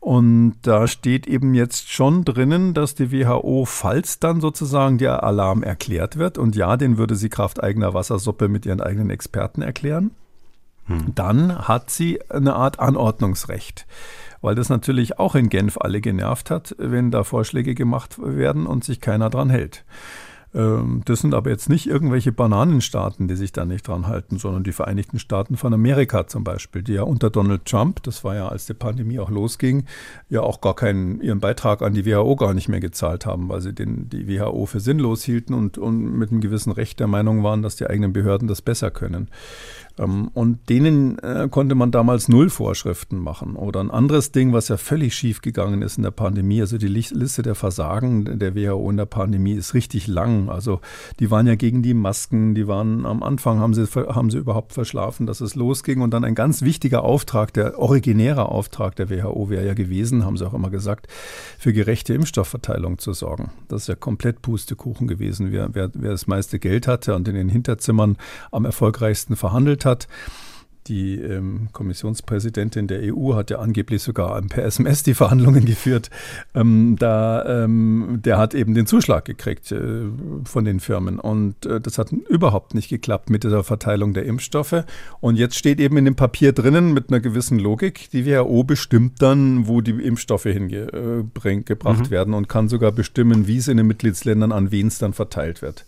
Und 0.00 0.56
da 0.62 0.86
steht 0.86 1.26
eben 1.26 1.54
jetzt 1.54 1.90
schon 1.90 2.24
drinnen, 2.24 2.72
dass 2.72 2.94
die 2.94 3.10
WHO, 3.10 3.64
falls 3.64 4.20
dann 4.20 4.40
sozusagen 4.40 4.98
der 4.98 5.24
Alarm 5.24 5.62
erklärt 5.62 6.16
wird, 6.16 6.38
und 6.38 6.54
ja, 6.54 6.76
den 6.76 6.96
würde 6.96 7.16
sie 7.16 7.28
Kraft 7.28 7.62
eigener 7.62 7.94
Wassersuppe 7.94 8.48
mit 8.48 8.64
ihren 8.64 8.80
eigenen 8.80 9.10
Experten 9.10 9.60
erklären, 9.60 10.12
hm. 10.88 11.14
dann 11.14 11.68
hat 11.68 11.90
sie 11.90 12.20
eine 12.30 12.54
Art 12.54 12.80
Anordnungsrecht. 12.80 13.86
Weil 14.40 14.54
das 14.54 14.68
natürlich 14.68 15.18
auch 15.18 15.34
in 15.34 15.48
Genf 15.48 15.78
alle 15.80 16.00
genervt 16.00 16.50
hat, 16.50 16.74
wenn 16.78 17.10
da 17.10 17.24
Vorschläge 17.24 17.74
gemacht 17.74 18.16
werden 18.22 18.66
und 18.66 18.84
sich 18.84 19.00
keiner 19.00 19.30
dran 19.30 19.50
hält. 19.50 19.84
Ähm, 20.54 21.02
das 21.04 21.20
sind 21.20 21.34
aber 21.34 21.50
jetzt 21.50 21.68
nicht 21.68 21.86
irgendwelche 21.86 22.32
Bananenstaaten, 22.32 23.28
die 23.28 23.36
sich 23.36 23.52
da 23.52 23.64
nicht 23.64 23.86
dran 23.86 24.06
halten, 24.06 24.38
sondern 24.38 24.64
die 24.64 24.72
Vereinigten 24.72 25.18
Staaten 25.18 25.56
von 25.56 25.74
Amerika 25.74 26.26
zum 26.26 26.42
Beispiel, 26.42 26.82
die 26.82 26.94
ja 26.94 27.02
unter 27.02 27.28
Donald 27.30 27.66
Trump, 27.66 28.02
das 28.02 28.24
war 28.24 28.34
ja 28.34 28.48
als 28.48 28.66
die 28.66 28.74
Pandemie 28.74 29.18
auch 29.18 29.30
losging, 29.30 29.84
ja 30.28 30.40
auch 30.40 30.60
gar 30.60 30.74
keinen 30.74 31.20
ihren 31.20 31.40
Beitrag 31.40 31.82
an 31.82 31.92
die 31.92 32.06
WHO 32.06 32.36
gar 32.36 32.54
nicht 32.54 32.68
mehr 32.68 32.80
gezahlt 32.80 33.26
haben, 33.26 33.48
weil 33.48 33.60
sie 33.60 33.74
den, 33.74 34.08
die 34.08 34.26
WHO 34.26 34.66
für 34.66 34.80
sinnlos 34.80 35.22
hielten 35.22 35.52
und, 35.52 35.76
und 35.76 36.16
mit 36.16 36.30
einem 36.30 36.40
gewissen 36.40 36.72
Recht 36.72 36.98
der 36.98 37.08
Meinung 37.08 37.42
waren, 37.42 37.62
dass 37.62 37.76
die 37.76 37.86
eigenen 37.86 38.12
Behörden 38.12 38.48
das 38.48 38.62
besser 38.62 38.90
können. 38.90 39.28
Ähm, 39.98 40.30
und 40.34 40.68
denen 40.68 41.18
äh, 41.18 41.48
konnte 41.50 41.74
man 41.74 41.90
damals 41.90 42.28
null 42.28 42.50
Vorschriften 42.50 43.18
machen. 43.18 43.56
Oder 43.56 43.80
ein 43.80 43.90
anderes 43.90 44.32
Ding, 44.32 44.52
was 44.52 44.68
ja 44.68 44.76
völlig 44.76 45.14
schief 45.14 45.40
gegangen 45.42 45.82
ist 45.82 45.96
in 45.96 46.02
der 46.02 46.10
Pandemie, 46.10 46.60
also 46.60 46.78
die 46.78 46.88
Liste 46.88 47.42
der 47.42 47.54
Versagen 47.54 48.38
der 48.38 48.54
WHO 48.54 48.90
in 48.90 48.96
der 48.96 49.06
Pandemie 49.06 49.52
ist 49.52 49.74
richtig 49.74 50.06
lang. 50.06 50.48
Also 50.48 50.80
die 51.20 51.30
waren 51.30 51.46
ja 51.46 51.54
gegen 51.54 51.82
die 51.82 51.94
Masken, 51.94 52.54
die 52.54 52.68
waren 52.68 53.06
am 53.06 53.22
Anfang, 53.22 53.58
haben 53.60 53.74
sie, 53.74 53.86
haben 53.86 54.30
sie 54.30 54.38
überhaupt 54.38 54.72
verschlafen, 54.72 55.26
dass 55.26 55.40
es 55.40 55.54
losging. 55.54 56.00
Und 56.00 56.12
dann 56.12 56.24
ein 56.24 56.34
ganz 56.34 56.62
wichtiger 56.62 57.02
Auftrag, 57.02 57.52
der 57.52 57.78
originäre 57.78 58.46
Auftrag 58.46 58.96
der 58.96 59.10
WHO 59.10 59.50
wäre 59.50 59.66
ja 59.66 59.74
gewesen, 59.74 60.24
haben 60.24 60.36
sie 60.36 60.46
auch 60.46 60.54
immer 60.54 60.70
gesagt, 60.70 61.08
für 61.58 61.72
gerechte 61.72 62.14
Impfstoffverteilung 62.14 62.98
zu 62.98 63.12
sorgen. 63.12 63.50
Das 63.68 63.82
ist 63.82 63.88
ja 63.88 63.94
komplett 63.94 64.42
Pustekuchen 64.42 65.08
gewesen. 65.08 65.52
Wer, 65.52 65.74
wer, 65.74 65.90
wer 65.94 66.10
das 66.10 66.26
meiste 66.26 66.58
Geld 66.58 66.86
hatte 66.86 67.14
und 67.14 67.28
in 67.28 67.34
den 67.34 67.48
Hinterzimmern 67.48 68.16
am 68.52 68.64
erfolgreichsten 68.64 69.36
verhandelt 69.36 69.84
hat, 69.84 69.87
hat. 69.88 70.08
Die 70.88 71.16
ähm, 71.16 71.68
Kommissionspräsidentin 71.72 72.86
der 72.86 73.14
EU 73.14 73.34
hat 73.34 73.50
ja 73.50 73.58
angeblich 73.58 74.02
sogar 74.02 74.40
per 74.42 74.64
SMS 74.64 75.02
die 75.02 75.12
Verhandlungen 75.12 75.66
geführt. 75.66 76.08
Ähm, 76.54 76.96
da, 76.98 77.64
ähm, 77.64 78.20
der 78.24 78.38
hat 78.38 78.54
eben 78.54 78.72
den 78.72 78.86
Zuschlag 78.86 79.26
gekriegt 79.26 79.70
äh, 79.70 80.04
von 80.44 80.64
den 80.64 80.80
Firmen. 80.80 81.20
Und 81.20 81.66
äh, 81.66 81.78
das 81.78 81.98
hat 81.98 82.10
überhaupt 82.12 82.74
nicht 82.74 82.88
geklappt 82.88 83.28
mit 83.28 83.44
der 83.44 83.62
Verteilung 83.64 84.14
der 84.14 84.24
Impfstoffe. 84.24 84.84
Und 85.20 85.36
jetzt 85.36 85.56
steht 85.56 85.78
eben 85.78 85.98
in 85.98 86.06
dem 86.06 86.16
Papier 86.16 86.52
drinnen 86.52 86.94
mit 86.94 87.10
einer 87.10 87.20
gewissen 87.20 87.58
Logik, 87.58 88.08
die 88.10 88.24
WHO 88.24 88.64
bestimmt 88.64 89.20
dann, 89.20 89.68
wo 89.68 89.82
die 89.82 89.90
Impfstoffe 89.90 90.44
hingebracht 90.44 92.06
mhm. 92.06 92.10
werden 92.10 92.32
und 92.32 92.48
kann 92.48 92.70
sogar 92.70 92.92
bestimmen, 92.92 93.46
wie 93.46 93.58
es 93.58 93.68
in 93.68 93.76
den 93.76 93.86
Mitgliedsländern 93.86 94.52
an 94.52 94.70
wen 94.70 94.86
es 94.86 94.98
dann 94.98 95.12
verteilt 95.12 95.60
wird. 95.60 95.84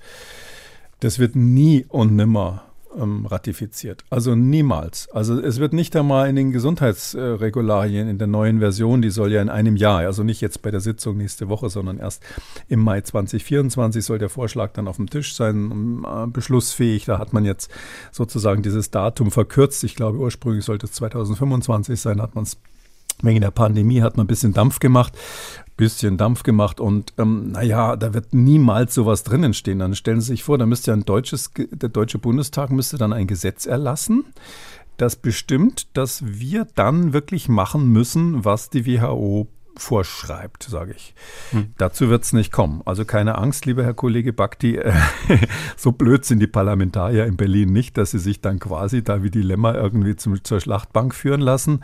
Das 1.00 1.18
wird 1.18 1.36
nie 1.36 1.86
und 1.88 2.14
nimmer 2.14 2.64
ähm, 2.96 3.26
ratifiziert. 3.26 4.04
Also 4.10 4.34
niemals. 4.34 5.08
Also 5.10 5.40
es 5.40 5.58
wird 5.58 5.72
nicht 5.72 5.94
einmal 5.96 6.28
in 6.28 6.36
den 6.36 6.52
Gesundheitsregularien 6.52 8.08
in 8.08 8.18
der 8.18 8.26
neuen 8.26 8.58
Version, 8.60 9.02
die 9.02 9.10
soll 9.10 9.32
ja 9.32 9.42
in 9.42 9.48
einem 9.48 9.76
Jahr, 9.76 10.00
also 10.00 10.22
nicht 10.22 10.40
jetzt 10.40 10.62
bei 10.62 10.70
der 10.70 10.80
Sitzung 10.80 11.16
nächste 11.16 11.48
Woche, 11.48 11.70
sondern 11.70 11.98
erst 11.98 12.22
im 12.68 12.80
Mai 12.80 13.00
2024 13.00 14.04
soll 14.04 14.18
der 14.18 14.28
Vorschlag 14.28 14.72
dann 14.72 14.88
auf 14.88 14.96
dem 14.96 15.08
Tisch 15.10 15.34
sein, 15.34 16.04
äh, 16.04 16.26
beschlussfähig. 16.26 17.04
Da 17.04 17.18
hat 17.18 17.32
man 17.32 17.44
jetzt 17.44 17.70
sozusagen 18.12 18.62
dieses 18.62 18.90
Datum 18.90 19.30
verkürzt. 19.30 19.84
Ich 19.84 19.94
glaube, 19.94 20.18
ursprünglich 20.18 20.64
sollte 20.64 20.86
es 20.86 20.92
2025 20.92 22.00
sein, 22.00 22.20
hat 22.20 22.34
man 22.34 22.44
es 22.44 22.56
Wegen 23.22 23.40
der 23.40 23.50
Pandemie 23.50 24.00
hat 24.00 24.16
man 24.16 24.24
ein 24.24 24.28
bisschen 24.28 24.54
Dampf 24.54 24.78
gemacht 24.78 25.12
bisschen 25.80 26.16
Dampf 26.18 26.42
gemacht 26.42 26.78
und 26.78 27.14
ähm, 27.18 27.52
naja, 27.52 27.96
da 27.96 28.14
wird 28.14 28.34
niemals 28.34 28.94
sowas 28.94 29.24
drinnen 29.24 29.54
stehen. 29.54 29.80
Dann 29.80 29.94
stellen 29.94 30.20
Sie 30.20 30.28
sich 30.28 30.44
vor, 30.44 30.58
da 30.58 30.66
müsste 30.66 30.90
ja 30.90 30.96
ein 30.96 31.04
deutsches, 31.04 31.50
der 31.56 31.88
Deutsche 31.88 32.18
Bundestag 32.18 32.70
müsste 32.70 32.98
dann 32.98 33.12
ein 33.12 33.26
Gesetz 33.26 33.66
erlassen, 33.66 34.26
das 34.98 35.16
bestimmt, 35.16 35.88
dass 35.96 36.22
wir 36.24 36.66
dann 36.74 37.14
wirklich 37.14 37.48
machen 37.48 37.88
müssen, 37.88 38.44
was 38.44 38.68
die 38.68 38.86
WHO 38.86 39.48
vorschreibt, 39.76 40.64
sage 40.64 40.94
ich. 40.96 41.14
Hm. 41.50 41.72
Dazu 41.78 42.08
wird 42.08 42.24
es 42.24 42.32
nicht 42.32 42.52
kommen. 42.52 42.82
Also 42.84 43.04
keine 43.04 43.38
Angst, 43.38 43.66
lieber 43.66 43.84
Herr 43.84 43.94
Kollege 43.94 44.32
Bakti, 44.32 44.76
äh, 44.76 44.92
so 45.76 45.92
blöd 45.92 46.24
sind 46.24 46.40
die 46.40 46.46
Parlamentarier 46.46 47.26
in 47.26 47.36
Berlin 47.36 47.72
nicht, 47.72 47.96
dass 47.96 48.10
sie 48.10 48.18
sich 48.18 48.40
dann 48.40 48.58
quasi 48.58 49.02
da 49.02 49.22
wie 49.22 49.30
Dilemma 49.30 49.74
irgendwie 49.74 50.16
zum, 50.16 50.42
zur 50.44 50.60
Schlachtbank 50.60 51.14
führen 51.14 51.40
lassen. 51.40 51.80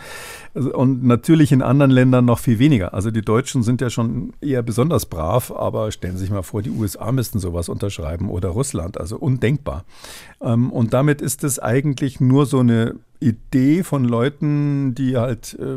Also, 0.55 0.75
und 0.75 1.05
natürlich 1.05 1.53
in 1.53 1.62
anderen 1.62 1.90
Ländern 1.90 2.25
noch 2.25 2.38
viel 2.38 2.59
weniger. 2.59 2.92
Also 2.94 3.11
die 3.11 3.22
Deutschen 3.22 3.62
sind 3.62 3.81
ja 3.81 3.90
schon 3.90 4.33
eher 4.40 4.62
besonders 4.62 5.07
brav, 5.07 5.51
aber 5.51 5.90
stellen 5.92 6.16
Sie 6.16 6.22
sich 6.22 6.31
mal 6.31 6.42
vor, 6.42 6.62
die 6.62 6.70
USA 6.70 7.12
müssten 7.12 7.38
sowas 7.38 7.68
unterschreiben 7.68 8.31
oder 8.31 8.51
Russland. 8.51 8.99
Also 8.99 9.16
undenkbar. 9.16 9.85
Ähm, 10.40 10.70
und 10.70 10.92
damit 10.92 11.22
ist 11.22 11.44
es 11.44 11.59
eigentlich 11.59 12.20
nur 12.20 12.46
so 12.46 12.61
eine 12.61 12.96
Idee 13.20 13.83
von 13.83 14.05
Leuten, 14.05 14.94
die 14.94 15.16
halt 15.16 15.57
äh, 15.59 15.76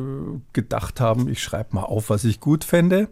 gedacht 0.53 0.99
haben, 0.99 1.29
ich 1.29 1.41
schreibe 1.41 1.75
mal 1.75 1.83
auf, 1.83 2.09
was 2.09 2.23
ich 2.23 2.39
gut 2.39 2.63
fände 2.63 3.09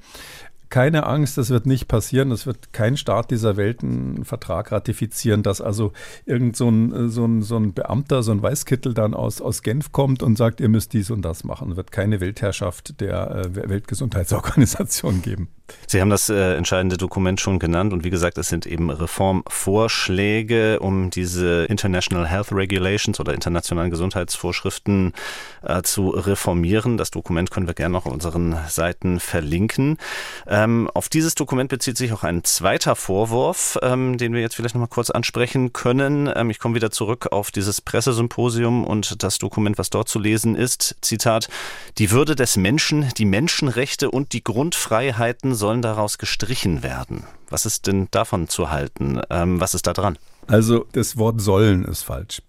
keine 0.70 1.06
Angst, 1.06 1.38
das 1.38 1.50
wird 1.50 1.66
nicht 1.66 1.88
passieren. 1.88 2.32
Es 2.32 2.46
wird 2.46 2.74
kein 2.74 2.98
Staat 2.98 3.32
dieser 3.32 3.58
Welt 3.58 3.84
einen 3.84 4.26
Vertrag 4.26 4.72
ratifizieren, 4.72 5.44
dass 5.44 5.62
also 5.62 5.94
irgend 6.26 6.56
so 6.56 6.70
ein, 6.70 7.10
so 7.10 7.26
ein, 7.26 7.42
so 7.42 7.58
ein 7.58 7.74
Beamter, 7.74 8.24
so 8.24 8.32
ein 8.32 8.42
Weißkittel 8.42 8.94
dann 8.94 9.14
aus, 9.14 9.42
aus 9.42 9.64
Genf 9.64 9.92
kommt 9.92 10.24
und 10.24 10.38
sagt, 10.38 10.60
ihr 10.60 10.70
müsst 10.70 10.94
dies 10.94 11.10
und 11.10 11.22
das 11.22 11.44
machen. 11.44 11.72
Es 11.72 11.78
wird 11.78 11.92
keine 11.92 12.20
Weltherrschaft 12.20 13.00
der 13.00 13.46
äh, 13.46 13.70
Weltgesundheitsorganisation 13.70 15.22
geben. 15.22 15.50
Sie 15.88 16.02
haben 16.02 16.10
das 16.10 16.30
äh, 16.30 16.56
entscheidende 16.56 16.98
Dokument 16.98 17.40
schon 17.40 17.60
genannt 17.60 17.94
und 17.94 18.04
wie 18.04 18.10
gesagt, 18.10 18.38
es 18.38 18.50
sind 18.50 18.66
eben 18.66 18.90
Reformvorschläge, 18.90 20.80
um 20.80 21.10
diese 21.10 21.66
International 21.66 22.28
Health 22.28 22.52
Regulations 22.52 23.20
oder 23.20 23.34
internationalen 23.34 23.90
Gesundheitsvorschriften 23.90 25.14
äh, 25.64 25.82
zu 25.84 26.10
reformieren. 26.10 26.98
Das 26.98 27.12
Dokument 27.12 27.52
können 27.52 27.68
wir 27.68 27.74
gerne 27.74 27.94
noch 27.94 28.06
auf 28.06 28.14
unseren 28.14 28.58
Seiten 28.68 29.20
verlinken. 29.20 29.98
Ähm, 30.46 30.90
auf 30.94 31.10
dieses 31.10 31.36
Dokument 31.36 31.70
bezieht 31.70 31.98
sich 31.98 32.12
auch 32.14 32.24
ein 32.24 32.44
zweiter 32.44 32.96
Vorwurf, 32.96 33.78
ähm, 33.82 34.18
den 34.18 34.34
wir 34.34 34.42
jetzt 34.42 34.56
vielleicht 34.56 34.76
noch 34.76 34.82
mal 34.82 34.88
kurz 34.88 35.10
ansprechen 35.10 35.74
können. 35.74 36.30
Ähm, 36.34 36.50
ich 36.50 36.60
komme 36.60 36.76
wieder 36.76 36.92
zurück 36.92 37.28
auf 37.32 37.52
dieses 37.52 37.82
Pressesymposium 37.82 38.84
und 38.84 39.24
das 39.24 39.38
Dokument, 39.38 39.78
was 39.78 39.90
dort 39.90 40.10
zu 40.10 40.20
lesen 40.20 40.56
ist. 40.56 40.96
Zitat: 41.02 41.50
Die 41.98 42.12
Würde 42.12 42.36
des 42.36 42.58
Menschen, 42.58 43.10
die 43.18 43.26
Menschenrechte 43.26 44.12
und 44.12 44.34
die 44.34 44.44
Grundfreiheiten 44.44 45.56
sollen 45.58 45.82
daraus 45.82 46.18
gestrichen 46.18 46.84
werden. 46.84 47.26
Was 47.50 47.66
ist 47.66 47.88
denn 47.88 48.08
davon 48.12 48.48
zu 48.48 48.70
halten? 48.70 49.20
Ähm, 49.30 49.60
was 49.60 49.74
ist 49.74 49.88
da 49.88 49.94
dran? 49.94 50.18
Also 50.48 50.86
das 50.94 51.18
Wort 51.18 51.42
sollen 51.42 51.84
ist 51.84 52.04
falsch. 52.04 52.42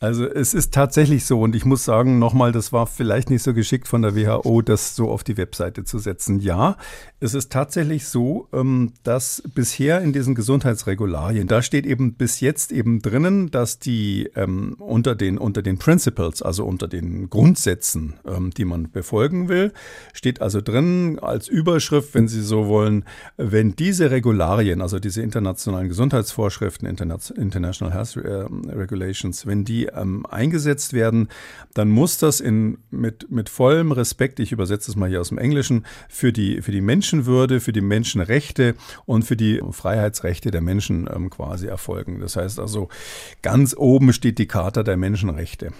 Also 0.00 0.26
es 0.26 0.54
ist 0.54 0.72
tatsächlich 0.72 1.24
so 1.24 1.40
und 1.40 1.56
ich 1.56 1.64
muss 1.64 1.84
sagen 1.84 2.20
nochmal, 2.20 2.52
das 2.52 2.72
war 2.72 2.86
vielleicht 2.86 3.30
nicht 3.30 3.42
so 3.42 3.52
geschickt 3.52 3.88
von 3.88 4.02
der 4.02 4.14
WHO, 4.14 4.62
das 4.62 4.94
so 4.94 5.10
auf 5.10 5.24
die 5.24 5.36
Webseite 5.36 5.82
zu 5.82 5.98
setzen. 5.98 6.38
Ja, 6.38 6.76
es 7.18 7.34
ist 7.34 7.50
tatsächlich 7.50 8.06
so, 8.06 8.48
ähm, 8.52 8.92
dass 9.02 9.42
bisher 9.54 10.00
in 10.00 10.12
diesen 10.12 10.36
Gesundheitsregularien, 10.36 11.48
da 11.48 11.62
steht 11.62 11.84
eben 11.84 12.14
bis 12.14 12.38
jetzt 12.38 12.70
eben 12.70 13.02
drinnen, 13.02 13.50
dass 13.50 13.80
die 13.80 14.30
ähm, 14.36 14.76
unter 14.78 15.16
den 15.16 15.36
unter 15.36 15.62
den 15.62 15.78
Principles, 15.78 16.42
also 16.42 16.64
unter 16.64 16.86
den 16.86 17.28
Grundsätzen, 17.28 18.20
ähm, 18.24 18.50
die 18.50 18.64
man 18.64 18.92
befolgen 18.92 19.48
will, 19.48 19.72
steht 20.12 20.40
also 20.40 20.60
drin 20.60 21.18
als 21.18 21.48
Überschrift, 21.48 22.14
wenn 22.14 22.28
Sie 22.28 22.42
so 22.42 22.68
wollen, 22.68 23.04
wenn 23.36 23.74
diese 23.74 24.12
Regularien, 24.12 24.80
also 24.80 25.00
diese 25.00 25.22
internationalen 25.22 25.88
Gesundheitsvorschriften, 25.88 26.86
International 26.86 27.92
Health 27.92 28.16
äh, 28.16 28.46
Regulations, 28.72 29.44
wenn 29.44 29.64
die 29.64 29.87
ähm, 29.94 30.26
eingesetzt 30.26 30.92
werden, 30.92 31.28
dann 31.74 31.88
muss 31.88 32.18
das 32.18 32.40
in, 32.40 32.78
mit, 32.90 33.30
mit 33.30 33.48
vollem 33.48 33.92
Respekt, 33.92 34.40
ich 34.40 34.52
übersetze 34.52 34.90
es 34.90 34.96
mal 34.96 35.08
hier 35.08 35.20
aus 35.20 35.28
dem 35.28 35.38
Englischen, 35.38 35.86
für 36.08 36.32
die, 36.32 36.62
für 36.62 36.72
die 36.72 36.80
Menschenwürde, 36.80 37.60
für 37.60 37.72
die 37.72 37.80
Menschenrechte 37.80 38.74
und 39.06 39.24
für 39.24 39.36
die 39.36 39.60
Freiheitsrechte 39.70 40.50
der 40.50 40.60
Menschen 40.60 41.08
ähm, 41.12 41.30
quasi 41.30 41.66
erfolgen. 41.66 42.20
Das 42.20 42.36
heißt 42.36 42.58
also, 42.58 42.88
ganz 43.42 43.74
oben 43.76 44.12
steht 44.12 44.38
die 44.38 44.46
Charta 44.46 44.82
der 44.82 44.96
Menschenrechte. 44.96 45.72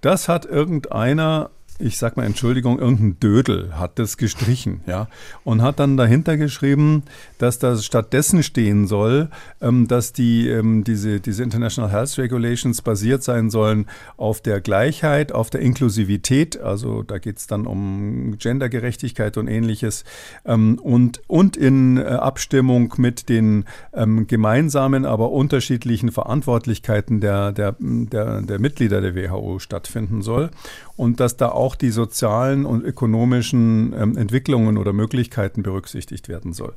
Das 0.00 0.28
hat 0.28 0.44
irgendeiner 0.44 1.50
ich 1.78 1.96
sag 1.96 2.16
mal 2.16 2.24
Entschuldigung, 2.26 2.78
irgendein 2.78 3.20
Dödel 3.20 3.78
hat 3.78 3.98
das 3.98 4.16
gestrichen, 4.16 4.80
ja, 4.86 5.08
und 5.44 5.62
hat 5.62 5.78
dann 5.78 5.96
dahinter 5.96 6.36
geschrieben, 6.36 7.04
dass 7.38 7.58
da 7.58 7.76
stattdessen 7.76 8.42
stehen 8.42 8.86
soll, 8.86 9.28
ähm, 9.60 9.86
dass 9.86 10.12
die 10.12 10.48
ähm, 10.48 10.82
diese 10.82 11.20
diese 11.20 11.42
International 11.42 11.90
Health 11.90 12.18
Regulations 12.18 12.82
basiert 12.82 13.22
sein 13.22 13.50
sollen 13.50 13.86
auf 14.16 14.40
der 14.40 14.60
Gleichheit, 14.60 15.32
auf 15.32 15.50
der 15.50 15.60
Inklusivität, 15.60 16.60
also 16.60 17.02
da 17.02 17.18
geht 17.18 17.38
es 17.38 17.46
dann 17.46 17.66
um 17.66 18.36
Gendergerechtigkeit 18.38 19.36
und 19.36 19.46
ähnliches 19.46 20.04
ähm, 20.44 20.80
und 20.82 21.22
und 21.28 21.56
in 21.56 21.96
äh, 21.96 22.02
Abstimmung 22.02 22.94
mit 22.96 23.28
den 23.28 23.64
ähm, 23.92 24.26
gemeinsamen, 24.26 25.04
aber 25.04 25.30
unterschiedlichen 25.30 26.10
Verantwortlichkeiten 26.10 27.20
der 27.20 27.52
der 27.52 27.76
der, 27.78 28.42
der 28.42 28.58
Mitglieder 28.58 29.00
der 29.00 29.14
WHO 29.14 29.60
stattfinden 29.60 30.22
soll. 30.22 30.50
Und 30.96 31.20
dass 31.20 31.36
da 31.36 31.50
auch 31.50 31.67
die 31.74 31.90
sozialen 31.90 32.66
und 32.66 32.82
ökonomischen 32.82 33.92
ähm, 33.98 34.16
Entwicklungen 34.16 34.76
oder 34.78 34.92
Möglichkeiten 34.92 35.62
berücksichtigt 35.62 36.28
werden 36.28 36.52
soll. 36.52 36.74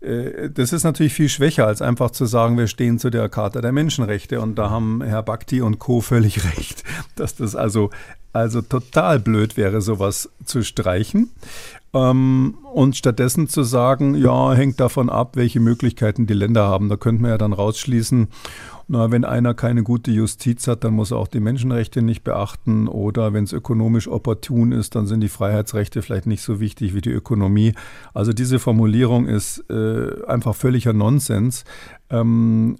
Äh, 0.00 0.50
das 0.50 0.72
ist 0.72 0.84
natürlich 0.84 1.14
viel 1.14 1.28
schwächer, 1.28 1.66
als 1.66 1.82
einfach 1.82 2.10
zu 2.10 2.26
sagen, 2.26 2.56
wir 2.58 2.66
stehen 2.66 2.98
zu 2.98 3.10
der 3.10 3.28
Charta 3.28 3.60
der 3.60 3.72
Menschenrechte. 3.72 4.40
Und 4.40 4.56
da 4.56 4.70
haben 4.70 5.02
Herr 5.02 5.22
Bhakti 5.22 5.60
und 5.60 5.78
Co. 5.78 6.00
völlig 6.00 6.44
recht, 6.56 6.84
dass 7.16 7.34
das 7.34 7.54
also 7.54 7.90
also 8.36 8.62
total 8.62 9.18
blöd 9.18 9.56
wäre, 9.56 9.80
sowas 9.80 10.30
zu 10.44 10.62
streichen. 10.62 11.30
Ähm, 11.94 12.58
und 12.72 12.96
stattdessen 12.96 13.48
zu 13.48 13.62
sagen, 13.62 14.14
ja, 14.14 14.52
hängt 14.52 14.80
davon 14.80 15.08
ab, 15.08 15.36
welche 15.36 15.60
Möglichkeiten 15.60 16.26
die 16.26 16.34
Länder 16.34 16.66
haben. 16.66 16.88
Da 16.88 16.96
könnte 16.96 17.22
man 17.22 17.30
ja 17.30 17.38
dann 17.38 17.54
rausschließen, 17.54 18.28
na, 18.88 19.10
wenn 19.10 19.24
einer 19.24 19.54
keine 19.54 19.82
gute 19.82 20.12
Justiz 20.12 20.68
hat, 20.68 20.84
dann 20.84 20.94
muss 20.94 21.10
er 21.10 21.16
auch 21.16 21.26
die 21.26 21.40
Menschenrechte 21.40 22.02
nicht 22.02 22.22
beachten. 22.22 22.86
Oder 22.86 23.32
wenn 23.32 23.42
es 23.42 23.52
ökonomisch 23.52 24.06
opportun 24.06 24.70
ist, 24.70 24.94
dann 24.94 25.06
sind 25.06 25.22
die 25.22 25.28
Freiheitsrechte 25.28 26.02
vielleicht 26.02 26.26
nicht 26.26 26.42
so 26.42 26.60
wichtig 26.60 26.94
wie 26.94 27.00
die 27.00 27.10
Ökonomie. 27.10 27.72
Also 28.14 28.32
diese 28.32 28.60
Formulierung 28.60 29.26
ist 29.26 29.64
äh, 29.70 30.24
einfach 30.26 30.54
völliger 30.54 30.92
Nonsens. 30.92 31.64
Ähm, 32.10 32.78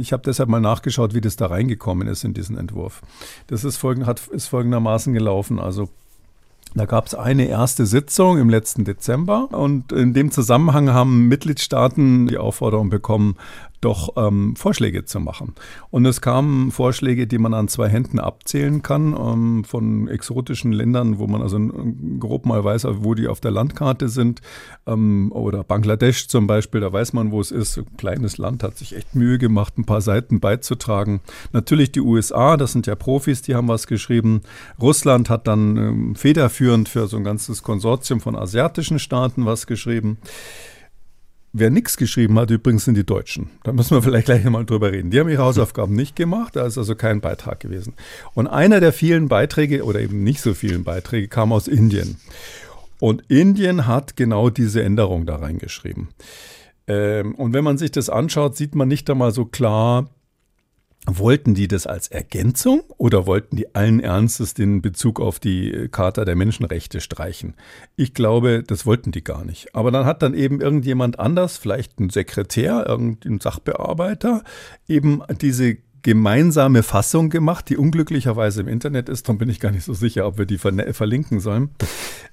ich 0.00 0.12
habe 0.12 0.22
deshalb 0.24 0.48
mal 0.48 0.60
nachgeschaut, 0.60 1.14
wie 1.14 1.20
das 1.20 1.36
da 1.36 1.46
reingekommen 1.46 2.08
ist 2.08 2.24
in 2.24 2.34
diesen 2.34 2.56
Entwurf. 2.56 3.02
Das 3.46 3.64
ist, 3.64 3.76
folgend, 3.76 4.06
hat, 4.06 4.26
ist 4.28 4.48
folgendermaßen 4.48 5.14
gelaufen. 5.14 5.58
Also 5.58 5.88
da 6.74 6.84
gab 6.84 7.06
es 7.06 7.14
eine 7.14 7.46
erste 7.46 7.84
Sitzung 7.84 8.38
im 8.38 8.48
letzten 8.48 8.84
Dezember 8.84 9.48
und 9.50 9.90
in 9.92 10.14
dem 10.14 10.30
Zusammenhang 10.30 10.90
haben 10.90 11.26
Mitgliedstaaten 11.26 12.28
die 12.28 12.38
Aufforderung 12.38 12.90
bekommen, 12.90 13.36
doch 13.80 14.14
ähm, 14.16 14.56
Vorschläge 14.56 15.04
zu 15.04 15.20
machen. 15.20 15.54
Und 15.90 16.04
es 16.04 16.20
kamen 16.20 16.70
Vorschläge, 16.70 17.26
die 17.26 17.38
man 17.38 17.54
an 17.54 17.68
zwei 17.68 17.88
Händen 17.88 18.18
abzählen 18.18 18.82
kann, 18.82 19.14
ähm, 19.18 19.64
von 19.64 20.08
exotischen 20.08 20.72
Ländern, 20.72 21.18
wo 21.18 21.26
man 21.26 21.40
also 21.42 21.58
grob 22.18 22.46
mal 22.46 22.62
weiß, 22.62 22.86
wo 22.90 23.14
die 23.14 23.28
auf 23.28 23.40
der 23.40 23.50
Landkarte 23.50 24.08
sind. 24.08 24.40
Ähm, 24.86 25.32
oder 25.32 25.64
Bangladesch 25.64 26.28
zum 26.28 26.46
Beispiel, 26.46 26.80
da 26.80 26.92
weiß 26.92 27.12
man, 27.12 27.30
wo 27.30 27.40
es 27.40 27.50
ist. 27.50 27.78
Ein 27.78 27.96
kleines 27.96 28.38
Land 28.38 28.62
hat 28.62 28.76
sich 28.76 28.94
echt 28.94 29.14
Mühe 29.14 29.38
gemacht, 29.38 29.78
ein 29.78 29.84
paar 29.84 30.00
Seiten 30.00 30.40
beizutragen. 30.40 31.20
Natürlich 31.52 31.92
die 31.92 32.00
USA, 32.00 32.56
das 32.56 32.72
sind 32.72 32.86
ja 32.86 32.94
Profis, 32.94 33.42
die 33.42 33.54
haben 33.54 33.68
was 33.68 33.86
geschrieben. 33.86 34.42
Russland 34.80 35.30
hat 35.30 35.46
dann 35.46 35.76
ähm, 35.76 36.14
federführend 36.14 36.88
für 36.88 37.06
so 37.06 37.16
ein 37.16 37.24
ganzes 37.24 37.62
Konsortium 37.62 38.20
von 38.20 38.36
asiatischen 38.36 38.98
Staaten 38.98 39.46
was 39.46 39.66
geschrieben. 39.66 40.18
Wer 41.52 41.70
nichts 41.70 41.96
geschrieben 41.96 42.38
hat, 42.38 42.50
übrigens 42.50 42.84
sind 42.84 42.96
die 42.96 43.04
Deutschen. 43.04 43.50
Da 43.64 43.72
müssen 43.72 43.96
wir 43.96 44.02
vielleicht 44.02 44.26
gleich 44.26 44.44
mal 44.44 44.64
drüber 44.64 44.92
reden. 44.92 45.10
Die 45.10 45.18
haben 45.18 45.28
ihre 45.28 45.42
Hausaufgaben 45.42 45.94
nicht 45.94 46.14
gemacht, 46.14 46.54
da 46.54 46.64
ist 46.64 46.78
also 46.78 46.94
kein 46.94 47.20
Beitrag 47.20 47.58
gewesen. 47.58 47.94
Und 48.34 48.46
einer 48.46 48.78
der 48.78 48.92
vielen 48.92 49.28
Beiträge 49.28 49.84
oder 49.84 50.00
eben 50.00 50.22
nicht 50.22 50.40
so 50.40 50.54
vielen 50.54 50.84
Beiträge 50.84 51.26
kam 51.26 51.52
aus 51.52 51.66
Indien. 51.66 52.18
Und 53.00 53.24
Indien 53.28 53.88
hat 53.88 54.16
genau 54.16 54.50
diese 54.50 54.82
Änderung 54.82 55.26
da 55.26 55.36
reingeschrieben. 55.36 56.08
Ähm, 56.86 57.34
und 57.34 57.52
wenn 57.52 57.64
man 57.64 57.78
sich 57.78 57.90
das 57.90 58.10
anschaut, 58.10 58.56
sieht 58.56 58.76
man 58.76 58.86
nicht 58.86 59.10
einmal 59.10 59.32
so 59.32 59.44
klar, 59.44 60.08
Wollten 61.06 61.54
die 61.54 61.66
das 61.66 61.86
als 61.86 62.08
Ergänzung 62.08 62.82
oder 62.98 63.26
wollten 63.26 63.56
die 63.56 63.74
allen 63.74 64.00
Ernstes 64.00 64.52
den 64.52 64.82
Bezug 64.82 65.18
auf 65.18 65.40
die 65.40 65.88
Charta 65.90 66.26
der 66.26 66.36
Menschenrechte 66.36 67.00
streichen? 67.00 67.54
Ich 67.96 68.12
glaube, 68.12 68.62
das 68.62 68.84
wollten 68.84 69.10
die 69.10 69.24
gar 69.24 69.44
nicht. 69.46 69.74
Aber 69.74 69.90
dann 69.90 70.04
hat 70.04 70.22
dann 70.22 70.34
eben 70.34 70.60
irgendjemand 70.60 71.18
anders, 71.18 71.56
vielleicht 71.56 71.98
ein 72.00 72.10
Sekretär, 72.10 72.84
irgendein 72.86 73.40
Sachbearbeiter, 73.40 74.44
eben 74.88 75.22
diese 75.40 75.78
gemeinsame 76.02 76.82
Fassung 76.82 77.30
gemacht, 77.30 77.68
die 77.68 77.76
unglücklicherweise 77.76 78.60
im 78.60 78.68
Internet 78.68 79.08
ist. 79.08 79.28
Darum 79.28 79.38
bin 79.38 79.48
ich 79.48 79.60
gar 79.60 79.70
nicht 79.70 79.84
so 79.84 79.94
sicher, 79.94 80.26
ob 80.26 80.38
wir 80.38 80.46
die 80.46 80.58
verlinken 80.58 81.40
sollen. 81.40 81.70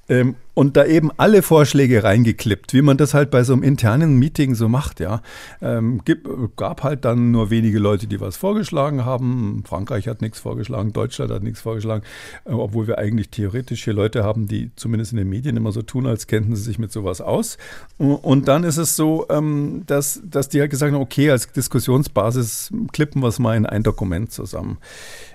Ähm, 0.09 0.35
und 0.53 0.75
da 0.75 0.85
eben 0.85 1.11
alle 1.17 1.43
Vorschläge 1.43 2.03
reingeklippt, 2.03 2.73
wie 2.73 2.81
man 2.81 2.97
das 2.97 3.13
halt 3.13 3.29
bei 3.29 3.43
so 3.43 3.53
einem 3.53 3.61
internen 3.61 4.17
Meeting 4.17 4.55
so 4.55 4.67
macht, 4.67 4.99
ja. 4.99 5.21
Ähm, 5.61 6.01
gibt, 6.03 6.27
gab 6.55 6.81
halt 6.81 7.05
dann 7.05 7.29
nur 7.29 7.49
wenige 7.51 7.77
Leute, 7.77 8.07
die 8.07 8.19
was 8.19 8.37
vorgeschlagen 8.37 9.05
haben. 9.05 9.63
Frankreich 9.67 10.07
hat 10.07 10.21
nichts 10.21 10.39
vorgeschlagen, 10.39 10.93
Deutschland 10.93 11.31
hat 11.31 11.43
nichts 11.43 11.61
vorgeschlagen, 11.61 12.03
äh, 12.45 12.53
obwohl 12.53 12.87
wir 12.87 12.97
eigentlich 12.97 13.29
theoretisch 13.29 13.83
hier 13.83 13.93
Leute 13.93 14.23
haben, 14.23 14.47
die 14.47 14.71
zumindest 14.75 15.11
in 15.11 15.17
den 15.17 15.29
Medien 15.29 15.57
immer 15.57 15.71
so 15.71 15.81
tun, 15.81 16.07
als 16.07 16.25
kennten 16.25 16.55
sie 16.55 16.63
sich 16.63 16.79
mit 16.79 16.91
sowas 16.91 17.21
aus. 17.21 17.57
Und 17.97 18.47
dann 18.47 18.63
ist 18.63 18.77
es 18.77 18.95
so, 18.95 19.27
ähm, 19.29 19.83
dass, 19.85 20.21
dass 20.23 20.49
die 20.49 20.61
halt 20.61 20.71
gesagt 20.71 20.93
haben, 20.93 21.01
okay, 21.01 21.29
als 21.29 21.51
Diskussionsbasis 21.51 22.71
klippen 22.93 23.21
wir 23.21 23.27
es 23.27 23.39
mal 23.39 23.56
in 23.57 23.65
ein 23.65 23.83
Dokument 23.83 24.31
zusammen. 24.31 24.77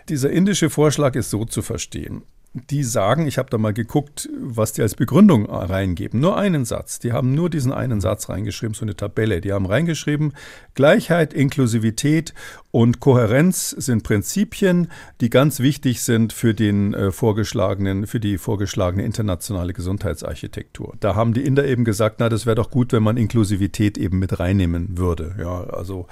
Dieser 0.09 0.31
indische 0.31 0.71
Vorschlag 0.71 1.15
ist 1.15 1.31
so 1.31 1.45
zu 1.45 1.61
verstehen 1.61 2.23
die 2.55 2.85
sagen, 2.85 3.27
ich 3.27 3.39
habe 3.39 3.49
da 3.49 3.57
mal 3.57 3.73
geguckt, 3.73 4.29
was 4.39 4.75
die 4.75 4.83
als 4.83 4.95
Begründung 4.95 5.47
reingeben. 5.47 6.21
Nur 6.21 6.37
einen 6.37 6.67
Satz. 6.67 6.99
Die 6.99 7.13
haben 7.13 7.35
nur 7.35 7.49
diesen 7.49 7.73
einen 7.73 8.03
Satz 8.03 8.29
reingeschrieben, 8.29 8.75
so 8.75 8.85
eine 8.85 8.95
Tabelle. 8.95 9.41
Die 9.41 9.53
haben 9.53 9.65
reingeschrieben, 9.65 10.35
Gleichheit, 10.75 11.33
Inklusivität 11.33 12.35
und 12.71 13.01
Kohärenz 13.01 13.71
sind 13.71 14.03
Prinzipien, 14.03 14.89
die 15.23 15.31
ganz 15.31 15.61
wichtig 15.61 16.03
sind 16.03 16.35
für 16.35 16.53
den 16.53 16.93
äh, 16.93 17.11
vorgeschlagenen, 17.11 18.07
für 18.07 18.21
die 18.21 18.37
vorgeschlagene 18.37 19.05
internationale 19.05 19.73
Gesundheitsarchitektur. 19.73 20.95
Da 21.01 21.15
haben 21.15 21.33
die 21.33 21.45
Inder 21.45 21.65
eben 21.65 21.85
gesagt, 21.85 22.17
na, 22.19 22.29
das 22.29 22.45
wäre 22.45 22.57
doch 22.57 22.71
gut, 22.71 22.93
wenn 22.93 23.03
man 23.03 23.17
Inklusivität 23.17 23.97
eben 23.97 24.19
mit 24.19 24.39
reinnehmen 24.41 24.99
würde. 24.99 25.37
Ja, 25.39 25.65
also 25.65 26.07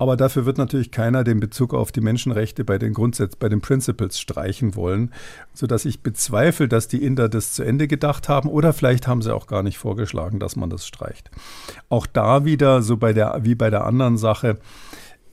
aber 0.00 0.16
dafür 0.16 0.46
wird 0.46 0.56
natürlich 0.56 0.90
keiner 0.92 1.24
den 1.24 1.40
Bezug 1.40 1.74
auf 1.74 1.92
die 1.92 2.00
Menschenrechte 2.00 2.64
bei 2.64 2.78
den 2.78 2.94
Grundsätzen, 2.94 3.36
bei 3.38 3.50
den 3.50 3.60
Principles 3.60 4.18
streichen 4.18 4.74
wollen, 4.74 5.12
sodass 5.52 5.84
ich 5.84 6.02
bezweifle, 6.02 6.68
dass 6.68 6.88
die 6.88 7.04
Inder 7.04 7.28
das 7.28 7.52
zu 7.52 7.64
Ende 7.64 7.86
gedacht 7.86 8.26
haben 8.26 8.48
oder 8.48 8.72
vielleicht 8.72 9.06
haben 9.06 9.20
sie 9.20 9.34
auch 9.34 9.46
gar 9.46 9.62
nicht 9.62 9.76
vorgeschlagen, 9.76 10.40
dass 10.40 10.56
man 10.56 10.70
das 10.70 10.86
streicht. 10.86 11.30
Auch 11.90 12.06
da 12.06 12.46
wieder, 12.46 12.80
so 12.80 12.96
bei 12.96 13.12
der, 13.12 13.40
wie 13.42 13.54
bei 13.54 13.68
der 13.68 13.84
anderen 13.84 14.16
Sache, 14.16 14.56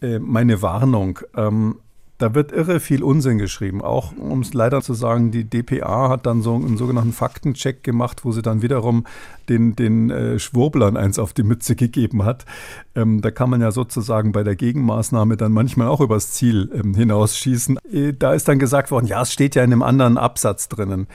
äh, 0.02 0.20
meine 0.20 0.62
Warnung. 0.62 1.20
Ähm, 1.34 1.78
da 2.18 2.34
wird 2.34 2.52
irre 2.52 2.80
viel 2.80 3.04
Unsinn 3.04 3.38
geschrieben. 3.38 3.82
Auch, 3.82 4.12
um 4.18 4.42
es 4.42 4.54
leider 4.54 4.82
zu 4.82 4.94
sagen, 4.94 5.32
die 5.32 5.44
DPA 5.44 6.10
hat 6.10 6.26
dann 6.26 6.42
so 6.42 6.56
einen 6.56 6.78
sogenannten 6.78 7.14
Faktencheck 7.14 7.84
gemacht, 7.84 8.26
wo 8.26 8.32
sie 8.32 8.42
dann 8.42 8.62
wiederum 8.62 9.06
den, 9.50 9.76
den 9.76 10.10
äh, 10.10 10.40
Schwurblern 10.40 10.98
eins 10.98 11.20
auf 11.20 11.34
die 11.34 11.44
Mütze 11.44 11.76
gegeben 11.76 12.26
hat. 12.26 12.46
Ähm, 12.96 13.22
da 13.22 13.30
kann 13.30 13.50
man 13.50 13.62
ja 13.62 13.72
sozusagen 13.72 14.32
bei 14.32 14.44
der 14.44 14.56
Gegenmaßnahme 14.56 15.38
dann 15.38 15.52
manchmal 15.52 15.88
auch 15.88 16.02
übers 16.02 16.32
Ziel 16.32 16.72
ähm, 16.74 16.96
hinausschießen. 16.96 17.78
Äh, 17.92 18.14
da 18.14 18.34
ist 18.34 18.48
dann 18.48 18.60
gesagt 18.60 18.90
worden, 18.90 19.06
ja, 19.06 19.22
es 19.22 19.32
steht 19.32 19.56
ja 19.56 19.64
in 19.64 19.72
einem 19.72 19.84
anderen 19.84 20.18
Absatz 20.18 20.70
drinnen. 20.70 21.08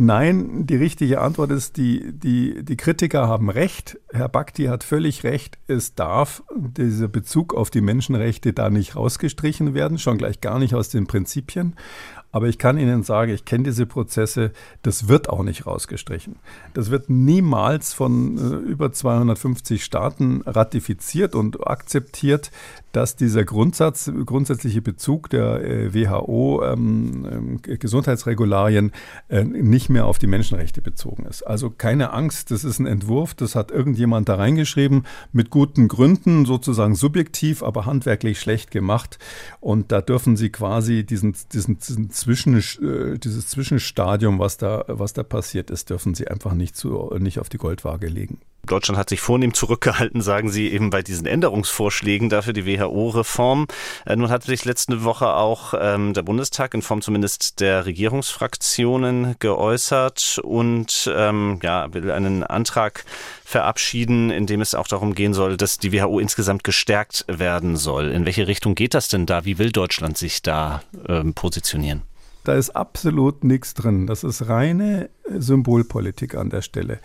Nein, 0.00 0.64
die 0.64 0.76
richtige 0.76 1.20
Antwort 1.20 1.50
ist, 1.50 1.76
die, 1.76 2.12
die, 2.12 2.62
die 2.62 2.76
Kritiker 2.76 3.26
haben 3.26 3.50
recht. 3.50 3.98
Herr 4.12 4.28
Bakti 4.28 4.66
hat 4.66 4.84
völlig 4.84 5.24
recht. 5.24 5.58
Es 5.66 5.96
darf 5.96 6.44
dieser 6.56 7.08
Bezug 7.08 7.52
auf 7.52 7.70
die 7.70 7.80
Menschenrechte 7.80 8.52
da 8.52 8.70
nicht 8.70 8.94
rausgestrichen 8.94 9.74
werden, 9.74 9.98
schon 9.98 10.16
gleich 10.16 10.40
gar 10.40 10.60
nicht 10.60 10.76
aus 10.76 10.88
den 10.88 11.08
Prinzipien. 11.08 11.74
Aber 12.30 12.48
ich 12.48 12.58
kann 12.58 12.78
Ihnen 12.78 13.02
sagen, 13.02 13.32
ich 13.32 13.44
kenne 13.44 13.64
diese 13.64 13.86
Prozesse, 13.86 14.52
das 14.82 15.08
wird 15.08 15.28
auch 15.28 15.42
nicht 15.42 15.66
rausgestrichen. 15.66 16.36
Das 16.74 16.90
wird 16.90 17.08
niemals 17.08 17.94
von 17.94 18.36
äh, 18.38 18.70
über 18.70 18.92
250 18.92 19.82
Staaten 19.82 20.42
ratifiziert 20.42 21.34
und 21.34 21.66
akzeptiert 21.66 22.50
dass 22.92 23.16
dieser 23.16 23.44
Grundsatz, 23.44 24.10
grundsätzliche 24.24 24.80
Bezug 24.80 25.28
der 25.30 25.62
äh, 25.62 25.94
WHO 25.94 26.64
ähm, 26.64 27.60
äh, 27.66 27.76
Gesundheitsregularien 27.76 28.92
äh, 29.28 29.44
nicht 29.44 29.88
mehr 29.90 30.06
auf 30.06 30.18
die 30.18 30.26
Menschenrechte 30.26 30.80
bezogen 30.80 31.26
ist. 31.26 31.42
Also 31.42 31.70
keine 31.70 32.12
Angst, 32.12 32.50
das 32.50 32.64
ist 32.64 32.78
ein 32.78 32.86
Entwurf, 32.86 33.34
das 33.34 33.54
hat 33.54 33.70
irgendjemand 33.70 34.28
da 34.28 34.36
reingeschrieben, 34.36 35.04
mit 35.32 35.50
guten 35.50 35.88
Gründen, 35.88 36.46
sozusagen 36.46 36.94
subjektiv, 36.94 37.62
aber 37.62 37.84
handwerklich 37.84 38.40
schlecht 38.40 38.70
gemacht. 38.70 39.18
Und 39.60 39.92
da 39.92 40.00
dürfen 40.00 40.36
Sie 40.36 40.50
quasi 40.50 41.04
diesen, 41.04 41.36
diesen, 41.52 41.78
diesen 41.78 42.10
Zwischen, 42.18 42.56
äh, 42.56 43.18
dieses 43.18 43.48
Zwischenstadium, 43.48 44.38
was 44.38 44.56
da, 44.56 44.84
was 44.88 45.12
da 45.12 45.22
passiert 45.22 45.70
ist, 45.70 45.90
dürfen 45.90 46.14
Sie 46.14 46.28
einfach 46.28 46.52
nicht, 46.52 46.76
zu, 46.76 47.14
nicht 47.18 47.38
auf 47.38 47.48
die 47.48 47.58
Goldwaage 47.58 48.08
legen. 48.08 48.40
Deutschland 48.66 48.98
hat 48.98 49.08
sich 49.08 49.20
vornehm 49.20 49.54
zurückgehalten, 49.54 50.20
sagen 50.20 50.50
Sie, 50.50 50.68
eben 50.68 50.90
bei 50.90 51.02
diesen 51.02 51.26
Änderungsvorschlägen 51.26 52.28
dafür 52.28 52.52
die 52.52 52.66
WHO-Reform. 52.66 53.66
Äh, 54.04 54.16
nun 54.16 54.30
hat 54.30 54.44
sich 54.44 54.64
letzte 54.64 55.04
Woche 55.04 55.34
auch 55.34 55.74
ähm, 55.78 56.12
der 56.12 56.22
Bundestag 56.22 56.74
in 56.74 56.82
Form 56.82 57.00
zumindest 57.00 57.60
der 57.60 57.86
Regierungsfraktionen 57.86 59.36
geäußert 59.38 60.40
und 60.42 61.10
ähm, 61.14 61.60
ja, 61.62 61.92
will 61.94 62.10
einen 62.10 62.42
Antrag 62.42 63.04
verabschieden, 63.48 64.30
in 64.30 64.46
dem 64.46 64.60
es 64.60 64.74
auch 64.74 64.86
darum 64.86 65.14
gehen 65.14 65.32
soll, 65.32 65.56
dass 65.56 65.78
die 65.78 65.90
WHO 65.90 66.18
insgesamt 66.18 66.64
gestärkt 66.64 67.24
werden 67.28 67.76
soll. 67.76 68.08
In 68.08 68.26
welche 68.26 68.46
Richtung 68.46 68.74
geht 68.74 68.92
das 68.92 69.08
denn 69.08 69.24
da? 69.24 69.46
Wie 69.46 69.56
will 69.56 69.72
Deutschland 69.72 70.18
sich 70.18 70.42
da 70.42 70.82
ähm, 71.08 71.32
positionieren? 71.32 72.02
Da 72.44 72.54
ist 72.54 72.70
absolut 72.70 73.44
nichts 73.44 73.72
drin. 73.72 74.06
Das 74.06 74.22
ist 74.22 74.48
reine 74.48 75.08
Symbolpolitik 75.24 76.34
an 76.34 76.50
der 76.50 76.60
Stelle. 76.60 76.98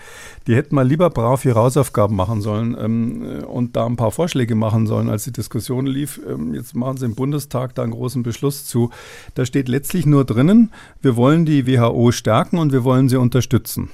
Die 0.46 0.56
hätten 0.56 0.76
mal 0.76 0.86
lieber 0.86 1.10
brav 1.10 1.46
ihre 1.46 1.62
Hausaufgaben 1.62 2.16
machen 2.16 2.42
sollen 2.42 2.76
ähm, 2.78 3.46
und 3.46 3.78
da 3.78 3.86
ein 3.86 3.96
paar 3.96 4.12
Vorschläge 4.12 4.56
machen 4.56 4.86
sollen, 4.86 5.10
als 5.10 5.24
die 5.24 5.32
Diskussion 5.32 5.86
lief. 5.86 6.20
Ähm, 6.30 6.54
jetzt 6.54 6.76
machen 6.76 6.98
sie 6.98 7.06
im 7.06 7.16
Bundestag 7.16 7.74
da 7.76 7.84
einen 7.84 7.94
großen 7.94 8.22
Beschluss 8.22 8.66
zu. 8.66 8.90
Da 9.34 9.46
steht 9.46 9.70
letztlich 9.70 10.06
nur 10.06 10.26
drinnen, 10.26 10.72
wir 11.02 11.16
wollen 11.16 11.46
die 11.46 11.68
WHO 11.68 12.12
stärken 12.12 12.58
und 12.58 12.74
wir 12.74 12.84
wollen 12.84 13.08
sie 13.08 13.18
unterstützen. 13.18 13.90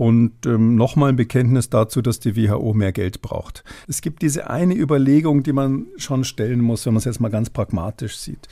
Und 0.00 0.46
ähm, 0.46 0.76
nochmal 0.76 1.10
ein 1.10 1.16
Bekenntnis 1.16 1.68
dazu, 1.68 2.00
dass 2.00 2.20
die 2.20 2.34
WHO 2.34 2.72
mehr 2.72 2.90
Geld 2.90 3.20
braucht. 3.20 3.64
Es 3.86 4.00
gibt 4.00 4.22
diese 4.22 4.48
eine 4.48 4.74
Überlegung, 4.74 5.42
die 5.42 5.52
man 5.52 5.88
schon 5.98 6.24
stellen 6.24 6.62
muss, 6.62 6.86
wenn 6.86 6.94
man 6.94 7.00
es 7.00 7.04
jetzt 7.04 7.20
mal 7.20 7.28
ganz 7.28 7.50
pragmatisch 7.50 8.16
sieht 8.16 8.48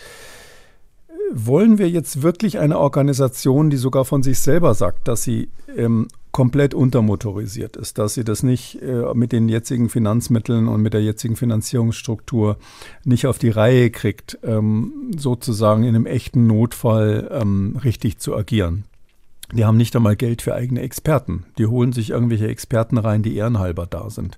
wollen 1.31 1.77
wir 1.77 1.91
jetzt 1.91 2.23
wirklich 2.23 2.59
eine 2.59 2.79
Organisation, 2.79 3.69
die 3.69 3.77
sogar 3.77 4.07
von 4.07 4.23
sich 4.23 4.39
selber 4.39 4.73
sagt, 4.73 5.09
dass 5.09 5.25
sie 5.25 5.51
ähm, 5.77 6.09
komplett 6.33 6.73
untermotorisiert 6.73 7.77
ist, 7.77 7.99
dass 7.99 8.15
sie 8.15 8.25
das 8.25 8.43
nicht 8.43 8.81
äh, 8.81 9.13
mit 9.13 9.33
den 9.33 9.51
jetzigen 9.51 9.91
Finanzmitteln 9.91 10.69
und 10.69 10.81
mit 10.81 10.95
der 10.95 11.03
jetzigen 11.03 11.37
Finanzierungsstruktur 11.37 12.57
nicht 13.05 13.27
auf 13.27 13.39
die 13.39 13.51
Reihe 13.51 13.91
kriegt, 13.91 14.39
ähm, 14.43 15.11
sozusagen 15.19 15.83
in 15.83 15.95
einem 15.95 16.07
echten 16.07 16.47
Notfall 16.47 17.29
ähm, 17.31 17.79
richtig 17.85 18.19
zu 18.19 18.35
agieren. 18.35 18.85
Die 19.53 19.65
haben 19.65 19.79
nicht 19.79 19.97
einmal 19.97 20.15
Geld 20.15 20.43
für 20.43 20.55
eigene 20.55 20.83
Experten. 20.83 21.47
Die 21.57 21.67
holen 21.67 21.93
sich 21.93 22.11
irgendwelche 22.11 22.49
Experten 22.49 22.99
rein, 22.99 23.23
die 23.23 23.35
ehrenhalber 23.35 23.87
da 23.87 24.11
sind. 24.11 24.37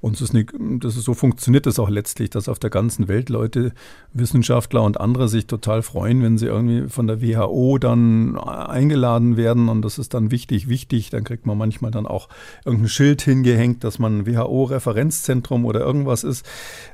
Und 0.00 0.18
ist, 0.20 0.32
nicht, 0.32 0.52
das 0.80 0.96
ist 0.96 1.04
so 1.04 1.14
funktioniert 1.14 1.66
das 1.66 1.78
auch 1.78 1.90
letztlich, 1.90 2.30
dass 2.30 2.48
auf 2.48 2.58
der 2.58 2.70
ganzen 2.70 3.08
Welt 3.08 3.28
Leute, 3.28 3.72
Wissenschaftler 4.14 4.82
und 4.82 4.98
andere 4.98 5.28
sich 5.28 5.46
total 5.46 5.82
freuen, 5.82 6.22
wenn 6.22 6.38
sie 6.38 6.46
irgendwie 6.46 6.88
von 6.88 7.06
der 7.06 7.20
WHO 7.20 7.76
dann 7.78 8.38
eingeladen 8.38 9.36
werden. 9.36 9.68
Und 9.68 9.82
das 9.82 9.98
ist 9.98 10.14
dann 10.14 10.30
wichtig, 10.30 10.68
wichtig. 10.68 11.10
Dann 11.10 11.24
kriegt 11.24 11.44
man 11.44 11.58
manchmal 11.58 11.90
dann 11.90 12.06
auch 12.06 12.28
irgendein 12.64 12.88
Schild 12.88 13.20
hingehängt, 13.22 13.84
dass 13.84 13.98
man 13.98 14.26
WHO-Referenzzentrum 14.26 15.66
oder 15.66 15.80
irgendwas 15.80 16.24
ist. 16.24 16.46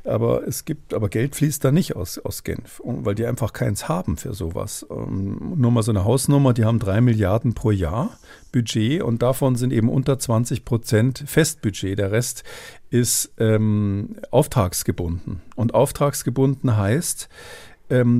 Aber 0.04 0.46
es 0.46 0.64
gibt, 0.64 0.94
aber 0.94 1.08
Geld 1.08 1.36
fließt 1.36 1.64
da 1.64 1.70
nicht 1.70 1.94
aus, 1.94 2.18
aus 2.18 2.42
Genf, 2.42 2.80
weil 2.84 3.14
die 3.14 3.26
einfach 3.26 3.52
keins 3.52 3.88
haben 3.88 4.16
für 4.16 4.34
sowas. 4.34 4.84
Ähm, 4.90 5.52
nur 5.56 5.70
mal 5.70 5.82
so 5.82 5.92
eine 5.92 6.04
Hausnummer, 6.04 6.54
die 6.54 6.64
haben 6.64 6.80
drei 6.80 7.00
Milliarden 7.00 7.51
pro 7.54 7.70
Jahr 7.70 8.18
Budget 8.52 9.02
und 9.02 9.22
davon 9.22 9.56
sind 9.56 9.72
eben 9.72 9.88
unter 9.88 10.18
20 10.18 10.64
Prozent 10.64 11.24
Festbudget. 11.26 11.98
Der 11.98 12.12
Rest 12.12 12.44
ist 12.90 13.32
ähm, 13.38 14.16
auftragsgebunden. 14.30 15.40
Und 15.56 15.74
auftragsgebunden 15.74 16.76
heißt, 16.76 17.28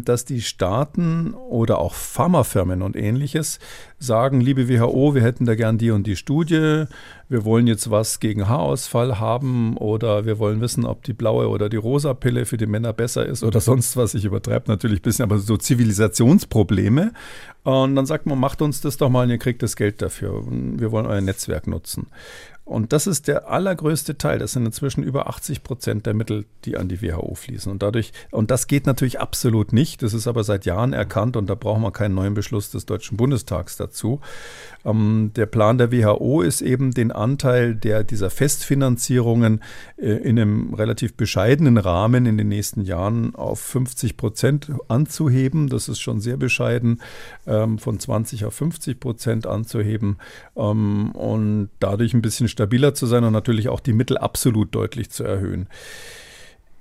dass 0.04 0.24
die 0.24 0.42
Staaten 0.42 1.34
oder 1.34 1.78
auch 1.78 1.94
Pharmafirmen 1.94 2.82
und 2.82 2.96
ähnliches 2.96 3.58
sagen, 3.98 4.40
liebe 4.40 4.68
WHO, 4.68 5.14
wir 5.14 5.22
hätten 5.22 5.46
da 5.46 5.54
gern 5.54 5.78
die 5.78 5.90
und 5.90 6.06
die 6.06 6.16
Studie, 6.16 6.84
wir 7.28 7.44
wollen 7.44 7.66
jetzt 7.66 7.90
was 7.90 8.20
gegen 8.20 8.48
Haarausfall 8.48 9.18
haben 9.18 9.76
oder 9.78 10.26
wir 10.26 10.38
wollen 10.38 10.60
wissen, 10.60 10.84
ob 10.84 11.02
die 11.04 11.14
blaue 11.14 11.48
oder 11.48 11.68
die 11.68 11.76
rosa 11.76 12.12
Pille 12.12 12.44
für 12.44 12.58
die 12.58 12.66
Männer 12.66 12.92
besser 12.92 13.24
ist 13.24 13.42
oder 13.42 13.60
sonst 13.60 13.96
was. 13.96 14.14
Ich 14.14 14.24
übertreibe 14.24 14.70
natürlich 14.70 15.00
ein 15.00 15.02
bisschen, 15.02 15.22
aber 15.24 15.38
so 15.38 15.56
Zivilisationsprobleme. 15.56 17.12
Und 17.62 17.96
dann 17.96 18.06
sagt 18.06 18.26
man, 18.26 18.38
macht 18.38 18.60
uns 18.60 18.80
das 18.80 18.96
doch 18.96 19.08
mal 19.08 19.24
und 19.24 19.30
ihr 19.30 19.38
kriegt 19.38 19.62
das 19.62 19.76
Geld 19.76 20.02
dafür. 20.02 20.42
Wir 20.50 20.90
wollen 20.90 21.06
euer 21.06 21.20
Netzwerk 21.20 21.66
nutzen. 21.66 22.08
Und 22.64 22.92
das 22.92 23.06
ist 23.08 23.26
der 23.26 23.48
allergrößte 23.48 24.18
Teil. 24.18 24.38
Das 24.38 24.52
sind 24.52 24.64
inzwischen 24.64 25.02
über 25.02 25.28
80 25.28 25.64
Prozent 25.64 26.06
der 26.06 26.14
Mittel, 26.14 26.46
die 26.64 26.76
an 26.76 26.88
die 26.88 27.02
WHO 27.02 27.34
fließen. 27.34 27.70
Und 27.70 27.82
dadurch, 27.82 28.12
und 28.30 28.50
das 28.50 28.68
geht 28.68 28.86
natürlich 28.86 29.20
absolut 29.20 29.72
nicht. 29.72 30.02
Das 30.02 30.14
ist 30.14 30.28
aber 30.28 30.44
seit 30.44 30.64
Jahren 30.64 30.92
erkannt 30.92 31.36
und 31.36 31.50
da 31.50 31.56
brauchen 31.56 31.82
wir 31.82 31.90
keinen 31.90 32.14
neuen 32.14 32.34
Beschluss 32.34 32.70
des 32.70 32.86
Deutschen 32.86 33.16
Bundestags 33.16 33.76
dazu. 33.76 34.20
Ähm, 34.84 35.32
der 35.36 35.46
Plan 35.46 35.78
der 35.78 35.92
WHO 35.92 36.42
ist 36.42 36.60
eben 36.60 36.92
den 36.92 37.12
Anteil 37.12 37.74
der, 37.74 38.04
dieser 38.04 38.30
Festfinanzierungen 38.30 39.62
äh, 39.96 40.12
in 40.12 40.38
einem 40.38 40.74
relativ 40.74 41.14
bescheidenen 41.14 41.78
Rahmen 41.78 42.26
in 42.26 42.38
den 42.38 42.48
nächsten 42.48 42.82
Jahren 42.82 43.34
auf 43.34 43.60
50 43.60 44.16
Prozent 44.16 44.70
anzuheben. 44.88 45.68
Das 45.68 45.88
ist 45.88 46.00
schon 46.00 46.20
sehr 46.20 46.36
bescheiden, 46.36 47.00
ähm, 47.46 47.78
von 47.78 47.98
20 47.98 48.44
auf 48.44 48.54
50 48.54 49.00
Prozent 49.00 49.46
anzuheben 49.46 50.18
ähm, 50.56 51.12
und 51.12 51.70
dadurch 51.80 52.14
ein 52.14 52.22
bisschen 52.22 52.48
stabiler 52.48 52.94
zu 52.94 53.06
sein 53.06 53.24
und 53.24 53.32
natürlich 53.32 53.68
auch 53.68 53.80
die 53.80 53.92
Mittel 53.92 54.18
absolut 54.18 54.74
deutlich 54.74 55.10
zu 55.10 55.24
erhöhen. 55.24 55.68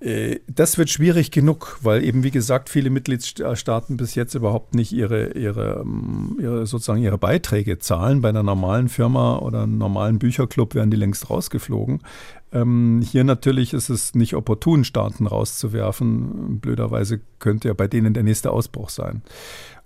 Äh, 0.01 0.39
das 0.47 0.77
wird 0.77 0.89
schwierig 0.89 1.31
genug, 1.31 1.79
weil 1.81 2.03
eben, 2.03 2.23
wie 2.23 2.31
gesagt, 2.31 2.69
viele 2.69 2.89
Mitgliedstaaten 2.89 3.97
bis 3.97 4.15
jetzt 4.15 4.33
überhaupt 4.33 4.75
nicht 4.75 4.91
ihre, 4.91 5.31
ihre, 5.33 5.81
ähm, 5.81 6.37
ihre, 6.39 6.65
sozusagen 6.65 7.01
ihre 7.01 7.17
Beiträge 7.17 7.79
zahlen. 7.79 8.21
Bei 8.21 8.29
einer 8.29 8.43
normalen 8.43 8.89
Firma 8.89 9.37
oder 9.37 9.63
einem 9.63 9.77
normalen 9.77 10.19
Bücherclub 10.19 10.75
wären 10.75 10.91
die 10.91 10.97
längst 10.97 11.29
rausgeflogen. 11.29 11.99
Ähm, 12.51 13.01
hier 13.03 13.23
natürlich 13.23 13.73
ist 13.73 13.89
es 13.89 14.15
nicht 14.15 14.35
opportun, 14.35 14.83
Staaten 14.83 15.27
rauszuwerfen. 15.27 16.59
Blöderweise 16.59 17.21
könnte 17.39 17.69
ja 17.69 17.73
bei 17.73 17.87
denen 17.87 18.13
der 18.13 18.23
nächste 18.23 18.51
Ausbruch 18.51 18.89
sein. 18.89 19.21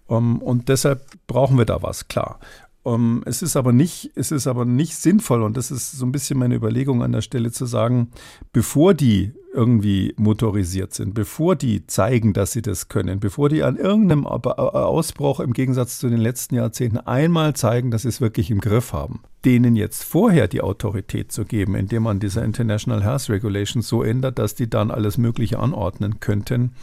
Um, 0.07 0.39
und 0.39 0.69
deshalb 0.69 1.01
brauchen 1.25 1.57
wir 1.57 1.65
da 1.65 1.81
was, 1.81 2.07
klar. 2.07 2.39
Um, 2.85 3.23
es 3.25 3.41
ist 3.41 3.55
aber 3.55 3.73
nicht, 3.73 4.11
es 4.13 4.31
ist 4.31 4.45
aber 4.45 4.63
nicht 4.63 4.95
sinnvoll, 4.95 5.41
und 5.41 5.57
das 5.57 5.71
ist 5.71 5.93
so 5.93 6.05
ein 6.05 6.11
bisschen 6.11 6.37
meine 6.37 6.53
Überlegung 6.53 7.01
an 7.01 7.13
der 7.13 7.21
Stelle 7.21 7.51
zu 7.51 7.65
sagen, 7.65 8.11
bevor 8.53 8.93
die 8.93 9.31
irgendwie 9.55 10.13
motorisiert 10.17 10.93
sind, 10.93 11.15
bevor 11.15 11.55
die 11.55 11.87
zeigen, 11.87 12.33
dass 12.33 12.51
sie 12.51 12.61
das 12.61 12.87
können, 12.87 13.19
bevor 13.19 13.49
die 13.49 13.63
an 13.63 13.77
irgendeinem 13.77 14.27
Ausbruch 14.27 15.39
im 15.39 15.53
Gegensatz 15.53 15.97
zu 15.97 16.09
den 16.09 16.19
letzten 16.19 16.53
Jahrzehnten 16.53 16.99
einmal 16.99 17.55
zeigen, 17.55 17.89
dass 17.89 18.03
sie 18.03 18.09
es 18.09 18.21
wirklich 18.21 18.51
im 18.51 18.61
Griff 18.61 18.93
haben, 18.93 19.21
denen 19.45 19.75
jetzt 19.75 20.03
vorher 20.03 20.47
die 20.47 20.61
Autorität 20.61 21.31
zu 21.31 21.43
geben, 21.43 21.73
indem 21.73 22.03
man 22.03 22.19
diese 22.19 22.41
International 22.41 23.03
Health 23.03 23.31
Regulations 23.31 23.87
so 23.87 24.03
ändert, 24.03 24.37
dass 24.37 24.53
die 24.53 24.69
dann 24.69 24.91
alles 24.91 25.17
Mögliche 25.17 25.57
anordnen 25.57 26.19
könnten, 26.19 26.73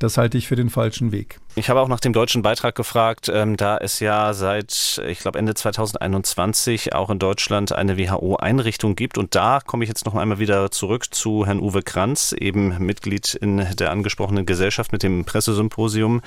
das 0.00 0.18
halte 0.18 0.38
ich 0.38 0.48
für 0.48 0.56
den 0.56 0.70
falschen 0.70 1.12
Weg. 1.12 1.38
Ich 1.58 1.70
habe 1.70 1.80
auch 1.80 1.88
nach 1.88 2.00
dem 2.00 2.12
deutschen 2.12 2.42
Beitrag 2.42 2.74
gefragt, 2.74 3.30
ähm, 3.32 3.56
da 3.56 3.78
es 3.78 3.98
ja 4.00 4.34
seit, 4.34 5.00
ich 5.06 5.20
glaube, 5.20 5.38
Ende 5.38 5.54
2021 5.54 6.92
auch 6.92 7.08
in 7.08 7.18
Deutschland 7.18 7.72
eine 7.72 7.96
WHO-Einrichtung 7.96 8.94
gibt. 8.94 9.16
Und 9.16 9.34
da 9.34 9.60
komme 9.64 9.82
ich 9.82 9.88
jetzt 9.88 10.04
noch 10.04 10.14
einmal 10.14 10.38
wieder 10.38 10.70
zurück 10.70 11.14
zu 11.14 11.46
Herrn 11.46 11.60
Uwe 11.60 11.80
Kranz, 11.80 12.34
eben 12.38 12.76
Mitglied 12.76 13.32
in 13.32 13.66
der 13.78 13.90
angesprochenen 13.90 14.44
Gesellschaft 14.44 14.92
mit 14.92 15.02
dem 15.02 15.24
Pressesymposium 15.24 16.20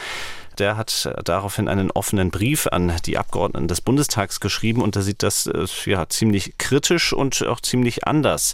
der 0.59 0.77
hat 0.77 1.09
daraufhin 1.23 1.67
einen 1.67 1.91
offenen 1.91 2.31
Brief 2.31 2.67
an 2.67 2.93
die 3.05 3.17
Abgeordneten 3.17 3.67
des 3.67 3.81
Bundestags 3.81 4.39
geschrieben 4.39 4.81
und 4.81 4.95
da 4.95 5.01
sieht 5.01 5.23
das 5.23 5.47
äh, 5.47 5.65
ja 5.85 6.07
ziemlich 6.09 6.57
kritisch 6.57 7.13
und 7.13 7.45
auch 7.45 7.61
ziemlich 7.61 8.05
anders. 8.05 8.53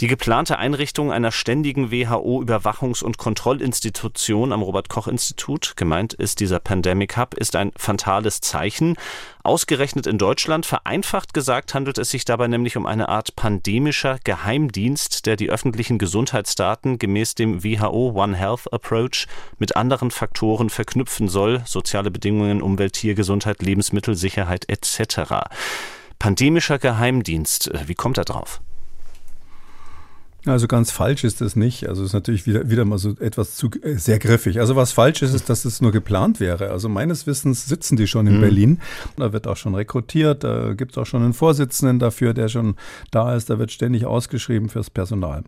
Die 0.00 0.06
geplante 0.06 0.58
Einrichtung 0.58 1.12
einer 1.12 1.32
ständigen 1.32 1.90
WHO-Überwachungs- 1.90 3.02
und 3.02 3.18
Kontrollinstitution 3.18 4.52
am 4.52 4.62
Robert-Koch-Institut, 4.62 5.74
gemeint 5.76 6.09
ist 6.14 6.40
dieser 6.40 6.60
Pandemic 6.60 7.16
Hub, 7.16 7.34
ist 7.34 7.56
ein 7.56 7.72
fatales 7.76 8.40
Zeichen. 8.40 8.96
Ausgerechnet 9.42 10.06
in 10.06 10.18
Deutschland, 10.18 10.66
vereinfacht 10.66 11.34
gesagt, 11.34 11.74
handelt 11.74 11.98
es 11.98 12.10
sich 12.10 12.24
dabei 12.24 12.48
nämlich 12.48 12.76
um 12.76 12.86
eine 12.86 13.08
Art 13.08 13.36
pandemischer 13.36 14.18
Geheimdienst, 14.24 15.26
der 15.26 15.36
die 15.36 15.50
öffentlichen 15.50 15.98
Gesundheitsdaten 15.98 16.98
gemäß 16.98 17.34
dem 17.34 17.64
WHO 17.64 18.12
One 18.14 18.36
Health 18.36 18.72
Approach 18.72 19.26
mit 19.58 19.76
anderen 19.76 20.10
Faktoren 20.10 20.70
verknüpfen 20.70 21.28
soll, 21.28 21.62
soziale 21.64 22.10
Bedingungen, 22.10 22.62
Umwelt, 22.62 22.94
Tiergesundheit, 22.94 23.62
Lebensmittelsicherheit 23.62 24.68
etc. 24.68 25.48
Pandemischer 26.18 26.78
Geheimdienst, 26.78 27.70
wie 27.86 27.94
kommt 27.94 28.18
er 28.18 28.24
drauf? 28.24 28.60
Also 30.46 30.66
ganz 30.68 30.90
falsch 30.90 31.24
ist 31.24 31.40
das 31.40 31.54
nicht. 31.54 31.88
Also 31.88 32.02
es 32.02 32.08
ist 32.08 32.12
natürlich 32.14 32.46
wieder, 32.46 32.70
wieder 32.70 32.84
mal 32.84 32.98
so 32.98 33.10
etwas 33.20 33.56
zu 33.56 33.70
äh, 33.82 33.96
sehr 33.96 34.18
griffig. 34.18 34.58
Also 34.58 34.74
was 34.74 34.92
falsch 34.92 35.22
ist, 35.22 35.34
ist, 35.34 35.50
dass 35.50 35.64
es 35.64 35.80
nur 35.82 35.92
geplant 35.92 36.40
wäre. 36.40 36.70
Also 36.70 36.88
meines 36.88 37.26
Wissens 37.26 37.66
sitzen 37.66 37.96
die 37.96 38.06
schon 38.06 38.26
in 38.26 38.38
mhm. 38.38 38.40
Berlin. 38.40 38.80
Da 39.16 39.32
wird 39.32 39.46
auch 39.46 39.56
schon 39.56 39.74
rekrutiert, 39.74 40.44
da 40.44 40.72
gibt 40.72 40.92
es 40.92 40.98
auch 40.98 41.06
schon 41.06 41.22
einen 41.22 41.34
Vorsitzenden 41.34 41.98
dafür, 41.98 42.32
der 42.32 42.48
schon 42.48 42.76
da 43.10 43.34
ist. 43.34 43.50
Da 43.50 43.58
wird 43.58 43.70
ständig 43.70 44.06
ausgeschrieben 44.06 44.68
fürs 44.68 44.88
Personal. 44.88 45.44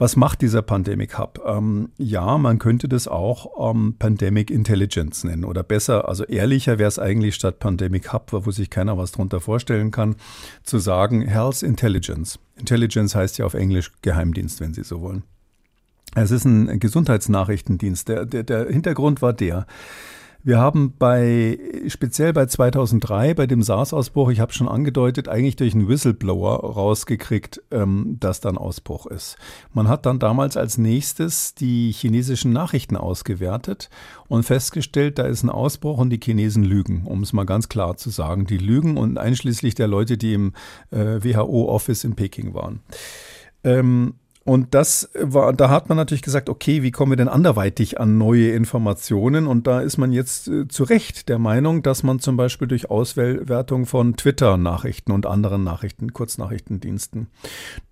Was 0.00 0.16
macht 0.16 0.40
dieser 0.40 0.62
Pandemic 0.62 1.18
Hub? 1.18 1.42
Ähm, 1.44 1.90
ja, 1.98 2.38
man 2.38 2.58
könnte 2.58 2.88
das 2.88 3.06
auch 3.06 3.70
ähm, 3.70 3.96
Pandemic 3.98 4.50
Intelligence 4.50 5.24
nennen 5.24 5.44
oder 5.44 5.62
besser, 5.62 6.08
also 6.08 6.24
ehrlicher 6.24 6.78
wäre 6.78 6.88
es 6.88 6.98
eigentlich 6.98 7.34
statt 7.34 7.58
Pandemic 7.58 8.10
Hub, 8.10 8.32
wo 8.32 8.50
sich 8.50 8.70
keiner 8.70 8.96
was 8.96 9.12
drunter 9.12 9.40
vorstellen 9.40 9.90
kann, 9.90 10.16
zu 10.62 10.78
sagen 10.78 11.20
Health 11.20 11.62
Intelligence. 11.62 12.38
Intelligence 12.56 13.14
heißt 13.14 13.36
ja 13.36 13.44
auf 13.44 13.52
Englisch 13.52 13.92
Geheimdienst, 14.00 14.62
wenn 14.62 14.72
Sie 14.72 14.84
so 14.84 15.02
wollen. 15.02 15.22
Es 16.14 16.30
ist 16.30 16.46
ein 16.46 16.80
Gesundheitsnachrichtendienst. 16.80 18.08
Der, 18.08 18.24
der, 18.24 18.42
der 18.42 18.68
Hintergrund 18.68 19.20
war 19.20 19.34
der, 19.34 19.66
wir 20.42 20.58
haben 20.58 20.94
bei, 20.98 21.58
speziell 21.88 22.32
bei 22.32 22.46
2003, 22.46 23.34
bei 23.34 23.46
dem 23.46 23.62
SARS-Ausbruch, 23.62 24.30
ich 24.30 24.40
habe 24.40 24.52
schon 24.52 24.68
angedeutet, 24.68 25.28
eigentlich 25.28 25.56
durch 25.56 25.74
einen 25.74 25.88
Whistleblower 25.88 26.60
rausgekriegt, 26.74 27.62
ähm, 27.70 28.16
dass 28.20 28.40
da 28.40 28.48
ein 28.48 28.58
Ausbruch 28.58 29.06
ist. 29.06 29.36
Man 29.72 29.88
hat 29.88 30.06
dann 30.06 30.18
damals 30.18 30.56
als 30.56 30.78
nächstes 30.78 31.54
die 31.54 31.92
chinesischen 31.92 32.52
Nachrichten 32.52 32.96
ausgewertet 32.96 33.90
und 34.28 34.44
festgestellt, 34.44 35.18
da 35.18 35.24
ist 35.24 35.42
ein 35.42 35.50
Ausbruch 35.50 35.98
und 35.98 36.10
die 36.10 36.20
Chinesen 36.22 36.64
lügen, 36.64 37.04
um 37.06 37.22
es 37.22 37.32
mal 37.32 37.46
ganz 37.46 37.68
klar 37.68 37.96
zu 37.96 38.10
sagen. 38.10 38.46
Die 38.46 38.58
lügen 38.58 38.96
und 38.96 39.18
einschließlich 39.18 39.74
der 39.74 39.88
Leute, 39.88 40.16
die 40.16 40.34
im 40.34 40.52
äh, 40.90 41.22
WHO-Office 41.22 42.04
in 42.04 42.14
Peking 42.14 42.54
waren. 42.54 42.80
Ähm, 43.62 44.14
und 44.42 44.74
das 44.74 45.10
war, 45.14 45.52
da 45.52 45.68
hat 45.68 45.90
man 45.90 45.96
natürlich 45.96 46.22
gesagt, 46.22 46.48
okay, 46.48 46.82
wie 46.82 46.90
kommen 46.90 47.12
wir 47.12 47.16
denn 47.16 47.28
anderweitig 47.28 48.00
an 48.00 48.16
neue 48.16 48.52
Informationen? 48.52 49.46
Und 49.46 49.66
da 49.66 49.80
ist 49.80 49.98
man 49.98 50.12
jetzt 50.12 50.48
äh, 50.48 50.66
zu 50.66 50.84
Recht 50.84 51.28
der 51.28 51.38
Meinung, 51.38 51.82
dass 51.82 52.02
man 52.02 52.20
zum 52.20 52.38
Beispiel 52.38 52.66
durch 52.66 52.88
Auswertung 52.90 53.84
von 53.84 54.16
Twitter-Nachrichten 54.16 55.12
und 55.12 55.26
anderen 55.26 55.62
Nachrichten, 55.62 56.14
Kurznachrichtendiensten, 56.14 57.26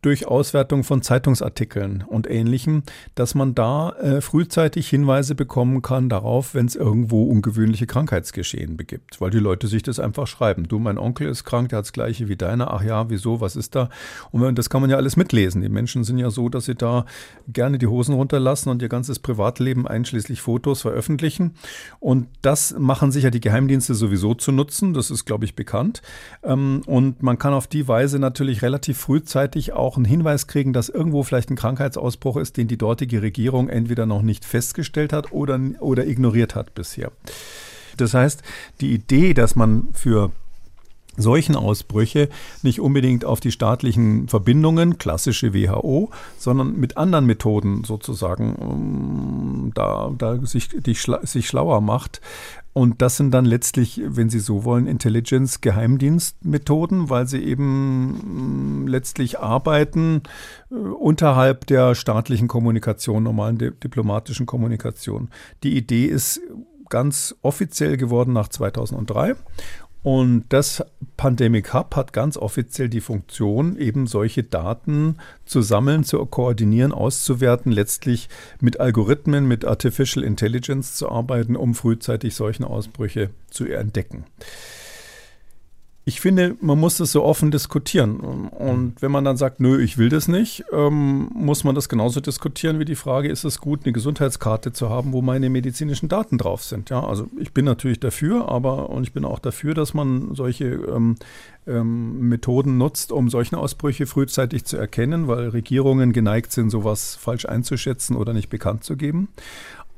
durch 0.01 0.27
Auswertung 0.27 0.85
von 0.85 1.03
Zeitungsartikeln 1.03 2.03
und 2.09 2.31
ähnlichem, 2.31 2.83
dass 3.15 3.35
man 3.35 3.55
da 3.55 3.91
äh, 3.91 4.23
frühzeitig 4.23 4.89
Hinweise 4.89 5.35
bekommen 5.35 5.83
kann 5.83 6.09
darauf, 6.09 6.55
wenn 6.55 6.65
es 6.65 6.77
irgendwo 6.77 7.25
ungewöhnliche 7.25 7.87
Krankheitsgeschehen 7.87 8.79
begibt, 8.79 9.21
weil 9.21 9.31
die 9.31 9.39
Leute 9.39 9.67
sich 9.67 9.83
das 9.83 10.01
einfach 10.01 10.27
schreiben. 10.27 10.67
Du, 10.67 10.79
mein 10.79 10.97
Onkel 10.97 11.29
ist 11.29 11.45
krank, 11.45 11.69
der 11.69 11.79
hat 11.79 11.85
das 11.85 11.93
gleiche 11.93 12.29
wie 12.29 12.37
deiner. 12.37 12.73
Ach 12.73 12.83
ja, 12.83 13.11
wieso, 13.11 13.43
was 13.43 13.55
ist 13.55 13.75
da? 13.75 13.91
Und 14.31 14.59
das 14.59 14.71
kann 14.71 14.81
man 14.81 14.89
ja 14.89 14.97
alles 14.97 15.17
mitlesen. 15.17 15.61
Die 15.61 15.69
Menschen 15.69 16.05
sind 16.05 16.17
ja 16.17 16.31
so 16.31 16.38
dass 16.49 16.67
sie 16.67 16.77
da 16.77 17.07
gerne 17.53 17.79
die 17.79 17.89
Hosen 17.89 18.15
runterlassen 18.15 18.71
und 18.71 18.83
ihr 18.83 18.89
ganzes 18.89 19.19
Privatleben 19.19 19.89
einschließlich 19.89 20.41
Fotos 20.41 20.83
veröffentlichen. 20.83 21.55
Und 21.99 22.29
das 22.43 22.77
machen 22.79 23.11
sich 23.11 23.25
ja 23.25 23.31
die 23.31 23.41
Geheimdienste 23.41 23.95
sowieso 23.95 24.35
zu 24.35 24.53
nutzen. 24.53 24.95
Das 24.95 25.11
ist, 25.11 25.25
glaube 25.25 25.45
ich, 25.45 25.57
bekannt. 25.57 26.03
Ähm, 26.45 26.83
und 26.87 27.23
man 27.23 27.39
kann 27.39 27.55
auf 27.55 27.67
die 27.67 27.89
Weise 27.89 28.19
natürlich 28.19 28.63
relativ 28.63 28.99
frühzeitig 28.99 29.73
auch 29.73 29.97
einen 29.97 30.05
Hinweis 30.05 30.47
kriegen, 30.47 30.73
dass 30.73 30.89
irgendwo 30.89 31.25
vielleicht 31.25 31.51
ein 31.51 31.57
Krankheitsausbruch 31.57 32.37
ist, 32.37 32.57
den 32.57 32.69
die 32.69 32.79
dortige 32.79 33.23
Regierung 33.23 33.69
entweder 33.69 34.07
noch 34.07 34.23
nicht 34.23 34.45
festgestellt 34.45 35.13
hat 35.13 35.33
oder, 35.33 35.59
oder 35.81 36.07
ignoriert 36.07 36.55
hat 36.55 36.75
bisher. 36.75 37.11
Das 37.97 38.15
heißt, 38.15 38.43
die 38.81 38.93
Idee, 38.93 39.35
dass 39.35 39.57
man 39.57 39.89
für 39.93 40.31
solchen 41.19 41.57
Ausbrüche 41.57 42.29
nicht 42.63 42.81
unbedingt 42.81 43.25
auf 43.25 43.41
die 43.41 43.53
staatlichen 43.53 44.29
Verbindungen, 44.29 44.99
klassische 44.99 45.55
WHO, 45.55 46.11
sondern 46.39 46.77
mit 46.77 46.97
anderen 46.97 47.27
Methoden 47.27 47.85
sozusagen 47.85 48.57
ähm, 48.61 49.73
da, 49.75 50.13
da 50.17 50.39
sich, 50.45 50.69
die, 50.69 50.97
sich 51.23 51.47
schlauer 51.47 51.81
macht. 51.81 52.21
Und 52.79 53.03
das 53.03 53.17
sind 53.17 53.33
dann 53.33 53.45
letztlich, 53.45 54.01
wenn 54.05 54.31
Sie 54.31 54.39
so 54.39 54.63
wollen, 54.63 54.87
Intelligence-Geheimdienstmethoden, 54.87 57.11
weil 57.11 57.27
sie 57.27 57.43
eben 57.43 58.85
mm, 58.85 58.87
letztlich 58.87 59.41
arbeiten 59.41 60.23
äh, 60.71 60.75
unterhalb 60.75 61.67
der 61.67 61.97
staatlichen 61.97 62.47
Kommunikation, 62.47 63.25
normalen 63.25 63.59
diplomatischen 63.59 64.47
Kommunikation. 64.47 65.29
Die 65.65 65.77
Idee 65.77 66.05
ist 66.05 66.41
ganz 66.89 67.35
offiziell 67.43 67.97
geworden 67.97 68.33
nach 68.33 68.49
2003 68.49 69.35
und 70.09 70.47
das 70.49 70.83
Pandemic 71.19 71.75
Hub 71.75 71.95
hat 71.95 72.15
ganz 72.15 72.39
offiziell 72.39 72.89
die 72.89 73.03
Funktion, 73.03 73.77
eben 73.77 74.07
solche 74.07 74.43
Daten 74.43 75.19
zu 75.45 75.61
sammeln, 75.61 76.03
zu 76.03 76.25
koordinieren, 76.25 76.93
auszuwerten, 76.93 77.71
letztlich 77.71 78.31
mit 78.59 78.81
Algorithmen, 78.81 79.47
mit 79.47 79.67
Artificial 79.67 80.25
Intelligence 80.25 80.95
zu 80.95 81.11
arbeiten, 81.11 81.57
um 81.57 81.75
frühzeitig 81.75 82.35
solche 82.35 82.67
Ausbrüche 82.67 83.29
zu 83.51 83.67
entdecken 83.67 84.25
ich 86.09 86.23
finde, 86.23 86.57
man 86.63 86.81
muss 86.81 86.97
das 86.97 87.13
so 87.13 87.23
offen 87.23 87.51
diskutieren. 87.51 88.21
Und 88.21 88.95
wenn 89.03 89.13
man 89.13 89.27
dann 89.27 89.37
sagt, 89.37 89.61
nö, 89.61 89.79
ich 89.79 89.99
will 89.99 90.09
das 90.09 90.27
nicht, 90.27 90.65
ähm, 90.73 91.29
muss 91.35 91.65
man 91.65 91.75
das 91.75 91.91
genauso 91.91 92.21
diskutieren 92.21 92.79
wie 92.79 92.87
die 92.87 92.95
Frage, 92.95 93.29
ist 93.29 93.45
es 93.45 93.61
gut, 93.61 93.85
eine 93.85 93.93
Gesundheitskarte 93.93 94.73
zu 94.73 94.89
haben, 94.89 95.13
wo 95.13 95.21
meine 95.21 95.51
medizinischen 95.51 96.09
Daten 96.09 96.39
drauf 96.39 96.65
sind. 96.65 96.89
Ja, 96.89 97.05
also 97.05 97.29
ich 97.39 97.53
bin 97.53 97.67
natürlich 97.67 98.01
dafür, 98.01 98.49
aber 98.49 98.89
und 98.89 99.03
ich 99.03 99.13
bin 99.13 99.27
auch 99.27 99.39
dafür, 99.39 99.75
dass 99.75 99.93
man 99.93 100.35
solche 100.35 100.65
ähm, 100.65 101.17
ähm, 101.67 102.29
Methoden 102.31 102.79
nutzt, 102.79 103.13
um 103.13 103.29
solche 103.29 103.59
Ausbrüche 103.59 104.07
frühzeitig 104.07 104.65
zu 104.65 104.79
erkennen, 104.79 105.29
weil 105.29 105.51
Regierungen 105.51 106.15
geneigt 106.15 106.53
sind, 106.53 106.71
sowas 106.71 107.17
falsch 107.17 107.45
einzuschätzen 107.45 108.17
oder 108.17 108.33
nicht 108.33 108.49
bekannt 108.49 108.83
zu 108.83 108.97
geben. 108.97 109.29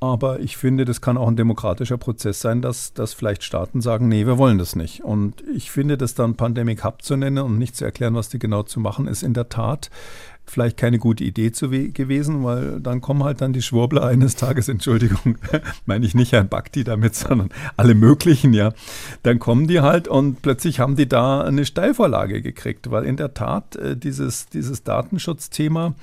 Aber 0.02 0.40
ich 0.40 0.56
finde, 0.56 0.86
das 0.86 1.02
kann 1.02 1.18
auch 1.18 1.28
ein 1.28 1.36
demokratischer 1.36 1.98
Prozess 1.98 2.40
sein, 2.40 2.62
dass, 2.62 2.94
dass 2.94 3.12
vielleicht 3.12 3.44
Staaten 3.44 3.82
sagen, 3.82 4.08
nee, 4.08 4.24
wir 4.26 4.38
wollen 4.38 4.56
das 4.56 4.74
nicht. 4.74 5.04
Und 5.04 5.44
ich 5.54 5.70
finde, 5.70 5.98
das 5.98 6.14
dann 6.14 6.36
Pandemic 6.36 6.84
Hub 6.84 7.02
zu 7.02 7.16
nennen 7.16 7.44
und 7.44 7.58
nicht 7.58 7.76
zu 7.76 7.84
erklären, 7.84 8.14
was 8.14 8.30
die 8.30 8.38
genau 8.38 8.62
zu 8.62 8.80
machen, 8.80 9.06
ist 9.06 9.22
in 9.22 9.34
der 9.34 9.50
Tat 9.50 9.90
vielleicht 10.50 10.76
keine 10.76 10.98
gute 10.98 11.22
Idee 11.22 11.52
zu 11.52 11.70
gewesen, 11.70 12.44
weil 12.44 12.80
dann 12.80 13.00
kommen 13.00 13.24
halt 13.24 13.40
dann 13.40 13.52
die 13.52 13.62
Schwurbler 13.62 14.04
eines 14.04 14.36
Tages, 14.36 14.68
Entschuldigung, 14.68 15.38
meine 15.86 16.04
ich 16.04 16.14
nicht 16.14 16.32
Herrn 16.32 16.48
Bakti 16.48 16.82
damit, 16.82 17.14
sondern 17.14 17.50
alle 17.76 17.94
möglichen, 17.94 18.52
ja. 18.52 18.72
Dann 19.22 19.38
kommen 19.38 19.68
die 19.68 19.80
halt 19.80 20.08
und 20.08 20.42
plötzlich 20.42 20.80
haben 20.80 20.96
die 20.96 21.08
da 21.08 21.42
eine 21.42 21.64
Steilvorlage 21.64 22.42
gekriegt, 22.42 22.90
weil 22.90 23.04
in 23.04 23.16
der 23.16 23.34
Tat 23.34 23.76
äh, 23.76 23.96
dieses, 23.96 24.46
dieses 24.46 24.82
Datenschutzthema, 24.82 25.94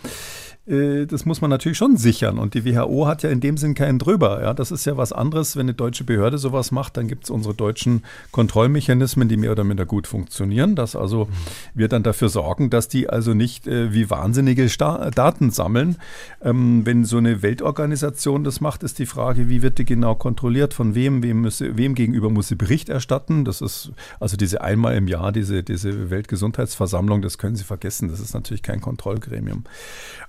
das 0.67 1.25
muss 1.25 1.39
man 1.39 1.49
natürlich 1.49 1.77
schon 1.77 1.95
sichern. 1.95 2.37
Und 2.37 2.53
die 2.53 2.65
WHO 2.65 3.07
hat 3.07 3.23
ja 3.23 3.29
in 3.29 3.39
dem 3.39 3.55
Sinn 3.57 3.73
keinen 3.73 3.99
drüber. 3.99 4.41
Ja, 4.41 4.53
das 4.53 4.71
ist 4.71 4.85
ja 4.85 4.97
was 4.97 5.13
anderes, 5.13 5.55
wenn 5.55 5.67
eine 5.67 5.73
deutsche 5.73 6.03
Behörde 6.03 6.37
sowas 6.37 6.71
macht, 6.71 6.97
dann 6.97 7.07
gibt 7.07 7.23
es 7.23 7.29
unsere 7.29 7.53
deutschen 7.53 8.03
Kontrollmechanismen, 8.31 9.29
die 9.29 9.37
mehr 9.37 9.51
oder 9.51 9.63
minder 9.63 9.85
gut 9.85 10.07
funktionieren, 10.07 10.75
dass 10.75 10.95
also 10.95 11.29
wir 11.73 11.87
dann 11.87 12.03
dafür 12.03 12.29
sorgen, 12.29 12.69
dass 12.69 12.89
die 12.89 13.09
also 13.09 13.33
nicht 13.33 13.67
äh, 13.67 13.93
wie 13.93 14.09
wahnsinnige 14.09 14.67
Sta 14.67 15.09
Daten 15.11 15.51
sammeln. 15.51 15.97
Ähm, 16.41 16.85
wenn 16.85 17.05
so 17.05 17.17
eine 17.17 17.41
Weltorganisation 17.41 18.43
das 18.43 18.59
macht, 18.59 18.83
ist 18.83 18.99
die 18.99 19.05
Frage, 19.05 19.47
wie 19.49 19.61
wird 19.61 19.77
die 19.77 19.85
genau 19.85 20.15
kontrolliert, 20.15 20.73
von 20.73 20.95
wem, 20.95 21.23
wem, 21.23 21.41
müsse, 21.41 21.77
wem 21.77 21.95
gegenüber 21.95 22.29
muss 22.29 22.49
sie 22.49 22.55
Bericht 22.55 22.89
erstatten. 22.89 23.45
Das 23.45 23.61
ist 23.61 23.91
also 24.19 24.35
diese 24.35 24.61
einmal 24.61 24.95
im 24.95 25.07
Jahr, 25.07 25.31
diese, 25.31 25.63
diese 25.63 26.09
Weltgesundheitsversammlung, 26.09 27.21
das 27.21 27.37
können 27.37 27.55
Sie 27.55 27.63
vergessen. 27.63 28.09
Das 28.09 28.19
ist 28.19 28.33
natürlich 28.33 28.63
kein 28.63 28.81
Kontrollgremium. 28.81 29.63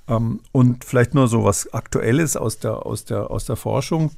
Ähm, 0.08 0.27
und 0.52 0.84
vielleicht 0.84 1.14
nur 1.14 1.28
so 1.28 1.44
was 1.44 1.72
Aktuelles 1.72 2.36
aus 2.36 2.58
der, 2.58 2.86
aus 2.86 3.04
der, 3.04 3.30
aus 3.30 3.44
der 3.44 3.56
Forschung. 3.56 4.10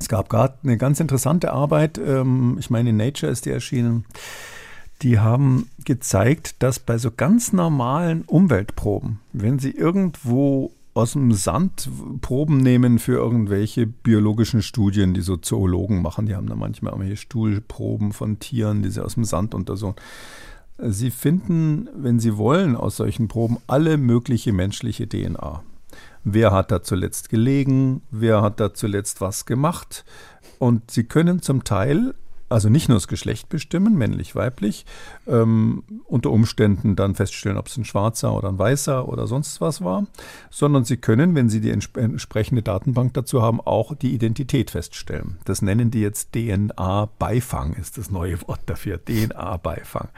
Es 0.00 0.08
gab 0.08 0.28
gerade 0.28 0.54
eine 0.62 0.76
ganz 0.76 1.00
interessante 1.00 1.52
Arbeit, 1.52 1.98
ähm, 1.98 2.56
ich 2.58 2.70
meine, 2.70 2.90
in 2.90 2.96
Nature 2.96 3.30
ist 3.30 3.46
die 3.46 3.50
erschienen. 3.50 4.04
Die 5.02 5.18
haben 5.18 5.68
gezeigt, 5.84 6.56
dass 6.60 6.78
bei 6.78 6.98
so 6.98 7.10
ganz 7.10 7.52
normalen 7.52 8.22
Umweltproben, 8.22 9.20
wenn 9.32 9.58
sie 9.58 9.72
irgendwo 9.72 10.72
aus 10.94 11.12
dem 11.12 11.32
Sand 11.32 11.88
Proben 12.20 12.58
nehmen 12.58 12.98
für 12.98 13.14
irgendwelche 13.14 13.86
biologischen 13.86 14.62
Studien, 14.62 15.14
die 15.14 15.22
so 15.22 15.36
Zoologen 15.36 16.02
machen. 16.02 16.26
Die 16.26 16.34
haben 16.34 16.46
da 16.46 16.54
manchmal 16.54 16.92
irgendwelche 16.92 17.16
Stuhlproben 17.16 18.12
von 18.12 18.38
Tieren, 18.38 18.82
die 18.82 18.90
sie 18.90 19.02
aus 19.02 19.14
dem 19.14 19.24
Sand 19.24 19.54
untersuchen. 19.54 19.96
Sie 20.84 21.10
finden, 21.10 21.88
wenn 21.94 22.18
Sie 22.18 22.36
wollen, 22.36 22.74
aus 22.74 22.96
solchen 22.96 23.28
Proben 23.28 23.58
alle 23.68 23.96
mögliche 23.96 24.52
menschliche 24.52 25.08
DNA. 25.08 25.62
Wer 26.24 26.52
hat 26.52 26.72
da 26.72 26.82
zuletzt 26.82 27.28
gelegen? 27.28 28.02
Wer 28.10 28.42
hat 28.42 28.58
da 28.58 28.74
zuletzt 28.74 29.20
was 29.20 29.46
gemacht? 29.46 30.04
Und 30.58 30.90
Sie 30.90 31.04
können 31.04 31.40
zum 31.40 31.62
Teil 31.62 32.14
also 32.52 32.68
nicht 32.68 32.88
nur 32.88 32.96
das 32.96 33.08
Geschlecht 33.08 33.48
bestimmen, 33.48 33.96
männlich, 33.96 34.34
weiblich, 34.34 34.86
ähm, 35.26 35.82
unter 36.06 36.30
Umständen 36.30 36.96
dann 36.96 37.14
feststellen, 37.14 37.58
ob 37.58 37.66
es 37.66 37.76
ein 37.76 37.84
schwarzer 37.84 38.34
oder 38.34 38.48
ein 38.48 38.58
weißer 38.58 39.08
oder 39.08 39.26
sonst 39.26 39.60
was 39.60 39.82
war, 39.82 40.06
sondern 40.50 40.84
sie 40.84 40.96
können, 40.96 41.34
wenn 41.34 41.48
sie 41.48 41.60
die 41.60 41.70
entsprechende 41.70 42.62
Datenbank 42.62 43.14
dazu 43.14 43.42
haben, 43.42 43.60
auch 43.60 43.94
die 43.94 44.14
Identität 44.14 44.70
feststellen. 44.70 45.38
Das 45.44 45.62
nennen 45.62 45.90
die 45.90 46.00
jetzt 46.00 46.32
DNA-Beifang, 46.32 47.74
ist 47.74 47.98
das 47.98 48.10
neue 48.10 48.40
Wort 48.42 48.60
dafür, 48.66 48.98
DNA-Beifang. 49.04 50.08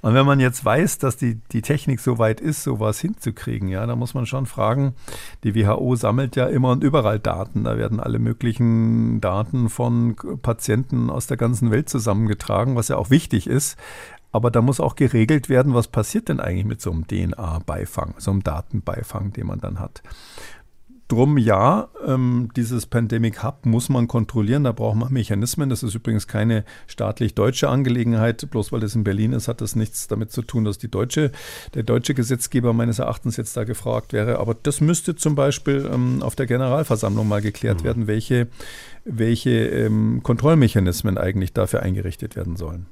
Und 0.00 0.14
wenn 0.14 0.26
man 0.26 0.38
jetzt 0.38 0.64
weiß, 0.64 0.98
dass 0.98 1.16
die, 1.16 1.40
die 1.52 1.62
Technik 1.62 2.00
so 2.00 2.18
weit 2.18 2.40
ist, 2.40 2.62
sowas 2.62 3.00
hinzukriegen, 3.00 3.68
ja, 3.68 3.84
dann 3.84 3.98
muss 3.98 4.14
man 4.14 4.26
schon 4.26 4.46
fragen, 4.46 4.94
die 5.42 5.54
WHO 5.54 5.96
sammelt 5.96 6.36
ja 6.36 6.46
immer 6.46 6.70
und 6.70 6.84
überall 6.84 7.18
Daten. 7.18 7.64
Da 7.64 7.76
werden 7.76 7.98
alle 7.98 8.18
möglichen 8.18 9.20
Daten 9.20 9.68
von 9.68 10.14
Patienten 10.42 11.10
aus 11.10 11.26
der 11.26 11.36
ganzen 11.36 11.67
Welt 11.70 11.88
zusammengetragen, 11.88 12.76
was 12.76 12.88
ja 12.88 12.96
auch 12.96 13.10
wichtig 13.10 13.46
ist. 13.46 13.76
Aber 14.30 14.50
da 14.50 14.60
muss 14.60 14.80
auch 14.80 14.94
geregelt 14.94 15.48
werden, 15.48 15.74
was 15.74 15.88
passiert 15.88 16.28
denn 16.28 16.38
eigentlich 16.38 16.66
mit 16.66 16.82
so 16.82 16.90
einem 16.90 17.06
DNA-Beifang, 17.06 18.14
so 18.18 18.30
einem 18.30 18.42
Datenbeifang, 18.42 19.32
den 19.32 19.46
man 19.46 19.58
dann 19.58 19.80
hat. 19.80 20.02
Drum 21.08 21.38
ja, 21.38 21.88
ähm, 22.06 22.50
dieses 22.54 22.84
Pandemic 22.84 23.42
Hub 23.42 23.64
muss 23.64 23.88
man 23.88 24.08
kontrollieren, 24.08 24.64
da 24.64 24.72
braucht 24.72 24.96
man 24.96 25.10
Mechanismen. 25.10 25.70
Das 25.70 25.82
ist 25.82 25.94
übrigens 25.94 26.26
keine 26.26 26.66
staatlich 26.86 27.34
deutsche 27.34 27.70
Angelegenheit. 27.70 28.50
Bloß 28.50 28.72
weil 28.72 28.80
das 28.80 28.94
in 28.94 29.04
Berlin 29.04 29.32
ist, 29.32 29.48
hat 29.48 29.62
das 29.62 29.74
nichts 29.74 30.06
damit 30.06 30.32
zu 30.32 30.42
tun, 30.42 30.66
dass 30.66 30.76
die 30.76 30.90
deutsche, 30.90 31.32
der 31.72 31.82
deutsche 31.82 32.12
Gesetzgeber 32.12 32.74
meines 32.74 32.98
Erachtens 32.98 33.38
jetzt 33.38 33.56
da 33.56 33.64
gefragt 33.64 34.12
wäre. 34.12 34.38
Aber 34.38 34.54
das 34.54 34.82
müsste 34.82 35.16
zum 35.16 35.34
Beispiel 35.34 35.88
ähm, 35.90 36.22
auf 36.22 36.36
der 36.36 36.44
Generalversammlung 36.44 37.26
mal 37.26 37.40
geklärt 37.40 37.80
mhm. 37.80 37.84
werden, 37.84 38.06
welche, 38.06 38.48
welche 39.08 39.50
ähm, 39.50 40.20
Kontrollmechanismen 40.22 41.18
eigentlich 41.18 41.52
dafür 41.52 41.82
eingerichtet 41.82 42.36
werden 42.36 42.56
sollen. 42.56 42.86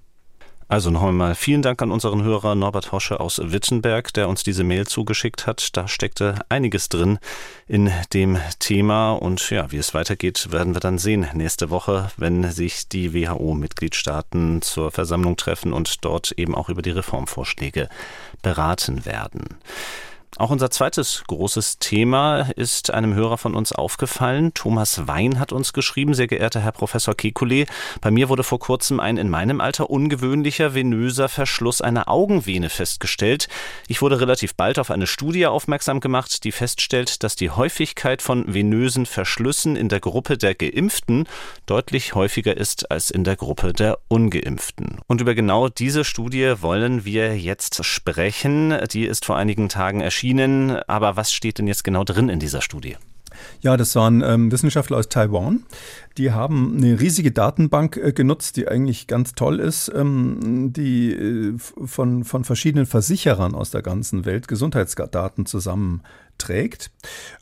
Also 0.69 0.91
noch 0.91 1.05
einmal 1.05 1.37
vielen 1.37 1.63
Dank 1.63 1.81
an 1.81 1.93
unseren 1.93 2.25
Hörer 2.25 2.57
Norbert 2.57 2.91
Hosche 2.91 3.21
aus 3.21 3.41
Wittenberg, 3.41 4.13
der 4.15 4.29
uns 4.29 4.43
diese 4.43 4.65
Mail 4.65 4.85
zugeschickt 4.85 5.47
hat. 5.47 5.77
Da 5.77 5.87
steckte 5.87 6.41
einiges 6.49 6.89
drin 6.89 7.21
in 7.69 7.93
dem 8.13 8.39
Thema 8.59 9.13
und 9.13 9.49
ja, 9.51 9.71
wie 9.71 9.77
es 9.77 9.95
weitergeht, 9.95 10.51
werden 10.51 10.75
wir 10.75 10.81
dann 10.81 10.99
sehen 10.99 11.25
nächste 11.35 11.71
Woche, 11.71 12.11
wenn 12.17 12.51
sich 12.51 12.89
die 12.89 13.15
WHO-Mitgliedstaaten 13.15 14.61
zur 14.61 14.91
Versammlung 14.91 15.37
treffen 15.37 15.73
und 15.73 16.05
dort 16.05 16.33
eben 16.33 16.57
auch 16.57 16.69
über 16.69 16.83
die 16.83 16.91
Reformvorschläge 16.91 17.89
beraten 18.43 19.07
werden. 19.07 19.59
Auch 20.39 20.51
unser 20.51 20.71
zweites 20.71 21.25
großes 21.29 21.79
Thema 21.79 22.51
ist 22.57 22.91
einem 22.91 23.15
Hörer 23.15 23.39
von 23.39 23.55
uns 23.55 23.73
aufgefallen. 23.73 24.53
Thomas 24.53 25.09
Wein 25.09 25.41
hat 25.41 25.51
uns 25.51 25.73
geschrieben, 25.73 26.13
sehr 26.13 26.27
geehrter 26.27 26.61
Herr 26.61 26.73
Professor 26.73 27.15
Kekulé, 27.15 27.67
bei 28.03 28.11
mir 28.11 28.29
wurde 28.29 28.45
vor 28.45 28.59
kurzem 28.59 29.01
ein 29.01 29.17
in 29.17 29.31
meinem 29.31 29.63
Alter 29.63 29.89
ungewöhnlicher 29.89 30.75
venöser 30.75 31.31
Verschluss 31.31 31.81
einer 31.81 32.09
Augenvene 32.09 32.69
festgestellt. 32.69 33.49
Ich 33.89 34.03
wurde 34.03 34.21
relativ 34.21 34.55
bald 34.55 34.79
auf 34.79 34.91
eine 34.91 35.07
Studie 35.07 35.47
aufmerksam 35.47 36.01
gemacht, 36.01 36.45
die 36.45 36.53
feststellt, 36.53 37.23
dass 37.23 37.35
die 37.35 37.49
Häufigkeit 37.49 38.21
von 38.21 38.53
venösen 38.53 39.07
Verschlüssen 39.07 39.75
in 39.75 39.89
der 39.89 40.01
Gruppe 40.01 40.37
der 40.37 40.55
Geimpften 40.55 41.27
deutlich 41.65 42.15
häufiger 42.15 42.55
ist 42.55 42.91
als 42.91 43.11
in 43.11 43.25
der 43.25 43.37
Gruppe 43.37 43.73
der 43.73 44.01
Ungeimpften. 44.09 45.01
Und 45.07 45.23
über 45.23 45.35
genau 45.35 45.71
diese 45.71 46.05
Studie 46.05 46.57
wollen 46.61 47.07
wir 47.07 47.39
jetzt 47.39 47.83
sprechen. 47.87 48.77
Die 48.93 49.07
ist 49.07 49.25
vor 49.25 49.39
einigen 49.39 49.71
Tagen 49.71 50.03
erschienen 50.03 50.26
erschienen. 50.27 50.71
Aber 50.87 51.17
was 51.17 51.33
steht 51.33 51.59
denn 51.59 51.67
jetzt 51.67 51.85
genau 51.85 52.05
drin 52.05 52.29
in 52.29 52.41
dieser 52.41 52.61
Studie? 52.61 52.97
Ja, 53.61 53.77
das 53.77 53.95
waren 53.95 54.23
ähm, 54.23 54.51
Wissenschaftler 54.51 54.97
aus 54.97 55.11
Taiwan. 55.11 55.65
Die 56.17 56.33
haben 56.33 56.79
eine 56.79 56.99
riesige 56.99 57.33
Datenbank 57.33 57.99
äh, 57.99 58.13
genutzt, 58.13 58.57
die 58.57 58.67
eigentlich 58.67 59.07
ganz 59.07 59.35
toll 59.35 59.61
ist, 59.61 59.93
ähm, 59.95 60.73
die 60.73 61.13
äh, 61.13 61.59
von, 61.59 62.25
von 62.25 62.45
verschiedenen 62.45 62.87
Versicherern 62.87 63.55
aus 63.55 63.71
der 63.71 63.83
ganzen 63.83 64.25
Welt 64.25 64.49
Gesundheitsdaten 64.49 65.45
zusammenträgt. 65.45 66.07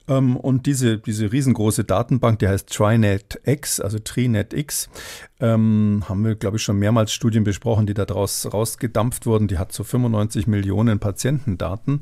Ähm, 0.07 0.37
und 0.37 0.67
diese, 0.67 0.99
diese 0.99 1.33
riesengroße 1.33 1.85
Datenbank, 1.85 2.39
die 2.39 2.49
heißt 2.49 2.69
TriNet 2.69 3.41
X, 3.45 3.81
also 3.81 3.99
TriNet 3.99 4.53
X, 4.53 4.91
ähm, 5.41 6.05
haben 6.09 6.25
wir, 6.25 6.35
glaube 6.35 6.59
ich, 6.59 6.63
schon 6.63 6.79
mehrmals 6.79 7.13
Studien 7.13 7.45
besprochen, 7.45 7.87
die 7.87 7.95
da 7.95 8.05
draus 8.05 8.49
rausgedampft 8.53 9.27
wurden. 9.27 9.49
Die 9.49 9.59
hat 9.59 9.73
so 9.73 9.83
95 9.83 10.47
Millionen 10.47 10.99
Patientendaten. 10.99 12.01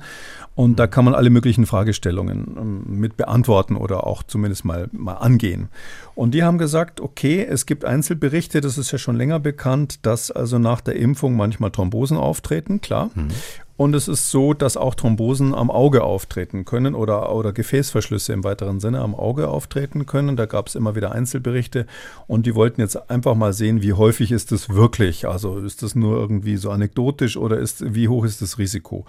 Und 0.55 0.79
da 0.79 0.87
kann 0.87 1.05
man 1.05 1.15
alle 1.15 1.31
möglichen 1.31 1.65
Fragestellungen 1.65 2.57
ähm, 2.59 3.01
mit 3.01 3.17
beantworten 3.17 3.77
oder 3.77 4.07
auch 4.07 4.23
zumindest 4.23 4.65
mal, 4.65 4.89
mal 4.93 5.15
angehen. 5.15 5.69
Und 6.15 6.35
die 6.35 6.43
haben 6.43 6.59
gesagt, 6.59 7.01
okay, 7.01 7.47
es 7.49 7.67
gibt 7.67 7.85
Einzelberichte, 7.85 8.61
das 8.61 8.79
ist 8.79 8.91
ja 8.93 8.99
schon 8.99 9.17
länger 9.17 9.41
bekannt, 9.41 10.05
dass 10.05 10.31
also 10.31 10.59
nach 10.59 10.81
der 10.81 10.97
Impfung 10.97 11.37
manchmal 11.37 11.71
Thrombosen 11.71 12.17
auftreten, 12.17 12.81
klar. 12.81 13.11
Mhm. 13.15 13.29
Und 13.77 13.95
es 13.95 14.09
ist 14.09 14.31
so, 14.31 14.55
dass 14.55 14.77
auch 14.77 14.95
Thrombosen 14.95 15.55
am 15.55 15.71
Auge 15.71 16.05
auftreten 16.05 16.65
können 16.65 16.95
oder, 16.95 17.35
oder 17.35 17.53
Gefäßverschlüsse 17.53 18.33
im 18.33 18.45
weiteren 18.45 18.81
Sinne 18.81 19.01
am 19.01 19.15
Auge 19.15 19.49
auftreten 19.49 20.07
können. 20.07 20.37
Da 20.37 20.47
gab 20.47 20.69
es 20.69 20.75
immer 20.75 20.95
wieder 20.95 21.13
Einzelberichte 21.13 21.87
und 22.27 22.47
die 22.47 22.55
wollten 22.55 22.81
jetzt 22.81 23.11
einfach 23.11 23.35
mal 23.35 23.53
sehen, 23.53 23.83
wie 23.83 23.95
häufig 23.95 24.31
ist 24.31 24.53
das 24.53 24.69
wirklich? 24.69 25.27
Also 25.27 25.59
ist 25.59 25.83
das 25.83 25.95
nur 25.95 26.17
irgendwie 26.19 26.57
so 26.57 26.71
anekdotisch 26.71 27.37
oder 27.37 27.59
ist, 27.59 27.95
wie 27.95 28.09
hoch 28.09 28.25
ist 28.25 28.43
das 28.43 28.59
Risiko? 28.59 29.07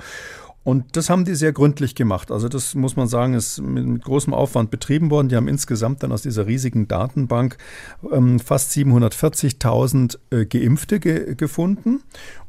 Und 0.63 0.95
das 0.95 1.09
haben 1.09 1.25
die 1.25 1.35
sehr 1.35 1.51
gründlich 1.51 1.93
gemacht. 1.93 2.31
Also 2.31 2.47
das 2.47 2.73
muss 2.73 2.95
man 2.95 3.07
sagen, 3.07 3.33
ist 3.33 3.61
mit, 3.61 3.85
mit 3.85 4.03
großem 4.03 4.33
Aufwand 4.33 4.71
betrieben 4.71 5.11
worden. 5.11 5.27
Die 5.27 5.35
haben 5.35 5.49
insgesamt 5.49 6.03
dann 6.03 6.13
aus 6.13 6.21
dieser 6.21 6.47
riesigen 6.47 6.87
Datenbank 6.87 7.57
ähm, 8.11 8.39
fast 8.39 8.71
740.000 8.71 10.17
äh, 10.31 10.45
Geimpfte 10.45 11.01
ge 11.01 11.35
gefunden 11.35 12.01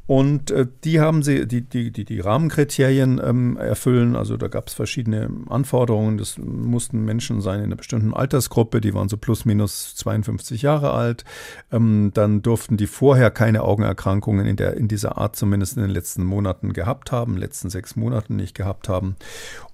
und 0.07 0.51
äh, 0.51 0.67
die 0.83 0.99
haben 0.99 1.23
sie, 1.23 1.47
die, 1.47 1.61
die, 1.61 1.91
die, 1.91 2.05
die 2.05 2.19
Rahmenkriterien 2.19 3.19
ähm, 3.23 3.57
erfüllen. 3.57 4.15
Also 4.15 4.37
da 4.37 4.47
gab 4.47 4.67
es 4.67 4.75
verschiedene 4.75 5.29
Anforderungen. 5.49 6.17
Das 6.19 6.37
mussten 6.37 7.03
Menschen 7.05 7.41
sein 7.41 7.59
in 7.59 7.65
einer 7.65 7.75
bestimmten 7.75 8.13
Altersgruppe, 8.13 8.81
die 8.81 8.93
waren 8.93 9.09
so 9.09 9.17
plus 9.17 9.45
minus 9.45 9.95
52 9.95 10.61
Jahre 10.61 10.91
alt. 10.91 11.23
Ähm, 11.71 12.11
dann 12.13 12.43
durften 12.43 12.77
die 12.77 12.85
vorher 12.85 13.31
keine 13.31 13.63
Augenerkrankungen 13.63 14.45
in, 14.45 14.57
der, 14.57 14.77
in 14.77 14.87
dieser 14.87 15.17
Art 15.17 15.35
zumindest 15.35 15.75
in 15.77 15.81
den 15.81 15.91
letzten 15.91 16.23
Monaten 16.23 16.73
gehabt 16.73 17.11
haben, 17.11 17.35
letzten 17.35 17.71
sechs 17.71 17.95
Monaten 17.95 18.35
nicht 18.35 18.55
gehabt 18.55 18.87
haben 18.89 19.15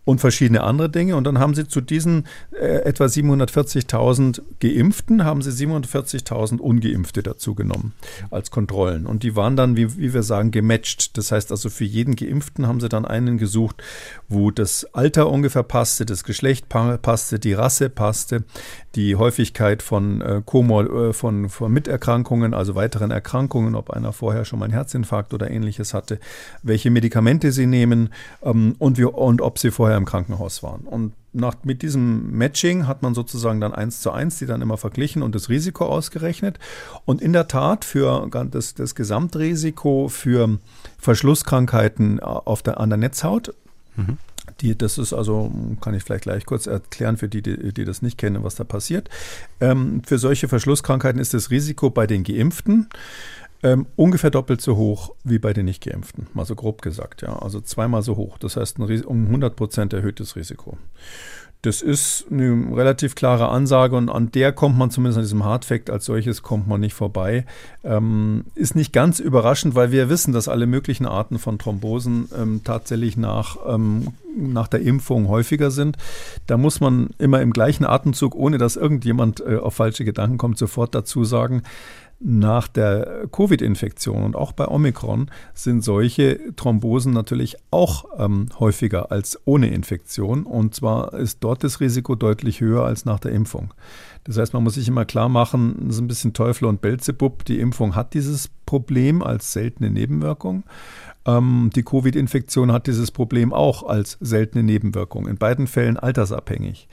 und 0.04 0.20
verschiedene 0.20 0.64
andere 0.64 0.89
Dinge. 0.89 1.16
Und 1.16 1.26
dann 1.26 1.39
haben 1.39 1.54
sie 1.54 1.68
zu 1.68 1.82
diesen 1.82 2.26
äh, 2.52 2.84
etwa 2.84 3.06
740.000 3.06 4.41
Geimpften, 4.60 5.24
haben 5.24 5.41
sie 5.41 5.52
740.000 5.52 6.60
Ungeimpfte 6.60 7.22
dazu 7.24 7.54
genommen 7.54 7.93
als 8.32 8.52
Kontrollen. 8.52 9.06
Und 9.06 9.24
die 9.24 9.36
waren 9.36 9.56
dann, 9.56 9.76
wie, 9.76 9.97
wie 9.97 10.14
wir 10.14 10.24
sagen, 10.24 10.52
gematcht. 10.52 11.18
Das 11.18 11.32
heißt 11.32 11.52
also, 11.52 11.70
für 11.70 11.86
jeden 11.86 12.16
Geimpften 12.16 12.68
haben 12.68 12.80
sie 12.80 12.89
dann 12.89 13.06
einen 13.06 13.38
gesucht, 13.38 13.84
wo 14.28 14.49
das 14.49 14.88
Alter 14.93 15.30
ungefähr 15.30 15.64
passte, 15.64 16.06
das 16.06 16.24
Geschlecht 16.24 16.68
passte, 16.70 17.39
die 17.39 17.54
Rasse 17.54 17.89
passte, 17.89 18.43
die 18.95 19.16
Häufigkeit 19.16 19.84
von, 19.84 20.22
äh, 20.22 20.38
äh, 20.39 21.14
von, 21.14 21.49
von 21.49 21.72
Miterkrankungen, 21.72 22.54
also 22.54 22.76
weiteren 22.76 23.12
Erkrankungen, 23.12 23.76
ob 23.76 23.91
einer 23.91 24.14
vorher 24.14 24.45
schon 24.45 24.60
mal 24.60 24.66
einen 24.66 24.74
Herzinfarkt 24.74 25.34
oder 25.34 25.49
ähnliches 25.49 25.93
hatte, 25.93 26.20
welche 26.64 26.89
Medikamente 26.89 27.52
sie 27.52 27.68
nehmen 27.68 28.10
ähm, 28.43 28.76
und, 28.80 28.97
wie, 28.97 29.06
und 29.06 29.41
ob 29.41 29.60
sie 29.60 29.72
vorher 29.72 29.91
im 29.98 30.06
Krankenhaus 30.06 30.64
waren. 30.64 30.82
Und 30.82 31.14
nach, 31.34 31.56
mit 31.64 31.82
diesem 31.82 32.32
Matching 32.32 32.88
hat 32.88 33.02
man 33.02 33.14
sozusagen 33.14 33.62
dann 33.62 33.74
eins 33.74 34.02
zu 34.02 34.12
eins 34.12 34.38
die 34.38 34.46
dann 34.46 34.62
immer 34.62 34.78
verglichen 34.78 35.24
und 35.24 35.34
das 35.34 35.50
Risiko 35.50 35.86
ausgerechnet. 35.86 36.60
Und 37.06 37.22
in 37.22 37.34
der 37.34 37.48
Tat 37.48 37.86
für 37.86 38.28
das, 38.50 38.74
das 38.74 38.96
Gesamtrisiko 38.96 40.10
für 40.10 40.60
Verschlusskrankheiten 40.98 42.20
auf 42.20 42.62
der, 42.62 42.80
an 42.80 42.89
der 42.89 42.98
Netzhaut 42.98 43.54
mhm. 43.96 44.18
Die, 44.60 44.78
das 44.78 44.98
ist 44.98 45.14
also, 45.14 45.52
kann 45.82 45.94
ich 45.94 46.04
vielleicht 46.04 46.24
gleich 46.24 46.46
kurz 46.46 46.68
erklären 46.68 47.18
für 47.18 47.30
die, 47.30 47.42
die, 47.42 47.74
die 47.74 47.86
das 47.86 48.02
nicht 48.02 48.18
kennen, 48.18 48.44
was 48.44 48.56
da 48.56 48.64
passiert. 48.64 49.10
Ähm, 49.60 50.02
für 50.06 50.18
solche 50.18 50.48
Verschlusskrankheiten 50.48 51.20
ist 51.20 51.34
das 51.34 51.50
Risiko 51.50 51.89
bei 51.89 52.06
den 52.06 52.24
Geimpften 52.24 52.88
ähm, 53.64 53.86
ungefähr 53.95 54.32
doppelt 54.32 54.62
so 54.62 54.76
hoch 54.76 55.14
wie 55.24 55.39
bei 55.39 55.53
den 55.53 55.66
Nicht-Geimpften, 55.66 56.28
mal 56.34 56.45
so 56.45 56.55
grob 56.55 56.82
gesagt. 56.82 57.22
Ja. 57.22 57.38
Also 57.38 57.62
zweimal 57.62 58.01
so 58.01 58.16
hoch. 58.18 58.38
Das 58.38 58.57
heißt 58.57 58.80
ein 58.80 59.03
um 59.03 59.26
100 59.28 59.55
Prozent 59.55 59.93
erhöhtes 59.93 60.36
Risiko. 60.36 60.78
Das 61.64 61.84
ist 61.84 62.26
eine 62.32 62.76
relativ 62.76 63.14
klare 63.14 63.49
Ansage 63.49 63.95
und 63.95 64.09
an 64.09 64.32
der 64.32 64.51
kommt 64.51 64.80
man 64.80 64.89
zumindest 64.89 65.20
an 65.20 65.24
diesem 65.24 65.45
Hardfact 65.45 65.91
als 65.91 66.05
solches 66.05 66.41
kommt 66.41 66.68
man 66.68 66.82
nicht 66.82 66.95
vorbei. 66.95 67.45
Ähm, 67.84 68.45
ist 68.55 68.76
nicht 68.76 68.91
ganz 68.93 69.20
überraschend, 69.20 69.76
weil 69.76 69.91
wir 69.91 70.09
wissen, 70.09 70.34
dass 70.34 70.47
alle 70.47 70.66
möglichen 70.66 71.05
Arten 71.05 71.38
von 71.38 71.59
Thrombosen 71.59 72.30
ähm, 72.36 72.62
tatsächlich 72.64 73.16
nach, 73.16 73.57
ähm, 73.68 74.07
nach 74.36 74.68
der 74.70 74.82
Impfung 74.82 75.28
häufiger 75.28 75.70
sind. 75.70 75.97
Da 76.47 76.57
muss 76.57 76.80
man 76.80 77.12
immer 77.20 77.41
im 77.41 77.53
gleichen 77.53 77.86
Atemzug, 77.86 78.34
ohne 78.34 78.57
dass 78.57 78.76
irgendjemand 78.76 79.41
äh, 79.41 79.57
auf 79.57 79.76
falsche 79.76 80.03
Gedanken 80.03 80.39
kommt, 80.39 80.57
sofort 80.57 80.95
dazu 80.95 81.26
sagen, 81.26 81.62
nach 82.24 82.67
der 82.67 83.28
Covid-Infektion 83.32 84.24
und 84.24 84.36
auch 84.36 84.51
bei 84.51 84.67
Omikron 84.67 85.32
sind 85.53 85.84
solche 85.84 86.39
Thrombosen 86.55 87.13
natürlich 87.13 87.57
auch 87.72 88.05
ähm, 88.17 88.47
häufiger 88.59 89.11
als 89.11 89.39
ohne 89.45 89.69
Infektion. 89.69 90.43
Und 90.43 90.76
zwar 90.76 91.13
ist 91.13 91.39
dort 91.41 91.63
das 91.63 91.80
Risiko 91.80 92.15
deutlich 92.15 92.61
höher 92.61 92.86
als 92.86 93.05
nach 93.05 93.19
der 93.19 93.32
Impfung. 93.32 93.74
Das 94.24 94.38
heißt, 94.38 94.53
man 94.53 94.63
muss 94.63 94.76
sich 94.76 94.88
immer 94.88 95.05
klar 95.05 95.30
machen, 95.30 95.76
das 95.86 95.95
ist 95.95 96.01
ein 96.01 96.07
bisschen 96.07 96.34
Teufel 96.34 96.65
und 96.65 96.82
Belzebub. 96.82 97.43
Die 97.45 97.59
Impfung 97.59 97.95
hat 97.95 98.13
dieses 98.13 98.49
Problem 98.67 99.24
als 99.24 99.51
seltene 99.51 99.89
Nebenwirkung. 99.89 100.63
Ähm, 101.26 101.72
die 101.76 101.84
Covid-Infektion 101.84 102.72
hat 102.72 102.88
dieses 102.88 103.11
Problem 103.11 103.51
auch 103.51 103.84
als 103.84 104.17
seltene 104.22 104.63
Nebenwirkung. 104.63 105.28
In 105.28 105.38
beiden 105.38 105.65
Fällen 105.67 105.97
altersabhängig. 105.97 106.88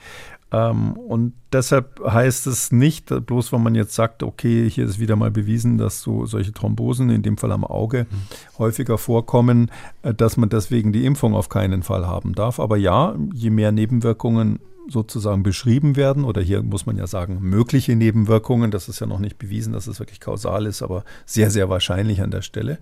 Ähm, 0.51 0.93
und 0.93 1.33
deshalb 1.53 1.99
heißt 2.03 2.47
es 2.47 2.71
nicht, 2.71 3.09
bloß 3.25 3.51
wenn 3.53 3.61
man 3.61 3.75
jetzt 3.75 3.93
sagt, 3.93 4.23
okay, 4.23 4.69
hier 4.69 4.85
ist 4.85 4.99
wieder 4.99 5.15
mal 5.15 5.31
bewiesen, 5.31 5.77
dass 5.77 6.01
so 6.01 6.25
solche 6.25 6.53
Thrombosen, 6.53 7.09
in 7.09 7.21
dem 7.21 7.37
Fall 7.37 7.51
am 7.51 7.63
Auge, 7.63 8.07
mhm. 8.09 8.57
häufiger 8.57 8.97
vorkommen, 8.97 9.71
äh, 10.01 10.13
dass 10.13 10.37
man 10.37 10.49
deswegen 10.49 10.91
die 10.91 11.05
Impfung 11.05 11.35
auf 11.35 11.49
keinen 11.49 11.83
Fall 11.83 12.07
haben 12.07 12.33
darf. 12.33 12.59
Aber 12.59 12.77
ja, 12.77 13.15
je 13.33 13.49
mehr 13.49 13.71
Nebenwirkungen 13.71 14.59
sozusagen 14.87 15.43
beschrieben 15.43 15.95
werden, 15.95 16.23
oder 16.23 16.41
hier 16.41 16.63
muss 16.63 16.87
man 16.87 16.97
ja 16.97 17.05
sagen, 17.05 17.37
mögliche 17.41 17.95
Nebenwirkungen, 17.95 18.71
das 18.71 18.89
ist 18.89 18.99
ja 18.99 19.05
noch 19.05 19.19
nicht 19.19 19.37
bewiesen, 19.37 19.73
dass 19.73 19.85
es 19.85 19.99
wirklich 19.99 20.19
kausal 20.19 20.65
ist, 20.65 20.81
aber 20.81 21.03
sehr, 21.25 21.51
sehr 21.51 21.69
wahrscheinlich 21.69 22.21
an 22.21 22.31
der 22.31 22.41
Stelle, 22.41 22.79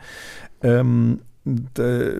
ähm, 0.61 1.19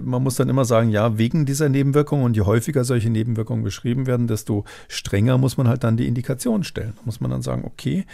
man 0.04 0.24
muss 0.24 0.36
dann 0.36 0.50
immer 0.50 0.66
sagen, 0.66 0.90
ja, 0.90 1.18
wegen 1.18 1.46
dieser 1.46 1.70
Nebenwirkungen 1.70 2.24
und 2.24 2.36
je 2.36 2.44
häufiger 2.44 2.84
solche 2.84 3.10
Nebenwirkungen 3.10 3.64
beschrieben 3.64 4.08
werden, 4.08 4.28
desto 4.28 4.66
strenger 4.88 5.38
muss 5.38 5.58
man 5.58 5.68
halt 5.68 5.84
dann 5.84 5.98
die 5.98 6.08
Indikation 6.08 6.64
stellen. 6.64 6.94
Da 6.96 7.02
muss 7.06 7.22
man 7.22 7.32
dann 7.32 7.42
sagen, 7.42 7.64
okay, 7.66 8.06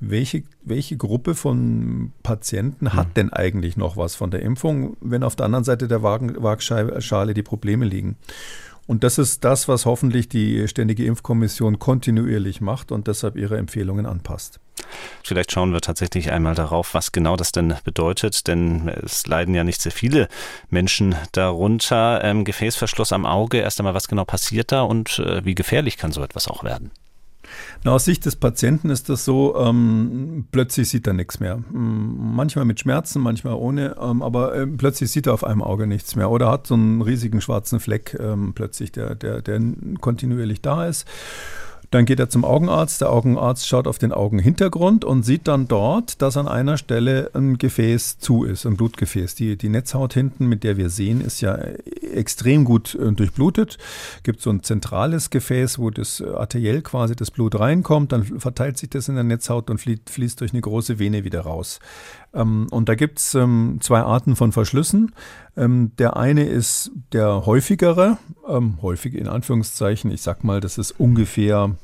welche, 0.00 0.42
welche 0.64 0.96
Gruppe 0.96 1.34
von 1.34 2.12
Patienten 2.22 2.92
hat 2.94 3.08
hm. 3.08 3.14
denn 3.14 3.32
eigentlich 3.32 3.76
noch 3.76 3.96
was 3.96 4.14
von 4.14 4.30
der 4.30 4.42
Impfung, 4.42 4.96
wenn 5.00 5.22
auf 5.22 5.36
der 5.36 5.46
anderen 5.46 5.64
Seite 5.64 5.88
der 5.88 6.02
Waagschale 6.02 7.34
die 7.34 7.42
Probleme 7.42 7.84
liegen? 7.84 8.16
Und 8.86 9.04
das 9.04 9.18
ist 9.18 9.44
das, 9.44 9.68
was 9.68 9.86
hoffentlich 9.86 10.28
die 10.28 10.66
Ständige 10.68 11.04
Impfkommission 11.04 11.78
kontinuierlich 11.78 12.60
macht 12.60 12.92
und 12.92 13.06
deshalb 13.06 13.36
ihre 13.36 13.56
Empfehlungen 13.56 14.06
anpasst. 14.06 14.58
Vielleicht 15.22 15.52
schauen 15.52 15.72
wir 15.72 15.80
tatsächlich 15.80 16.32
einmal 16.32 16.54
darauf, 16.54 16.94
was 16.94 17.12
genau 17.12 17.36
das 17.36 17.52
denn 17.52 17.74
bedeutet, 17.84 18.46
denn 18.48 18.88
es 18.88 19.26
leiden 19.26 19.54
ja 19.54 19.64
nicht 19.64 19.80
sehr 19.80 19.92
viele 19.92 20.28
Menschen 20.70 21.14
darunter. 21.32 22.22
Ähm, 22.24 22.44
Gefäßverschluss 22.44 23.12
am 23.12 23.24
Auge, 23.24 23.58
erst 23.58 23.80
einmal, 23.80 23.94
was 23.94 24.08
genau 24.08 24.24
passiert 24.24 24.72
da 24.72 24.82
und 24.82 25.18
äh, 25.20 25.44
wie 25.44 25.54
gefährlich 25.54 25.96
kann 25.96 26.12
so 26.12 26.22
etwas 26.22 26.48
auch 26.48 26.64
werden? 26.64 26.90
Na, 27.84 27.92
aus 27.92 28.04
Sicht 28.04 28.24
des 28.26 28.36
Patienten 28.36 28.90
ist 28.90 29.08
das 29.08 29.24
so, 29.24 29.56
ähm, 29.56 30.46
plötzlich 30.52 30.88
sieht 30.88 31.06
er 31.06 31.12
nichts 31.12 31.40
mehr. 31.40 31.54
Hm, 31.54 32.34
manchmal 32.34 32.64
mit 32.64 32.80
Schmerzen, 32.80 33.20
manchmal 33.20 33.54
ohne, 33.54 33.96
ähm, 34.00 34.22
aber 34.22 34.54
äh, 34.54 34.66
plötzlich 34.66 35.10
sieht 35.10 35.26
er 35.26 35.34
auf 35.34 35.44
einem 35.44 35.62
Auge 35.62 35.86
nichts 35.86 36.16
mehr 36.16 36.30
oder 36.30 36.50
hat 36.50 36.66
so 36.66 36.74
einen 36.74 37.02
riesigen 37.02 37.40
schwarzen 37.40 37.80
Fleck 37.80 38.16
ähm, 38.20 38.52
plötzlich, 38.54 38.92
der, 38.92 39.14
der, 39.14 39.42
der 39.42 39.60
kontinuierlich 40.00 40.60
da 40.62 40.86
ist. 40.86 41.06
Dann 41.92 42.06
geht 42.06 42.18
er 42.18 42.30
zum 42.30 42.46
Augenarzt. 42.46 43.02
Der 43.02 43.10
Augenarzt 43.10 43.68
schaut 43.68 43.86
auf 43.86 43.98
den 43.98 44.12
Augenhintergrund 44.12 45.04
und 45.04 45.24
sieht 45.24 45.46
dann 45.46 45.68
dort, 45.68 46.22
dass 46.22 46.38
an 46.38 46.48
einer 46.48 46.78
Stelle 46.78 47.30
ein 47.34 47.58
Gefäß 47.58 48.18
zu 48.18 48.44
ist, 48.44 48.64
ein 48.64 48.78
Blutgefäß. 48.78 49.34
Die, 49.34 49.58
die 49.58 49.68
Netzhaut 49.68 50.14
hinten, 50.14 50.46
mit 50.46 50.64
der 50.64 50.78
wir 50.78 50.88
sehen, 50.88 51.20
ist 51.20 51.42
ja 51.42 51.54
extrem 51.54 52.64
gut 52.64 52.94
äh, 52.94 53.12
durchblutet. 53.12 53.76
Gibt 54.22 54.40
so 54.40 54.48
ein 54.48 54.62
zentrales 54.62 55.28
Gefäß, 55.28 55.78
wo 55.78 55.90
das 55.90 56.22
arteriell 56.22 56.80
quasi 56.80 57.14
das 57.14 57.30
Blut 57.30 57.60
reinkommt. 57.60 58.12
Dann 58.12 58.24
verteilt 58.24 58.78
sich 58.78 58.88
das 58.88 59.08
in 59.08 59.14
der 59.14 59.24
Netzhaut 59.24 59.68
und 59.68 59.78
fließt, 59.78 60.08
fließt 60.08 60.40
durch 60.40 60.52
eine 60.52 60.62
große 60.62 60.98
Vene 60.98 61.24
wieder 61.24 61.42
raus. 61.42 61.78
Ähm, 62.34 62.66
und 62.70 62.88
da 62.88 62.94
gibt 62.94 63.18
es 63.18 63.34
ähm, 63.34 63.78
zwei 63.80 64.00
Arten 64.00 64.36
von 64.36 64.52
Verschlüssen. 64.52 65.14
Ähm, 65.56 65.92
der 65.98 66.16
eine 66.16 66.44
ist 66.44 66.90
der 67.12 67.46
häufigere, 67.46 68.18
häufig 68.82 69.14
in 69.14 69.28
Anführungszeichen, 69.28 70.10
ich 70.10 70.22
sag 70.22 70.42
mal, 70.42 70.60
das 70.60 70.76
ist 70.76 70.92
ungefähr 70.98 71.76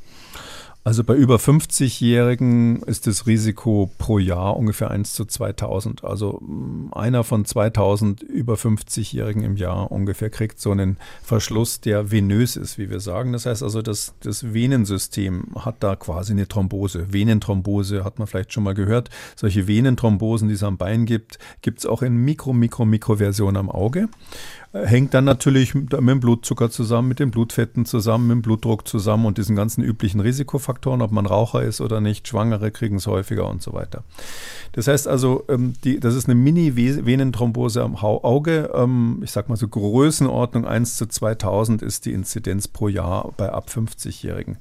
also 0.89 1.05
bei 1.05 1.17
über 1.17 1.37
50-Jährigen 1.37 2.83
ist 2.85 3.07
das 3.07 3.27
Risiko 3.27 3.91
pro 3.99 4.19
Jahr 4.19 4.57
ungefähr 4.57 4.91
1 4.91 5.13
zu 5.13 5.27
2000. 5.27 6.03
Also 6.03 6.41
mm, 6.41 6.95
einer 6.95 7.25
von 7.25 7.45
2000 7.45 8.23
über 8.23 8.55
50-Jährigen 8.55 9.43
im 9.43 9.59
Jahr 9.59 9.93
ungefähr 9.93 10.31
kriegt 10.31 10.59
so 10.59 10.71
einen 10.71 10.97
Verschluss, 11.23 11.83
der 11.83 12.11
venös 12.11 12.57
ist, 12.57 12.79
wie 12.79 12.89
wir 12.89 13.01
sagen. 13.01 13.35
Das 13.35 13.45
heißt 13.45 13.63
also, 13.63 13.83
das, 13.83 14.15
das 14.21 14.55
Venensystem 14.55 15.49
hat 15.57 15.75
da 15.81 15.95
quasi 15.95 16.33
eine 16.33 16.49
Thrombose. 16.49 17.13
Venenthrombose 17.13 18.03
hat 18.03 18.19
man 18.19 18.27
vielleicht 18.27 18.55
schon 18.55 18.65
mal 18.65 18.73
gehört. 18.73 19.11
Solche 19.37 19.69
Venenthrombosen, 19.69 20.49
die 20.49 20.55
es 20.55 20.63
am 20.63 20.79
Bein 20.79 21.05
gibt, 21.05 21.39
gibt 21.61 21.81
es 21.81 21.87
auch 21.87 22.01
in 22.01 22.17
Mikro, 22.17 22.55
Mikro, 22.55 22.87
Mikro-Version 22.87 23.59
am 23.59 23.71
Auge 23.71 24.09
hängt 24.73 25.15
dann 25.15 25.25
natürlich 25.25 25.75
mit 25.75 25.93
dem 25.93 26.21
Blutzucker 26.21 26.71
zusammen, 26.71 27.09
mit 27.09 27.19
den 27.19 27.31
Blutfetten 27.31 27.87
zusammen, 27.87 28.29
mit 28.29 28.35
dem 28.37 28.43
Blutdruck 28.43 28.87
zusammen 28.87 29.27
und 29.27 29.39
diesen 29.39 29.57
ganzen 29.57 29.83
üblichen 29.83 30.21
Risikofaktoren, 30.21 31.01
ob 31.01 31.11
man 31.11 31.27
Raucher 31.27 31.63
ist 31.63 31.81
oder 31.81 32.01
nicht, 32.01 32.29
Schwangere 32.29 32.71
kriegen 32.71 32.97
es 32.97 33.07
häufiger 33.07 33.49
und 33.49 33.63
so 33.63 33.73
weiter. 33.73 34.05
Das 34.73 34.87
heißt 34.87 35.09
also, 35.09 35.45
ähm, 35.49 35.75
die, 35.85 36.01
das 36.01 36.15
ist 36.15 36.27
eine 36.27 36.35
Mini-Venenthrombose 36.35 37.83
am 37.83 37.97
Auge. 37.97 38.71
Ähm, 38.75 39.21
ich 39.25 39.31
sag 39.31 39.49
mal 39.49 39.57
so 39.57 39.69
Größenordnung 39.69 40.67
1 40.67 40.97
zu 40.97 41.07
2000 41.07 41.83
ist 41.83 42.05
die 42.05 42.13
Inzidenz 42.13 42.69
pro 42.69 42.89
Jahr 42.89 43.33
bei 43.37 43.51
ab 43.51 43.69
50-Jährigen. 43.69 44.59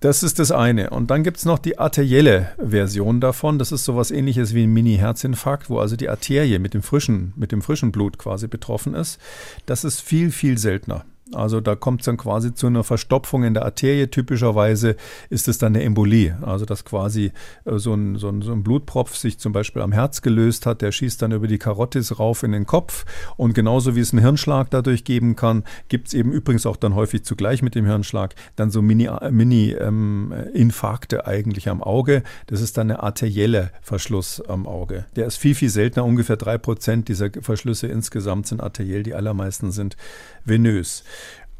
Das 0.00 0.22
ist 0.22 0.38
das 0.38 0.52
eine. 0.52 0.90
Und 0.90 1.10
dann 1.10 1.24
gibt 1.24 1.38
es 1.38 1.44
noch 1.44 1.58
die 1.58 1.78
arterielle 1.78 2.52
Version 2.56 3.20
davon. 3.20 3.58
Das 3.58 3.72
ist 3.72 3.84
sowas 3.84 4.12
ähnliches 4.12 4.54
wie 4.54 4.64
ein 4.64 4.72
Mini-Herzinfarkt, 4.72 5.70
wo 5.70 5.80
also 5.80 5.96
die 5.96 6.08
Arterie 6.08 6.60
mit 6.60 6.72
dem 6.74 6.82
frischen, 6.82 7.32
mit 7.34 7.50
dem 7.50 7.62
frischen 7.62 7.90
Blut 7.90 8.16
quasi 8.16 8.46
betroffen 8.46 8.94
ist. 8.94 9.18
Das 9.66 9.82
ist 9.82 10.00
viel, 10.00 10.30
viel 10.30 10.56
seltener. 10.56 11.04
Also 11.32 11.60
da 11.60 11.74
kommt 11.74 12.00
es 12.00 12.06
dann 12.06 12.16
quasi 12.16 12.54
zu 12.54 12.66
einer 12.66 12.84
Verstopfung 12.84 13.44
in 13.44 13.54
der 13.54 13.64
Arterie. 13.64 14.06
Typischerweise 14.08 14.96
ist 15.30 15.48
es 15.48 15.58
dann 15.58 15.74
eine 15.74 15.84
Embolie. 15.84 16.36
Also 16.42 16.64
dass 16.64 16.84
quasi 16.84 17.32
äh, 17.64 17.78
so, 17.78 17.94
ein, 17.94 18.16
so, 18.16 18.28
ein, 18.28 18.42
so 18.42 18.52
ein 18.52 18.62
Blutpropf 18.62 19.16
sich 19.16 19.38
zum 19.38 19.52
Beispiel 19.52 19.82
am 19.82 19.92
Herz 19.92 20.22
gelöst 20.22 20.66
hat, 20.66 20.82
der 20.82 20.92
schießt 20.92 21.20
dann 21.22 21.32
über 21.32 21.46
die 21.46 21.58
Karotis 21.58 22.18
rauf 22.18 22.42
in 22.42 22.52
den 22.52 22.66
Kopf. 22.66 23.04
Und 23.36 23.54
genauso 23.54 23.94
wie 23.94 24.00
es 24.00 24.12
einen 24.12 24.22
Hirnschlag 24.22 24.70
dadurch 24.70 25.04
geben 25.04 25.36
kann, 25.36 25.64
gibt 25.88 26.08
es 26.08 26.14
eben 26.14 26.32
übrigens 26.32 26.66
auch 26.66 26.76
dann 26.76 26.94
häufig 26.94 27.24
zugleich 27.24 27.62
mit 27.62 27.74
dem 27.74 27.86
Hirnschlag 27.86 28.34
dann 28.56 28.70
so 28.70 28.80
Mini-Infarkte 28.82 29.32
Mini, 29.32 29.76
ähm, 29.80 31.28
eigentlich 31.28 31.68
am 31.68 31.82
Auge. 31.82 32.22
Das 32.46 32.60
ist 32.60 32.78
dann 32.78 32.90
eine 32.90 33.02
arterielle 33.02 33.70
Verschluss 33.82 34.40
am 34.48 34.66
Auge. 34.66 35.04
Der 35.16 35.26
ist 35.26 35.36
viel, 35.36 35.54
viel 35.54 35.70
seltener. 35.70 36.04
Ungefähr 36.04 36.36
drei 36.36 36.58
Prozent 36.58 37.08
dieser 37.08 37.30
Verschlüsse 37.40 37.86
insgesamt 37.86 38.46
sind 38.46 38.62
arteriell. 38.62 39.02
Die 39.02 39.14
allermeisten 39.14 39.72
sind 39.72 39.96
venös. 40.44 41.04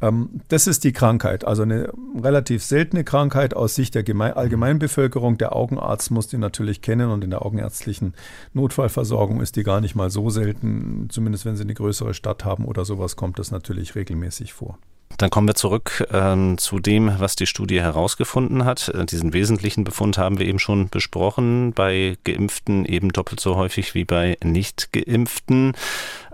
Ähm, 0.00 0.40
das 0.48 0.66
ist 0.66 0.84
die 0.84 0.92
Krankheit, 0.92 1.44
also 1.44 1.62
eine 1.62 1.92
relativ 2.20 2.62
seltene 2.62 3.04
Krankheit 3.04 3.54
aus 3.54 3.74
Sicht 3.74 3.94
der 3.94 4.04
Allgemeinbevölkerung. 4.36 5.38
Der 5.38 5.54
Augenarzt 5.54 6.10
muss 6.10 6.28
die 6.28 6.38
natürlich 6.38 6.82
kennen 6.82 7.10
und 7.10 7.24
in 7.24 7.30
der 7.30 7.44
augenärztlichen 7.44 8.14
Notfallversorgung 8.52 9.40
ist 9.40 9.56
die 9.56 9.64
gar 9.64 9.80
nicht 9.80 9.94
mal 9.94 10.10
so 10.10 10.30
selten. 10.30 11.08
Zumindest 11.10 11.44
wenn 11.44 11.56
Sie 11.56 11.64
eine 11.64 11.74
größere 11.74 12.14
Stadt 12.14 12.44
haben 12.44 12.64
oder 12.64 12.84
sowas, 12.84 13.16
kommt 13.16 13.38
das 13.38 13.50
natürlich 13.50 13.94
regelmäßig 13.94 14.52
vor. 14.52 14.78
Dann 15.18 15.30
kommen 15.30 15.48
wir 15.48 15.56
zurück 15.56 16.06
ähm, 16.12 16.58
zu 16.58 16.78
dem, 16.78 17.18
was 17.18 17.34
die 17.34 17.48
Studie 17.48 17.80
herausgefunden 17.80 18.64
hat. 18.64 18.88
Äh, 18.90 19.04
diesen 19.04 19.32
wesentlichen 19.32 19.82
Befund 19.82 20.16
haben 20.16 20.38
wir 20.38 20.46
eben 20.46 20.60
schon 20.60 20.88
besprochen. 20.90 21.72
Bei 21.72 22.16
Geimpften 22.22 22.84
eben 22.84 23.10
doppelt 23.10 23.40
so 23.40 23.56
häufig 23.56 23.94
wie 23.94 24.04
bei 24.04 24.38
Nicht-Geimpften. 24.44 25.72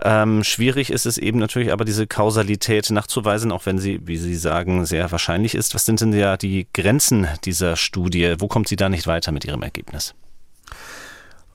Ähm, 0.03 0.43
schwierig 0.43 0.91
ist 0.91 1.07
es 1.07 1.17
eben 1.17 1.39
natürlich 1.39 1.71
aber 1.71 1.83
diese 1.83 2.05
Kausalität 2.05 2.91
nachzuweisen, 2.91 3.51
auch 3.51 3.65
wenn 3.65 3.79
sie, 3.79 4.01
wie 4.05 4.17
Sie 4.17 4.35
sagen, 4.35 4.85
sehr 4.85 5.11
wahrscheinlich 5.11 5.55
ist. 5.55 5.73
Was 5.73 5.85
sind 5.85 6.01
denn 6.01 6.13
ja 6.13 6.37
die 6.37 6.67
Grenzen 6.71 7.27
dieser 7.43 7.77
Studie? 7.77 8.35
Wo 8.37 8.47
kommt 8.47 8.67
sie 8.67 8.75
da 8.75 8.87
nicht 8.87 9.07
weiter 9.07 9.31
mit 9.31 9.45
ihrem 9.45 9.63
Ergebnis? 9.63 10.13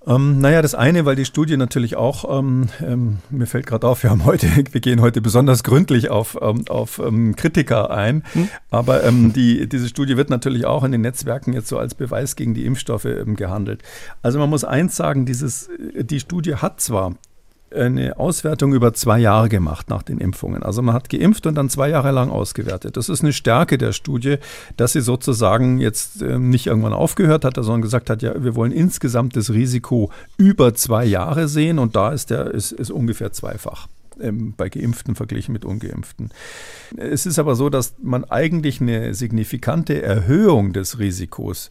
Ähm, 0.07 0.41
naja, 0.41 0.63
das 0.63 0.75
eine, 0.75 1.05
weil 1.05 1.15
die 1.15 1.27
Studie 1.27 1.59
natürlich 1.59 1.95
auch, 1.95 2.39
ähm, 2.39 2.69
ähm, 2.81 3.19
mir 3.29 3.47
fällt 3.47 3.67
gerade 3.67 3.87
auf, 3.87 4.03
wir 4.03 4.11
haben 4.11 4.25
heute, 4.25 4.47
wir 4.73 4.81
gehen 4.81 5.01
heute 5.01 5.21
besonders 5.21 5.63
gründlich 5.63 6.09
auf, 6.09 6.39
ähm, 6.41 6.65
auf 6.69 6.99
ähm, 6.99 7.37
Kritiker 7.37 7.91
ein, 7.91 8.25
hm. 8.33 8.49
aber 8.71 9.05
ähm, 9.05 9.35
die, 9.35 9.69
diese 9.69 9.89
Studie 9.89 10.17
wird 10.17 10.31
natürlich 10.31 10.65
auch 10.65 10.85
in 10.85 10.93
den 10.93 11.03
Netzwerken 11.03 11.53
jetzt 11.53 11.69
so 11.69 11.79
als 11.79 11.95
Beweis 11.95 12.35
gegen 12.35 12.55
die 12.55 12.65
Impfstoffe 12.65 13.07
gehandelt. 13.37 13.83
Also 14.23 14.39
man 14.39 14.49
muss 14.49 14.65
eins 14.65 14.97
sagen, 14.97 15.27
dieses, 15.27 15.69
die 15.79 16.21
Studie 16.21 16.55
hat 16.57 16.81
zwar 16.81 17.15
eine 17.75 18.19
Auswertung 18.19 18.75
über 18.75 18.93
zwei 18.95 19.19
Jahre 19.19 19.49
gemacht 19.49 19.89
nach 19.91 20.03
den 20.03 20.19
Impfungen. 20.19 20.63
Also 20.63 20.83
man 20.83 20.95
hat 20.95 21.09
geimpft 21.09 21.47
und 21.47 21.55
dann 21.55 21.71
zwei 21.71 21.89
Jahre 21.91 22.11
lang 22.11 22.31
ausgewertet. 22.31 22.97
Das 22.97 23.09
ist 23.09 23.23
eine 23.23 23.33
Stärke 23.33 23.79
der 23.79 23.93
Studie, 23.93 24.37
dass 24.77 24.93
sie 24.93 25.01
sozusagen 25.01 25.79
jetzt 25.79 26.23
ähm, 26.23 26.51
nicht 26.51 26.67
irgendwann 26.67 26.93
aufgehört 26.93 27.45
hat, 27.45 27.55
sondern 27.57 27.83
gesagt 27.83 28.11
hat, 28.11 28.23
ja, 28.23 28.43
wir 28.43 28.55
wollen 28.55 28.73
insgesamt 28.73 29.37
das 29.37 29.51
Risiko 29.51 30.11
über 30.37 30.75
zwei 30.75 31.05
Jahre 31.05 31.49
sehen 31.49 31.79
und 31.79 31.97
da 31.97 32.11
ist 32.11 32.31
der 32.31 32.51
ist, 32.51 32.73
ist 32.73 32.91
ungefähr 32.91 33.33
zweifach 33.33 33.87
ähm, 34.21 34.55
bei 34.57 34.69
Geimpften 34.69 35.15
verglichen 35.15 35.53
mit 35.53 35.65
Ungeimpften. 35.65 36.31
Es 36.97 37.27
ist 37.27 37.39
aber 37.39 37.55
so, 37.55 37.71
dass 37.71 37.95
man 38.03 38.25
eigentlich 38.25 38.81
eine 38.81 39.15
signifikante 39.15 40.03
Erhöhung 40.03 40.73
des 40.73 40.99
Risikos 40.99 41.71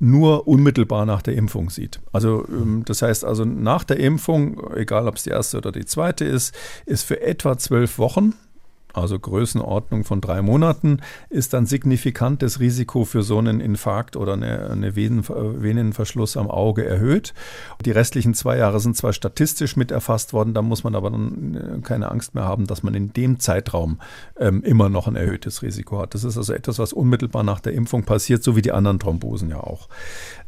nur 0.00 0.46
unmittelbar 0.46 1.06
nach 1.06 1.22
der 1.22 1.34
Impfung 1.34 1.70
sieht. 1.70 2.00
Also 2.12 2.44
ähm, 2.48 2.82
das 2.84 3.02
heißt 3.02 3.24
also 3.24 3.44
nach 3.44 3.84
der 3.84 3.98
Impfung, 3.98 4.60
egal 4.74 5.08
ob 5.08 5.16
es 5.16 5.24
die 5.24 5.30
erste 5.30 5.58
oder 5.58 5.72
die 5.72 5.84
zweite 5.84 6.24
ist, 6.24 6.54
ist 6.86 7.02
für 7.02 7.20
etwa 7.20 7.58
zwölf 7.58 7.98
Wochen 7.98 8.34
also 8.92 9.18
Größenordnung 9.18 10.04
von 10.04 10.20
drei 10.20 10.42
Monaten, 10.42 11.00
ist 11.30 11.52
dann 11.52 11.66
signifikantes 11.66 12.60
Risiko 12.60 13.04
für 13.04 13.22
so 13.22 13.38
einen 13.38 13.60
Infarkt 13.60 14.16
oder 14.16 14.34
eine, 14.34 14.70
eine 14.70 14.96
Venenverschluss 14.96 16.36
am 16.36 16.50
Auge 16.50 16.84
erhöht. 16.84 17.34
Die 17.84 17.90
restlichen 17.90 18.34
zwei 18.34 18.58
Jahre 18.58 18.80
sind 18.80 18.96
zwar 18.96 19.12
statistisch 19.12 19.76
mit 19.76 19.90
erfasst 19.90 20.32
worden, 20.32 20.54
da 20.54 20.62
muss 20.62 20.84
man 20.84 20.94
aber 20.94 21.10
dann 21.10 21.54
äh, 21.54 21.80
keine 21.82 22.10
Angst 22.10 22.34
mehr 22.34 22.44
haben, 22.44 22.66
dass 22.66 22.82
man 22.82 22.94
in 22.94 23.12
dem 23.12 23.40
Zeitraum 23.40 24.00
ähm, 24.38 24.62
immer 24.62 24.88
noch 24.88 25.06
ein 25.06 25.16
erhöhtes 25.16 25.62
Risiko 25.62 26.00
hat. 26.00 26.14
Das 26.14 26.24
ist 26.24 26.36
also 26.36 26.52
etwas, 26.52 26.78
was 26.78 26.92
unmittelbar 26.92 27.42
nach 27.42 27.60
der 27.60 27.74
Impfung 27.74 28.04
passiert, 28.04 28.42
so 28.42 28.56
wie 28.56 28.62
die 28.62 28.72
anderen 28.72 28.98
Thrombosen 28.98 29.50
ja 29.50 29.60
auch. 29.60 29.88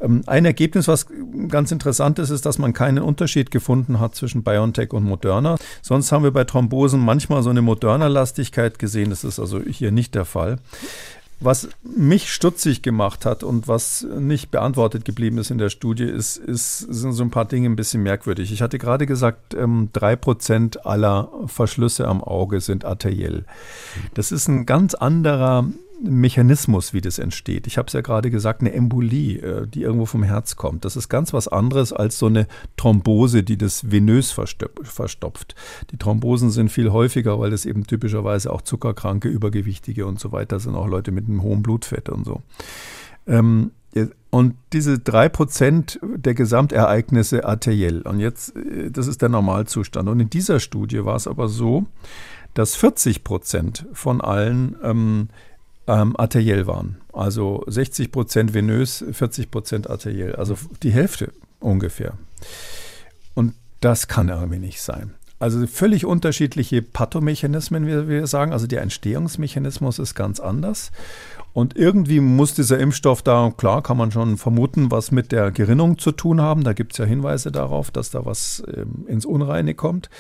Ähm, 0.00 0.22
ein 0.26 0.44
Ergebnis, 0.44 0.88
was 0.88 1.06
ganz 1.48 1.72
interessant 1.72 2.18
ist, 2.18 2.30
ist, 2.30 2.46
dass 2.46 2.58
man 2.58 2.72
keinen 2.72 3.02
Unterschied 3.02 3.50
gefunden 3.50 4.00
hat 4.00 4.14
zwischen 4.14 4.42
BioNTech 4.42 4.92
und 4.92 5.04
Moderna. 5.04 5.56
Sonst 5.82 6.12
haben 6.12 6.24
wir 6.24 6.30
bei 6.30 6.44
Thrombosen 6.44 7.00
manchmal 7.00 7.42
so 7.42 7.50
eine 7.50 7.62
Moderna-Lastigkeit 8.30 8.78
gesehen. 8.78 9.10
Das 9.10 9.24
ist 9.24 9.38
also 9.38 9.60
hier 9.60 9.90
nicht 9.90 10.14
der 10.14 10.24
Fall. 10.24 10.58
Was 11.42 11.70
mich 11.82 12.30
stutzig 12.30 12.82
gemacht 12.82 13.24
hat 13.24 13.42
und 13.42 13.66
was 13.66 14.06
nicht 14.18 14.50
beantwortet 14.50 15.06
geblieben 15.06 15.38
ist 15.38 15.50
in 15.50 15.56
der 15.56 15.70
Studie, 15.70 16.04
ist, 16.04 16.36
ist, 16.36 16.80
sind 16.80 17.14
so 17.14 17.22
ein 17.22 17.30
paar 17.30 17.46
Dinge 17.46 17.66
ein 17.66 17.76
bisschen 17.76 18.02
merkwürdig. 18.02 18.52
Ich 18.52 18.60
hatte 18.60 18.78
gerade 18.78 19.06
gesagt, 19.06 19.54
ähm, 19.54 19.88
drei 19.94 20.16
Prozent 20.16 20.84
aller 20.84 21.30
Verschlüsse 21.46 22.06
am 22.06 22.22
Auge 22.22 22.60
sind 22.60 22.84
arteriell. 22.84 23.46
Das 24.12 24.32
ist 24.32 24.48
ein 24.48 24.66
ganz 24.66 24.92
anderer 24.92 25.64
Mechanismus, 26.02 26.94
wie 26.94 27.00
das 27.00 27.18
entsteht. 27.18 27.66
Ich 27.66 27.76
habe 27.78 27.86
es 27.86 27.92
ja 27.92 28.00
gerade 28.00 28.30
gesagt, 28.30 28.60
eine 28.60 28.72
Embolie, 28.72 29.38
äh, 29.38 29.66
die 29.66 29.82
irgendwo 29.82 30.06
vom 30.06 30.22
Herz 30.22 30.56
kommt. 30.56 30.84
Das 30.84 30.96
ist 30.96 31.08
ganz 31.08 31.32
was 31.32 31.48
anderes 31.48 31.92
als 31.92 32.18
so 32.18 32.26
eine 32.26 32.46
Thrombose, 32.76 33.42
die 33.42 33.58
das 33.58 33.90
venös 33.90 34.30
verstopft. 34.30 35.54
Die 35.90 35.96
Thrombosen 35.96 36.50
sind 36.50 36.70
viel 36.70 36.90
häufiger, 36.90 37.38
weil 37.38 37.50
das 37.50 37.66
eben 37.66 37.86
typischerweise 37.86 38.52
auch 38.52 38.62
Zuckerkranke, 38.62 39.28
Übergewichtige 39.28 40.06
und 40.06 40.18
so 40.18 40.32
weiter 40.32 40.58
sind, 40.60 40.74
auch 40.74 40.88
Leute 40.88 41.12
mit 41.12 41.28
einem 41.28 41.42
hohen 41.42 41.62
Blutfett 41.62 42.08
und 42.08 42.24
so. 42.24 42.42
Ähm, 43.26 43.72
und 44.30 44.54
diese 44.72 45.00
drei 45.00 45.28
Prozent 45.28 45.98
der 46.02 46.34
Gesamtereignisse 46.34 47.44
arteriell. 47.44 48.02
Und 48.02 48.20
jetzt, 48.20 48.54
äh, 48.56 48.90
das 48.90 49.06
ist 49.06 49.22
der 49.22 49.28
Normalzustand. 49.28 50.08
Und 50.08 50.20
in 50.20 50.30
dieser 50.30 50.60
Studie 50.60 51.04
war 51.04 51.16
es 51.16 51.26
aber 51.26 51.48
so, 51.48 51.86
dass 52.54 52.74
40 52.76 53.24
Prozent 53.24 53.86
von 53.92 54.20
allen 54.20 54.76
ähm, 54.82 55.28
ähm, 55.90 56.14
arteriell 56.16 56.66
waren. 56.66 57.00
Also 57.12 57.64
60 57.66 58.12
Prozent 58.12 58.54
venös, 58.54 59.04
40 59.10 59.50
Prozent 59.50 59.90
arteriell. 59.90 60.36
Also 60.36 60.56
die 60.82 60.92
Hälfte 60.92 61.32
ungefähr. 61.58 62.14
Und 63.34 63.54
das 63.80 64.06
kann 64.06 64.28
irgendwie 64.28 64.60
nicht 64.60 64.80
sein. 64.80 65.14
Also 65.40 65.66
völlig 65.66 66.04
unterschiedliche 66.04 66.82
Pathomechanismen, 66.82 67.86
wie 67.86 68.08
wir 68.08 68.26
sagen. 68.26 68.52
Also 68.52 68.66
der 68.66 68.82
Entstehungsmechanismus 68.82 69.98
ist 69.98 70.14
ganz 70.14 70.38
anders. 70.38 70.92
Und 71.52 71.76
irgendwie 71.76 72.20
muss 72.20 72.54
dieser 72.54 72.78
Impfstoff 72.78 73.22
da, 73.22 73.52
klar, 73.56 73.82
kann 73.82 73.96
man 73.96 74.12
schon 74.12 74.36
vermuten, 74.36 74.90
was 74.90 75.10
mit 75.10 75.32
der 75.32 75.50
Gerinnung 75.50 75.98
zu 75.98 76.12
tun 76.12 76.40
haben. 76.40 76.62
Da 76.62 76.72
gibt 76.72 76.92
es 76.92 76.98
ja 76.98 77.04
Hinweise 77.04 77.50
darauf, 77.50 77.90
dass 77.90 78.10
da 78.10 78.24
was 78.24 78.62
ähm, 78.74 79.04
ins 79.08 79.26
Unreine 79.26 79.74
kommt. 79.74 80.10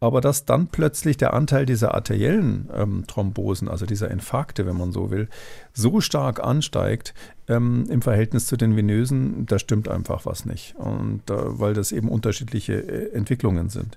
Aber 0.00 0.20
dass 0.20 0.44
dann 0.44 0.66
plötzlich 0.66 1.16
der 1.16 1.32
Anteil 1.34 1.64
dieser 1.64 1.94
arteriellen 1.94 2.68
ähm, 2.74 3.04
Thrombosen, 3.06 3.68
also 3.68 3.86
dieser 3.86 4.10
Infarkte, 4.10 4.66
wenn 4.66 4.76
man 4.76 4.90
so 4.90 5.10
will, 5.10 5.28
so 5.72 6.00
stark 6.00 6.42
ansteigt 6.42 7.14
ähm, 7.46 7.84
im 7.88 8.02
Verhältnis 8.02 8.46
zu 8.46 8.56
den 8.56 8.76
venösen, 8.76 9.46
da 9.46 9.58
stimmt 9.58 9.88
einfach 9.88 10.26
was 10.26 10.44
nicht. 10.44 10.74
Und 10.76 11.30
äh, 11.30 11.34
weil 11.36 11.74
das 11.74 11.92
eben 11.92 12.08
unterschiedliche 12.08 12.74
äh, 12.74 13.12
Entwicklungen 13.14 13.68
sind. 13.68 13.96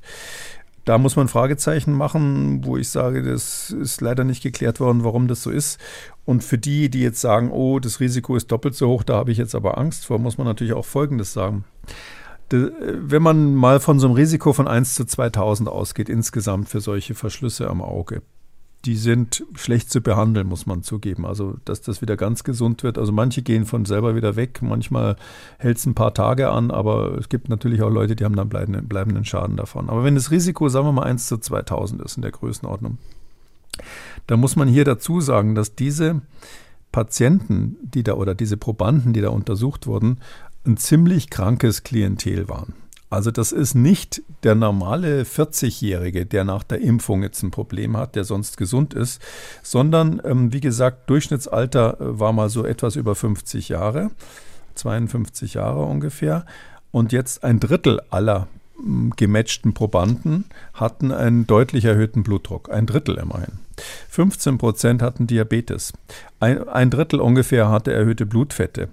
Da 0.85 0.97
muss 0.97 1.15
man 1.15 1.29
Fragezeichen 1.29 1.93
machen, 1.93 2.65
wo 2.65 2.77
ich 2.77 2.89
sage, 2.89 3.23
das 3.23 3.69
ist 3.69 4.01
leider 4.01 4.23
nicht 4.25 4.43
geklärt 4.43 4.79
worden, 4.79 5.03
warum 5.03 5.27
das 5.27 5.41
so 5.43 5.49
ist. 5.49 5.79
Und 6.25 6.43
für 6.43 6.57
die, 6.57 6.89
die 6.89 7.01
jetzt 7.01 7.21
sagen, 7.21 7.51
oh, 7.51 7.79
das 7.79 7.99
Risiko 7.99 8.35
ist 8.35 8.51
doppelt 8.51 8.75
so 8.75 8.89
hoch, 8.89 9.03
da 9.03 9.15
habe 9.15 9.31
ich 9.31 9.37
jetzt 9.37 9.55
aber 9.55 9.77
Angst 9.77 10.05
vor, 10.05 10.19
muss 10.19 10.37
man 10.37 10.47
natürlich 10.47 10.73
auch 10.73 10.85
Folgendes 10.85 11.31
sagen. 11.31 11.63
Wenn 12.49 13.23
man 13.23 13.55
mal 13.55 13.79
von 13.79 13.99
so 13.99 14.07
einem 14.07 14.15
Risiko 14.15 14.53
von 14.53 14.67
1 14.67 14.95
zu 14.95 15.05
2000 15.05 15.69
ausgeht, 15.69 16.09
insgesamt 16.09 16.69
für 16.69 16.81
solche 16.81 17.15
Verschlüsse 17.15 17.69
am 17.69 17.81
Auge, 17.81 18.21
die 18.85 18.95
sind 18.95 19.45
schlecht 19.55 19.89
zu 19.89 20.01
behandeln, 20.01 20.47
muss 20.47 20.65
man 20.65 20.83
zugeben. 20.83 21.25
Also, 21.25 21.55
dass 21.65 21.81
das 21.81 22.01
wieder 22.01 22.17
ganz 22.17 22.43
gesund 22.43 22.83
wird. 22.83 22.97
Also, 22.97 23.11
manche 23.11 23.41
gehen 23.41 23.65
von 23.65 23.85
selber 23.85 24.15
wieder 24.15 24.35
weg. 24.35 24.61
Manchmal 24.61 25.15
hält 25.57 25.77
es 25.77 25.85
ein 25.85 25.95
paar 25.95 26.13
Tage 26.13 26.49
an, 26.49 26.71
aber 26.71 27.17
es 27.17 27.29
gibt 27.29 27.49
natürlich 27.49 27.81
auch 27.81 27.89
Leute, 27.89 28.15
die 28.15 28.25
haben 28.25 28.35
dann 28.35 28.49
bleibenden, 28.49 28.87
bleibenden 28.87 29.25
Schaden 29.25 29.55
davon. 29.55 29.89
Aber 29.89 30.03
wenn 30.03 30.15
das 30.15 30.31
Risiko, 30.31 30.67
sagen 30.69 30.87
wir 30.87 30.91
mal, 30.91 31.03
1 31.03 31.27
zu 31.27 31.37
2000 31.37 32.01
ist 32.01 32.17
in 32.17 32.21
der 32.21 32.31
Größenordnung, 32.31 32.97
dann 34.27 34.39
muss 34.39 34.55
man 34.55 34.67
hier 34.67 34.85
dazu 34.85 35.21
sagen, 35.21 35.55
dass 35.55 35.75
diese 35.75 36.21
Patienten, 36.91 37.77
die 37.81 38.03
da 38.03 38.13
oder 38.13 38.35
diese 38.35 38.57
Probanden, 38.57 39.13
die 39.13 39.21
da 39.21 39.29
untersucht 39.29 39.87
wurden, 39.87 40.19
ein 40.65 40.77
ziemlich 40.77 41.29
krankes 41.29 41.83
Klientel 41.83 42.47
waren. 42.49 42.73
Also 43.13 43.29
das 43.29 43.51
ist 43.51 43.75
nicht 43.75 44.23
der 44.41 44.55
normale 44.55 45.21
40-Jährige, 45.21 46.25
der 46.25 46.43
nach 46.45 46.63
der 46.63 46.81
Impfung 46.81 47.21
jetzt 47.21 47.43
ein 47.43 47.51
Problem 47.51 47.95
hat, 47.95 48.15
der 48.15 48.23
sonst 48.23 48.57
gesund 48.57 48.95
ist, 48.95 49.21
sondern 49.61 50.19
ähm, 50.25 50.51
wie 50.51 50.61
gesagt, 50.61 51.11
Durchschnittsalter 51.11 52.01
äh, 52.01 52.19
war 52.19 52.33
mal 52.33 52.49
so 52.49 52.65
etwas 52.65 52.95
über 52.95 53.13
50 53.13 53.69
Jahre, 53.69 54.09
52 54.73 55.53
Jahre 55.53 55.83
ungefähr. 55.83 56.47
Und 56.89 57.11
jetzt 57.11 57.43
ein 57.43 57.59
Drittel 57.59 58.01
aller 58.09 58.47
gematchten 59.15 59.73
Probanden 59.73 60.45
hatten 60.73 61.11
einen 61.11 61.47
deutlich 61.47 61.85
erhöhten 61.85 62.23
Blutdruck, 62.23 62.71
ein 62.71 62.85
Drittel 62.85 63.17
immerhin. 63.17 63.59
15 64.09 64.57
Prozent 64.57 65.01
hatten 65.01 65.25
Diabetes. 65.27 65.93
Ein, 66.39 66.67
ein, 66.67 66.89
Drittel 66.89 67.19
ungefähr 67.19 67.69
hatte 67.69 67.93
erhöhte 67.93 68.25
Blutfette. 68.25 68.89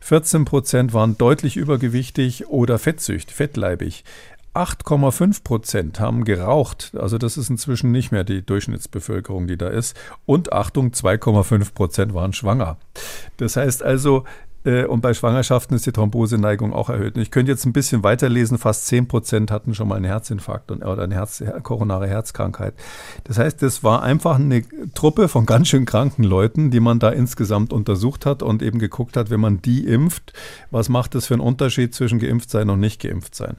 14 0.00 0.44
Prozent 0.44 0.92
waren 0.92 1.16
deutlich 1.16 1.56
übergewichtig 1.56 2.48
oder 2.48 2.78
fettsücht, 2.78 3.30
fettleibig. 3.30 4.04
8,5 4.54 5.42
Prozent 5.42 6.00
haben 6.00 6.24
geraucht. 6.24 6.92
Also 6.96 7.18
das 7.18 7.36
ist 7.36 7.50
inzwischen 7.50 7.90
nicht 7.90 8.12
mehr 8.12 8.22
die 8.24 8.42
Durchschnittsbevölkerung, 8.42 9.48
die 9.48 9.58
da 9.58 9.68
ist. 9.68 9.96
Und 10.26 10.52
Achtung, 10.52 10.90
2,5 10.90 11.74
Prozent 11.74 12.14
waren 12.14 12.32
schwanger. 12.32 12.76
Das 13.36 13.56
heißt 13.56 13.82
also, 13.82 14.24
und 14.64 15.00
bei 15.02 15.12
Schwangerschaften 15.12 15.76
ist 15.76 15.84
die 15.84 15.92
Thromboseneigung 15.92 16.72
auch 16.72 16.88
erhöht. 16.88 17.16
Und 17.16 17.22
ich 17.22 17.30
könnte 17.30 17.52
jetzt 17.52 17.66
ein 17.66 17.72
bisschen 17.72 18.02
weiterlesen, 18.02 18.56
fast 18.56 18.86
10 18.86 19.08
Prozent 19.08 19.50
hatten 19.50 19.74
schon 19.74 19.88
mal 19.88 19.96
einen 19.96 20.06
Herzinfarkt 20.06 20.70
und, 20.70 20.82
oder 20.82 21.02
eine 21.02 21.14
Herz, 21.14 21.44
koronare 21.62 22.06
Herzkrankheit. 22.06 22.74
Das 23.24 23.38
heißt, 23.38 23.60
das 23.60 23.84
war 23.84 24.02
einfach 24.02 24.36
eine 24.36 24.64
Truppe 24.94 25.28
von 25.28 25.44
ganz 25.44 25.68
schön 25.68 25.84
kranken 25.84 26.24
Leuten, 26.24 26.70
die 26.70 26.80
man 26.80 26.98
da 26.98 27.10
insgesamt 27.10 27.72
untersucht 27.72 28.24
hat 28.24 28.42
und 28.42 28.62
eben 28.62 28.78
geguckt 28.78 29.16
hat, 29.16 29.30
wenn 29.30 29.40
man 29.40 29.60
die 29.60 29.86
impft, 29.86 30.32
was 30.70 30.88
macht 30.88 31.14
das 31.14 31.26
für 31.26 31.34
einen 31.34 31.42
Unterschied 31.42 31.94
zwischen 31.94 32.18
geimpft 32.18 32.50
sein 32.50 32.70
und 32.70 32.80
nicht 32.80 33.02
geimpft 33.02 33.34
sein 33.34 33.56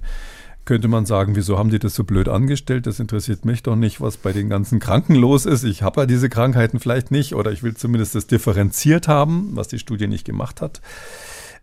könnte 0.66 0.88
man 0.88 1.06
sagen, 1.06 1.36
wieso 1.36 1.58
haben 1.58 1.70
die 1.70 1.80
das 1.80 1.96
so 1.96 2.04
blöd 2.04 2.28
angestellt? 2.28 2.88
Das 2.88 3.00
interessiert 3.00 3.46
mich 3.46 3.64
doch 3.64 3.76
nicht, 3.76 4.02
was 4.02 4.18
bei 4.18 4.34
den 4.34 4.50
ganzen 4.50 4.80
Kranken 4.80 5.16
los 5.16 5.46
ist. 5.46 5.64
Ich 5.64 5.84
habe 5.84 6.02
ja 6.02 6.06
diese 6.08 6.28
Krankheiten 6.28 6.80
vielleicht 6.80 7.12
nicht 7.12 7.36
oder 7.36 7.52
ich 7.52 7.64
will 7.64 7.76
zumindest 7.76 8.16
das 8.16 8.28
differenziert 8.28 9.08
haben, 9.08 9.52
was 9.54 9.68
die 9.68 9.80
Studie 9.80 10.08
nicht 10.08 10.26
gemacht 10.26 10.62
hat. 10.62 10.82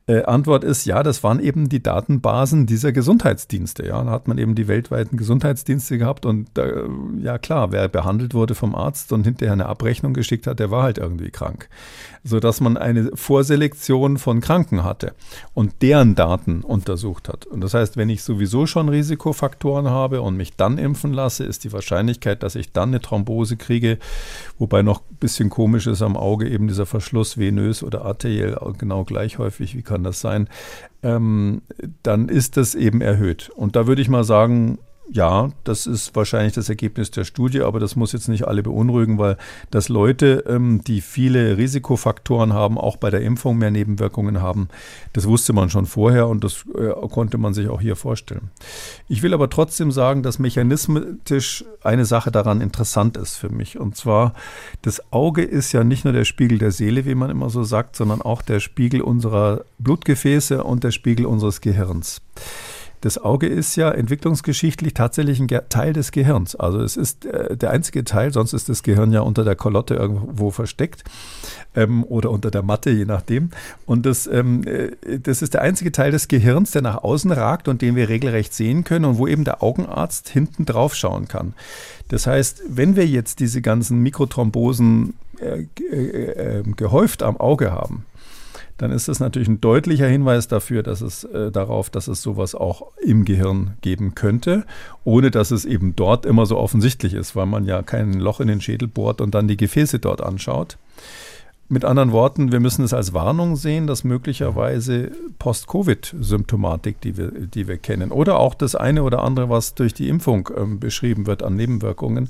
Äh, 0.08 0.24
Antwort 0.24 0.64
ist 0.64 0.84
ja, 0.84 1.04
das 1.04 1.22
waren 1.22 1.38
eben 1.38 1.68
die 1.68 1.82
Datenbasen 1.82 2.66
dieser 2.66 2.90
Gesundheitsdienste. 2.90 3.86
Ja, 3.86 4.02
da 4.02 4.10
hat 4.10 4.26
man 4.26 4.36
eben 4.36 4.56
die 4.56 4.66
weltweiten 4.66 5.16
Gesundheitsdienste 5.16 5.96
gehabt 5.96 6.26
und 6.26 6.58
äh, 6.58 6.82
ja 7.20 7.38
klar, 7.38 7.70
wer 7.70 7.86
behandelt 7.88 8.34
wurde 8.34 8.56
vom 8.56 8.74
Arzt 8.74 9.12
und 9.12 9.24
hinterher 9.24 9.52
eine 9.52 9.66
Abrechnung 9.66 10.12
geschickt 10.12 10.48
hat, 10.48 10.58
der 10.58 10.72
war 10.72 10.82
halt 10.82 10.98
irgendwie 10.98 11.30
krank, 11.30 11.68
so 12.24 12.40
dass 12.40 12.60
man 12.60 12.76
eine 12.76 13.10
Vorselektion 13.14 14.18
von 14.18 14.40
Kranken 14.40 14.82
hatte 14.82 15.14
und 15.54 15.82
deren 15.82 16.16
Daten 16.16 16.62
untersucht 16.62 17.28
hat. 17.28 17.46
Und 17.46 17.60
das 17.60 17.74
heißt, 17.74 17.96
wenn 17.96 18.10
ich 18.10 18.24
sowieso 18.24 18.66
schon 18.66 18.88
Risikofaktoren 18.88 19.88
habe 19.88 20.20
und 20.20 20.36
mich 20.36 20.56
dann 20.56 20.78
impfen 20.78 21.12
lasse, 21.12 21.44
ist 21.44 21.62
die 21.62 21.72
Wahrscheinlichkeit, 21.72 22.42
dass 22.42 22.56
ich 22.56 22.72
dann 22.72 22.88
eine 22.88 23.00
Thrombose 23.00 23.56
kriege, 23.56 23.98
wobei 24.58 24.82
noch 24.82 25.02
ein 25.02 25.16
bisschen 25.20 25.48
komisch 25.48 25.86
ist 25.86 26.02
am 26.02 26.16
Auge 26.16 26.48
eben 26.48 26.66
dieser 26.66 26.86
Verschluss 26.86 27.38
venös 27.38 27.84
oder 27.84 28.04
arteriell 28.04 28.58
genau 28.78 29.04
gleich 29.04 29.38
häufig 29.38 29.76
wie 29.76 29.82
kann 29.92 30.04
das 30.04 30.20
sein, 30.20 30.48
ähm, 31.02 31.62
dann 32.02 32.28
ist 32.28 32.56
das 32.56 32.74
eben 32.74 33.00
erhöht. 33.02 33.50
Und 33.54 33.76
da 33.76 33.86
würde 33.86 34.00
ich 34.00 34.08
mal 34.08 34.24
sagen, 34.24 34.78
ja, 35.12 35.50
das 35.64 35.86
ist 35.86 36.16
wahrscheinlich 36.16 36.54
das 36.54 36.70
Ergebnis 36.70 37.10
der 37.10 37.24
Studie, 37.24 37.60
aber 37.60 37.78
das 37.78 37.96
muss 37.96 38.12
jetzt 38.12 38.28
nicht 38.28 38.48
alle 38.48 38.62
beunruhigen, 38.62 39.18
weil 39.18 39.36
dass 39.70 39.90
Leute, 39.90 40.44
ähm, 40.48 40.82
die 40.84 41.02
viele 41.02 41.58
Risikofaktoren 41.58 42.54
haben, 42.54 42.78
auch 42.78 42.96
bei 42.96 43.10
der 43.10 43.20
Impfung 43.20 43.58
mehr 43.58 43.70
Nebenwirkungen 43.70 44.40
haben, 44.40 44.68
das 45.12 45.28
wusste 45.28 45.52
man 45.52 45.68
schon 45.68 45.84
vorher 45.84 46.28
und 46.28 46.42
das 46.44 46.64
äh, 46.74 46.92
konnte 47.08 47.36
man 47.36 47.52
sich 47.52 47.68
auch 47.68 47.82
hier 47.82 47.94
vorstellen. 47.94 48.50
Ich 49.06 49.22
will 49.22 49.34
aber 49.34 49.50
trotzdem 49.50 49.92
sagen, 49.92 50.22
dass 50.22 50.38
mechanismisch 50.38 51.64
eine 51.82 52.06
Sache 52.06 52.30
daran 52.30 52.62
interessant 52.62 53.18
ist 53.18 53.36
für 53.36 53.50
mich. 53.50 53.78
Und 53.78 53.96
zwar, 53.96 54.32
das 54.80 55.12
Auge 55.12 55.42
ist 55.42 55.72
ja 55.72 55.84
nicht 55.84 56.04
nur 56.04 56.14
der 56.14 56.24
Spiegel 56.24 56.56
der 56.56 56.70
Seele, 56.70 57.04
wie 57.04 57.14
man 57.14 57.28
immer 57.28 57.50
so 57.50 57.64
sagt, 57.64 57.96
sondern 57.96 58.22
auch 58.22 58.40
der 58.40 58.60
Spiegel 58.60 59.02
unserer 59.02 59.66
Blutgefäße 59.78 60.64
und 60.64 60.84
der 60.84 60.90
Spiegel 60.90 61.26
unseres 61.26 61.60
Gehirns. 61.60 62.22
Das 63.02 63.18
Auge 63.18 63.48
ist 63.48 63.74
ja 63.74 63.90
entwicklungsgeschichtlich 63.90 64.94
tatsächlich 64.94 65.40
ein 65.40 65.48
Teil 65.68 65.92
des 65.92 66.12
Gehirns. 66.12 66.54
Also 66.54 66.80
es 66.80 66.96
ist 66.96 67.26
äh, 67.26 67.56
der 67.56 67.70
einzige 67.70 68.04
Teil, 68.04 68.32
sonst 68.32 68.52
ist 68.52 68.68
das 68.68 68.84
Gehirn 68.84 69.12
ja 69.12 69.20
unter 69.20 69.42
der 69.42 69.56
Kolotte 69.56 69.94
irgendwo 69.94 70.52
versteckt 70.52 71.02
ähm, 71.74 72.04
oder 72.04 72.30
unter 72.30 72.52
der 72.52 72.62
Matte, 72.62 72.90
je 72.90 73.04
nachdem. 73.04 73.50
Und 73.86 74.06
das, 74.06 74.28
ähm, 74.28 74.62
äh, 74.64 75.18
das 75.18 75.42
ist 75.42 75.54
der 75.54 75.62
einzige 75.62 75.90
Teil 75.90 76.12
des 76.12 76.28
Gehirns, 76.28 76.70
der 76.70 76.82
nach 76.82 77.02
außen 77.02 77.32
ragt 77.32 77.66
und 77.66 77.82
den 77.82 77.96
wir 77.96 78.08
regelrecht 78.08 78.54
sehen 78.54 78.84
können 78.84 79.04
und 79.04 79.18
wo 79.18 79.26
eben 79.26 79.42
der 79.42 79.64
Augenarzt 79.64 80.28
hinten 80.28 80.64
drauf 80.64 80.94
schauen 80.94 81.26
kann. 81.26 81.54
Das 82.06 82.28
heißt, 82.28 82.62
wenn 82.68 82.94
wir 82.94 83.06
jetzt 83.06 83.40
diese 83.40 83.62
ganzen 83.62 83.98
Mikrothrombosen 83.98 85.14
äh, 85.40 85.66
äh, 85.90 86.60
äh 86.60 86.62
gehäuft 86.76 87.24
am 87.24 87.36
Auge 87.36 87.72
haben, 87.72 88.06
dann 88.82 88.90
ist 88.90 89.06
das 89.06 89.20
natürlich 89.20 89.46
ein 89.46 89.60
deutlicher 89.60 90.08
Hinweis 90.08 90.48
dafür, 90.48 90.82
dass 90.82 91.02
es 91.02 91.22
äh, 91.22 91.52
darauf, 91.52 91.88
dass 91.88 92.08
es 92.08 92.20
sowas 92.20 92.56
auch 92.56 92.90
im 93.00 93.24
Gehirn 93.24 93.76
geben 93.80 94.16
könnte, 94.16 94.64
ohne 95.04 95.30
dass 95.30 95.52
es 95.52 95.64
eben 95.64 95.94
dort 95.94 96.26
immer 96.26 96.46
so 96.46 96.58
offensichtlich 96.58 97.14
ist, 97.14 97.36
weil 97.36 97.46
man 97.46 97.64
ja 97.64 97.82
kein 97.82 98.14
Loch 98.14 98.40
in 98.40 98.48
den 98.48 98.60
Schädel 98.60 98.88
bohrt 98.88 99.20
und 99.20 99.36
dann 99.36 99.46
die 99.46 99.56
Gefäße 99.56 100.00
dort 100.00 100.20
anschaut. 100.20 100.78
Mit 101.72 101.86
anderen 101.86 102.12
Worten, 102.12 102.52
wir 102.52 102.60
müssen 102.60 102.84
es 102.84 102.92
als 102.92 103.14
Warnung 103.14 103.56
sehen, 103.56 103.86
dass 103.86 104.04
möglicherweise 104.04 105.10
Post-Covid-Symptomatik, 105.38 107.00
die 107.00 107.16
wir, 107.16 107.30
die 107.30 107.66
wir 107.66 107.78
kennen, 107.78 108.12
oder 108.12 108.38
auch 108.40 108.52
das 108.52 108.74
eine 108.74 109.02
oder 109.04 109.22
andere, 109.22 109.48
was 109.48 109.74
durch 109.74 109.94
die 109.94 110.10
Impfung 110.10 110.50
ähm, 110.54 110.80
beschrieben 110.80 111.26
wird 111.26 111.42
an 111.42 111.56
Nebenwirkungen, 111.56 112.28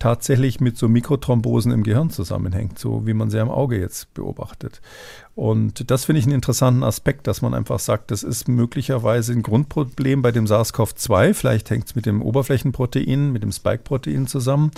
tatsächlich 0.00 0.58
mit 0.58 0.76
so 0.76 0.88
Mikrothrombosen 0.88 1.70
im 1.70 1.84
Gehirn 1.84 2.10
zusammenhängt, 2.10 2.80
so 2.80 3.06
wie 3.06 3.14
man 3.14 3.30
sie 3.30 3.38
am 3.38 3.48
Auge 3.48 3.78
jetzt 3.78 4.12
beobachtet. 4.12 4.80
Und 5.36 5.88
das 5.92 6.06
finde 6.06 6.18
ich 6.18 6.26
einen 6.26 6.34
interessanten 6.34 6.82
Aspekt, 6.82 7.28
dass 7.28 7.42
man 7.42 7.54
einfach 7.54 7.78
sagt, 7.78 8.10
das 8.10 8.24
ist 8.24 8.48
möglicherweise 8.48 9.32
ein 9.32 9.42
Grundproblem 9.42 10.20
bei 10.20 10.32
dem 10.32 10.46
SARS-CoV-2. 10.46 11.34
Vielleicht 11.34 11.70
hängt 11.70 11.86
es 11.86 11.94
mit 11.94 12.06
dem 12.06 12.22
Oberflächenprotein, 12.22 13.30
mit 13.30 13.44
dem 13.44 13.52
Spike-Protein 13.52 14.26
zusammen. 14.26 14.72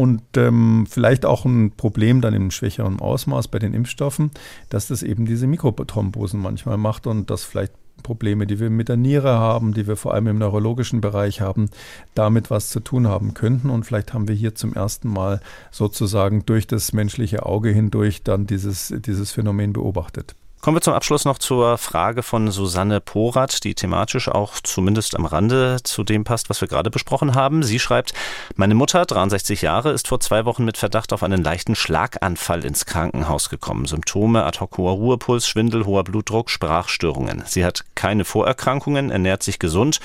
Und 0.00 0.22
ähm, 0.38 0.86
vielleicht 0.88 1.26
auch 1.26 1.44
ein 1.44 1.72
Problem 1.72 2.22
dann 2.22 2.32
im 2.32 2.50
schwächeren 2.50 3.00
Ausmaß 3.00 3.48
bei 3.48 3.58
den 3.58 3.74
Impfstoffen, 3.74 4.30
dass 4.70 4.88
das 4.88 5.02
eben 5.02 5.26
diese 5.26 5.46
Mikrothrombosen 5.46 6.40
manchmal 6.40 6.78
macht 6.78 7.06
und 7.06 7.28
das 7.28 7.44
vielleicht 7.44 7.74
Probleme, 8.02 8.46
die 8.46 8.58
wir 8.58 8.70
mit 8.70 8.88
der 8.88 8.96
Niere 8.96 9.32
haben, 9.32 9.74
die 9.74 9.86
wir 9.86 9.96
vor 9.96 10.14
allem 10.14 10.28
im 10.28 10.38
neurologischen 10.38 11.02
Bereich 11.02 11.42
haben, 11.42 11.68
damit 12.14 12.50
was 12.50 12.70
zu 12.70 12.80
tun 12.80 13.08
haben 13.08 13.34
könnten. 13.34 13.68
Und 13.68 13.84
vielleicht 13.84 14.14
haben 14.14 14.26
wir 14.26 14.34
hier 14.34 14.54
zum 14.54 14.72
ersten 14.72 15.10
Mal 15.12 15.42
sozusagen 15.70 16.46
durch 16.46 16.66
das 16.66 16.94
menschliche 16.94 17.44
Auge 17.44 17.68
hindurch 17.68 18.22
dann 18.22 18.46
dieses, 18.46 18.94
dieses 19.04 19.32
Phänomen 19.32 19.74
beobachtet. 19.74 20.34
Kommen 20.60 20.76
wir 20.76 20.82
zum 20.82 20.92
Abschluss 20.92 21.24
noch 21.24 21.38
zur 21.38 21.78
Frage 21.78 22.22
von 22.22 22.50
Susanne 22.50 23.00
Porath, 23.00 23.64
die 23.64 23.74
thematisch 23.74 24.28
auch 24.28 24.60
zumindest 24.62 25.16
am 25.16 25.24
Rande 25.24 25.78
zu 25.84 26.04
dem 26.04 26.24
passt, 26.24 26.50
was 26.50 26.60
wir 26.60 26.68
gerade 26.68 26.90
besprochen 26.90 27.34
haben. 27.34 27.62
Sie 27.62 27.78
schreibt, 27.78 28.12
meine 28.56 28.74
Mutter, 28.74 29.06
63 29.06 29.62
Jahre, 29.62 29.90
ist 29.92 30.06
vor 30.06 30.20
zwei 30.20 30.44
Wochen 30.44 30.66
mit 30.66 30.76
Verdacht 30.76 31.14
auf 31.14 31.22
einen 31.22 31.42
leichten 31.42 31.76
Schlaganfall 31.76 32.62
ins 32.66 32.84
Krankenhaus 32.84 33.48
gekommen. 33.48 33.86
Symptome, 33.86 34.44
ad 34.44 34.60
hoc 34.60 34.76
hoher 34.76 34.92
Ruhepuls, 34.92 35.48
Schwindel, 35.48 35.86
hoher 35.86 36.04
Blutdruck, 36.04 36.50
Sprachstörungen. 36.50 37.42
Sie 37.46 37.64
hat 37.64 37.86
keine 37.94 38.26
Vorerkrankungen, 38.26 39.10
ernährt 39.10 39.42
sich 39.42 39.60
gesund 39.60 39.98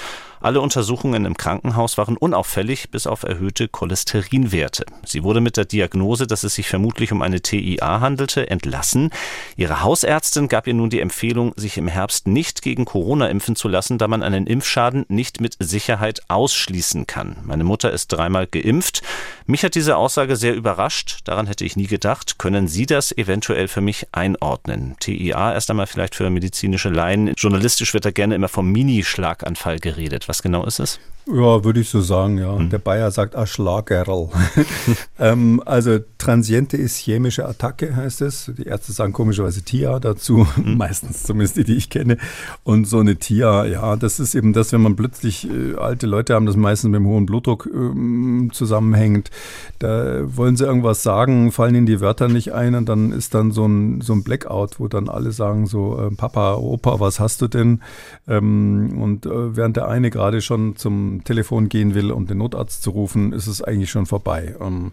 alle 0.45 0.61
Untersuchungen 0.61 1.25
im 1.25 1.35
Krankenhaus 1.35 1.97
waren 1.97 2.17
unauffällig 2.17 2.91
bis 2.91 3.07
auf 3.07 3.23
erhöhte 3.23 3.67
Cholesterinwerte. 3.67 4.85
Sie 5.03 5.23
wurde 5.23 5.41
mit 5.41 5.57
der 5.57 5.65
Diagnose, 5.65 6.27
dass 6.27 6.43
es 6.43 6.53
sich 6.53 6.69
vermutlich 6.69 7.11
um 7.11 7.23
eine 7.23 7.41
TIA 7.41 7.99
handelte, 7.99 8.47
entlassen. 8.47 9.09
Ihre 9.57 9.81
Hausärztin 9.81 10.47
gab 10.47 10.67
ihr 10.67 10.75
nun 10.75 10.91
die 10.91 10.99
Empfehlung, 10.99 11.53
sich 11.55 11.79
im 11.79 11.87
Herbst 11.87 12.27
nicht 12.27 12.61
gegen 12.61 12.85
Corona 12.85 13.27
impfen 13.27 13.55
zu 13.55 13.67
lassen, 13.67 13.97
da 13.97 14.07
man 14.07 14.21
einen 14.21 14.45
Impfschaden 14.45 15.05
nicht 15.07 15.41
mit 15.41 15.57
Sicherheit 15.59 16.21
ausschließen 16.27 17.07
kann. 17.07 17.37
Meine 17.43 17.63
Mutter 17.63 17.91
ist 17.91 18.09
dreimal 18.09 18.45
geimpft. 18.45 19.01
Mich 19.47 19.63
hat 19.63 19.73
diese 19.73 19.97
Aussage 19.97 20.35
sehr 20.35 20.53
überrascht. 20.53 21.21
Daran 21.23 21.47
hätte 21.47 21.65
ich 21.65 21.75
nie 21.75 21.87
gedacht. 21.87 22.37
Können 22.37 22.67
Sie 22.67 22.85
das 22.85 23.11
eventuell 23.17 23.67
für 23.67 23.81
mich 23.81 24.09
einordnen? 24.11 24.95
TIA 24.99 25.53
erst 25.53 25.71
einmal 25.71 25.87
vielleicht 25.87 26.13
für 26.13 26.29
medizinische 26.29 26.89
Laien. 26.89 27.33
Journalistisch 27.35 27.95
wird 27.95 28.05
da 28.05 28.11
gerne 28.11 28.35
immer 28.35 28.47
vom 28.47 28.71
Mini-Schlaganfall 28.71 29.79
geredet. 29.79 30.27
Was 30.27 30.34
was 30.35 30.41
genau 30.41 30.65
ist 30.65 30.79
es? 30.79 30.99
Ja, 31.27 31.63
würde 31.63 31.79
ich 31.79 31.89
so 31.89 32.01
sagen, 32.01 32.37
ja. 32.37 32.55
Hm. 32.55 32.69
Der 32.69 32.77
Bayer 32.77 33.09
sagt 33.09 33.35
Aschlagerl. 33.35 34.29
ähm, 35.19 35.61
also 35.65 35.97
transiente 36.19 36.77
ischämische 36.77 37.47
Attacke 37.47 37.95
heißt 37.95 38.21
es. 38.21 38.51
Die 38.55 38.67
Ärzte 38.67 38.91
sagen 38.91 39.11
komischerweise 39.11 39.63
TIA 39.63 39.99
dazu, 39.99 40.45
hm. 40.55 40.77
meistens 40.77 41.23
zumindest 41.23 41.57
die, 41.57 41.63
die 41.63 41.75
ich 41.75 41.89
kenne. 41.89 42.17
Und 42.63 42.85
so 42.85 42.99
eine 42.99 43.15
TIA, 43.15 43.65
ja, 43.65 43.95
das 43.95 44.19
ist 44.19 44.35
eben 44.35 44.53
das, 44.53 44.71
wenn 44.71 44.81
man 44.81 44.95
plötzlich 44.95 45.49
äh, 45.49 45.75
alte 45.77 46.05
Leute 46.05 46.35
haben, 46.35 46.45
das 46.45 46.57
meistens 46.57 46.91
mit 46.91 46.99
dem 46.99 47.07
hohen 47.07 47.25
Blutdruck 47.25 47.67
äh, 47.73 48.49
zusammenhängt. 48.51 49.31
Da 49.79 50.21
wollen 50.25 50.57
sie 50.57 50.65
irgendwas 50.65 51.01
sagen, 51.01 51.51
fallen 51.51 51.73
ihnen 51.73 51.85
die 51.87 52.01
Wörter 52.01 52.27
nicht 52.27 52.53
ein 52.53 52.75
und 52.75 52.87
dann 52.87 53.11
ist 53.11 53.33
dann 53.33 53.49
so 53.49 53.65
ein, 53.65 54.01
so 54.01 54.13
ein 54.13 54.23
Blackout, 54.23 54.79
wo 54.79 54.87
dann 54.87 55.09
alle 55.09 55.31
sagen 55.31 55.65
so, 55.65 55.99
äh, 55.99 56.15
Papa, 56.15 56.53
Opa, 56.55 56.99
was 56.99 57.19
hast 57.19 57.41
du 57.41 57.47
denn? 57.47 57.81
Ähm, 58.27 59.01
und 59.01 59.25
äh, 59.25 59.55
während 59.55 59.75
der 59.77 59.87
eine 59.87 60.11
gerade 60.11 60.41
schon 60.41 60.75
zum 60.75 61.14
Telefon 61.23 61.69
gehen 61.69 61.93
will, 61.93 62.11
um 62.11 62.27
den 62.27 62.39
Notarzt 62.39 62.83
zu 62.83 62.91
rufen, 62.91 63.33
ist 63.33 63.47
es 63.47 63.61
eigentlich 63.61 63.89
schon 63.89 64.05
vorbei. 64.05 64.55
Um, 64.59 64.91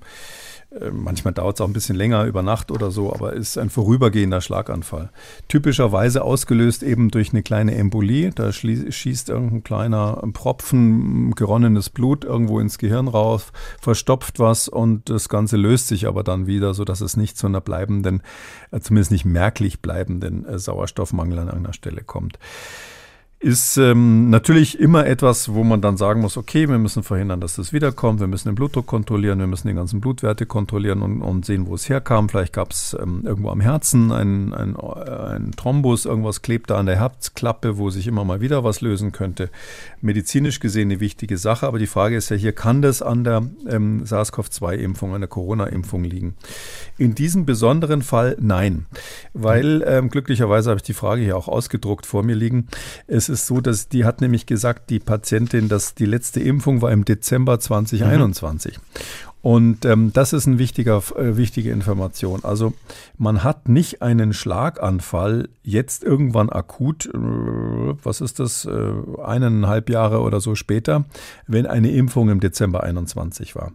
äh, 0.80 0.90
Manchmal 0.90 1.34
dauert 1.34 1.56
es 1.56 1.60
auch 1.60 1.66
ein 1.66 1.72
bisschen 1.72 1.96
länger 1.96 2.24
über 2.24 2.42
Nacht 2.42 2.70
oder 2.70 2.90
so, 2.90 3.12
aber 3.12 3.32
ist 3.32 3.58
ein 3.58 3.70
vorübergehender 3.70 4.40
Schlaganfall. 4.40 5.10
Typischerweise 5.48 6.22
ausgelöst 6.22 6.82
eben 6.82 7.10
durch 7.10 7.32
eine 7.32 7.42
kleine 7.42 7.74
Embolie. 7.74 8.30
Da 8.34 8.52
schießt 8.52 9.28
irgendein 9.28 9.62
kleiner 9.62 10.22
Propfen 10.32 11.34
geronnenes 11.34 11.90
Blut 11.90 12.24
irgendwo 12.24 12.60
ins 12.60 12.78
Gehirn 12.78 13.08
raus, 13.08 13.52
verstopft 13.80 14.38
was 14.38 14.68
und 14.68 15.10
das 15.10 15.28
Ganze 15.28 15.56
löst 15.56 15.88
sich 15.88 16.06
aber 16.06 16.22
dann 16.22 16.46
wieder, 16.46 16.74
sodass 16.74 17.00
es 17.00 17.16
nicht 17.16 17.36
zu 17.36 17.46
einer 17.46 17.60
bleibenden, 17.60 18.22
äh, 18.70 18.80
zumindest 18.80 19.10
nicht 19.10 19.24
merklich 19.24 19.80
bleibenden 19.80 20.46
äh, 20.46 20.58
Sauerstoffmangel 20.58 21.38
an 21.38 21.50
einer 21.50 21.72
Stelle 21.72 22.02
kommt 22.02 22.38
ist 23.42 23.76
ähm, 23.76 24.30
natürlich 24.30 24.78
immer 24.78 25.04
etwas, 25.04 25.52
wo 25.52 25.64
man 25.64 25.80
dann 25.80 25.96
sagen 25.96 26.20
muss, 26.20 26.36
okay, 26.36 26.68
wir 26.68 26.78
müssen 26.78 27.02
verhindern, 27.02 27.40
dass 27.40 27.56
das 27.56 27.72
wiederkommt, 27.72 28.20
wir 28.20 28.28
müssen 28.28 28.48
den 28.48 28.54
Blutdruck 28.54 28.86
kontrollieren, 28.86 29.40
wir 29.40 29.48
müssen 29.48 29.66
die 29.66 29.74
ganzen 29.74 30.00
Blutwerte 30.00 30.46
kontrollieren 30.46 31.02
und, 31.02 31.22
und 31.22 31.44
sehen, 31.44 31.66
wo 31.66 31.74
es 31.74 31.88
herkam. 31.88 32.28
Vielleicht 32.28 32.52
gab 32.52 32.70
es 32.70 32.96
ähm, 33.00 33.22
irgendwo 33.24 33.50
am 33.50 33.60
Herzen 33.60 34.12
einen 34.12 34.52
ein, 34.52 35.50
Thrombus, 35.56 36.04
irgendwas 36.04 36.42
klebt 36.42 36.70
da 36.70 36.78
an 36.78 36.86
der 36.86 36.96
Herzklappe, 36.96 37.78
wo 37.78 37.90
sich 37.90 38.06
immer 38.06 38.24
mal 38.24 38.40
wieder 38.40 38.62
was 38.62 38.80
lösen 38.80 39.10
könnte. 39.10 39.50
Medizinisch 40.00 40.60
gesehen 40.60 40.90
eine 40.90 41.00
wichtige 41.00 41.36
Sache, 41.36 41.66
aber 41.66 41.80
die 41.80 41.86
Frage 41.88 42.16
ist 42.16 42.30
ja 42.30 42.36
hier, 42.36 42.52
kann 42.52 42.80
das 42.80 43.02
an 43.02 43.24
der 43.24 43.42
ähm, 43.68 44.04
SARS-CoV-2-Impfung, 44.04 45.14
an 45.14 45.20
der 45.20 45.28
Corona-Impfung 45.28 46.04
liegen? 46.04 46.36
In 46.96 47.16
diesem 47.16 47.44
besonderen 47.44 48.02
Fall 48.02 48.36
nein, 48.40 48.86
weil 49.32 49.82
ähm, 49.84 50.10
glücklicherweise 50.10 50.70
habe 50.70 50.78
ich 50.78 50.84
die 50.84 50.94
Frage 50.94 51.22
hier 51.22 51.36
auch 51.36 51.48
ausgedruckt 51.48 52.06
vor 52.06 52.22
mir 52.22 52.36
liegen. 52.36 52.68
Es 53.08 53.31
ist 53.32 53.46
so, 53.46 53.60
dass 53.60 53.88
die 53.88 54.04
hat 54.04 54.20
nämlich 54.20 54.46
gesagt, 54.46 54.90
die 54.90 55.00
Patientin, 55.00 55.68
dass 55.68 55.96
die 55.96 56.06
letzte 56.06 56.40
Impfung 56.40 56.82
war 56.82 56.92
im 56.92 57.04
Dezember 57.04 57.58
2021. 57.58 58.78
Mhm. 58.78 58.82
Und 59.42 59.84
ähm, 59.84 60.12
das 60.12 60.32
ist 60.32 60.46
eine 60.46 60.56
äh, 60.56 61.36
wichtige 61.36 61.72
Information. 61.72 62.44
Also 62.44 62.74
man 63.18 63.42
hat 63.42 63.68
nicht 63.68 64.00
einen 64.00 64.32
Schlaganfall 64.32 65.48
jetzt 65.64 66.04
irgendwann 66.04 66.48
akut, 66.48 67.06
äh, 67.06 67.10
was 67.12 68.20
ist 68.20 68.38
das, 68.38 68.64
äh, 68.66 68.92
eineinhalb 69.20 69.90
Jahre 69.90 70.20
oder 70.20 70.40
so 70.40 70.54
später, 70.54 71.06
wenn 71.48 71.66
eine 71.66 71.90
Impfung 71.90 72.30
im 72.30 72.38
Dezember 72.38 72.84
21 72.84 73.56
war. 73.56 73.72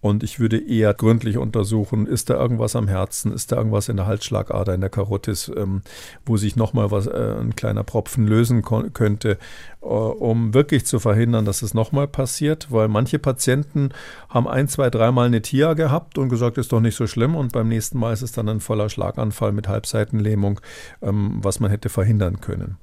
Und 0.00 0.22
ich 0.22 0.40
würde 0.40 0.58
eher 0.58 0.94
gründlich 0.94 1.36
untersuchen, 1.36 2.06
ist 2.06 2.30
da 2.30 2.34
irgendwas 2.34 2.74
am 2.74 2.88
Herzen, 2.88 3.32
ist 3.32 3.52
da 3.52 3.56
irgendwas 3.56 3.88
in 3.90 3.96
der 3.96 4.06
Halsschlagader, 4.06 4.74
in 4.74 4.80
der 4.80 4.88
Karotis, 4.88 5.52
ähm, 5.54 5.82
wo 6.24 6.38
sich 6.38 6.56
nochmal 6.56 6.90
was, 6.90 7.06
äh, 7.06 7.36
ein 7.38 7.54
kleiner 7.54 7.84
Propfen 7.84 8.26
lösen 8.26 8.62
könnte, 8.62 9.38
äh, 9.82 9.84
um 9.84 10.54
wirklich 10.54 10.86
zu 10.86 11.00
verhindern, 11.00 11.44
dass 11.44 11.60
es 11.60 11.74
nochmal 11.74 12.08
passiert, 12.08 12.68
weil 12.70 12.88
manche 12.88 13.18
Patienten 13.18 13.90
haben 14.30 14.48
ein, 14.48 14.68
zwei, 14.68 14.88
dreimal 14.88 15.26
eine 15.26 15.42
TIA 15.42 15.74
gehabt 15.74 16.16
und 16.16 16.30
gesagt, 16.30 16.56
ist 16.56 16.72
doch 16.72 16.80
nicht 16.80 16.96
so 16.96 17.06
schlimm. 17.06 17.36
Und 17.36 17.52
beim 17.52 17.68
nächsten 17.68 17.98
Mal 17.98 18.14
ist 18.14 18.22
es 18.22 18.32
dann 18.32 18.48
ein 18.48 18.60
voller 18.60 18.88
Schlaganfall 18.88 19.52
mit 19.52 19.68
Halbseitenlähmung, 19.68 20.60
ähm, 21.02 21.38
was 21.42 21.60
man 21.60 21.70
hätte 21.70 21.90
verhindern 21.90 22.40
können 22.40 22.78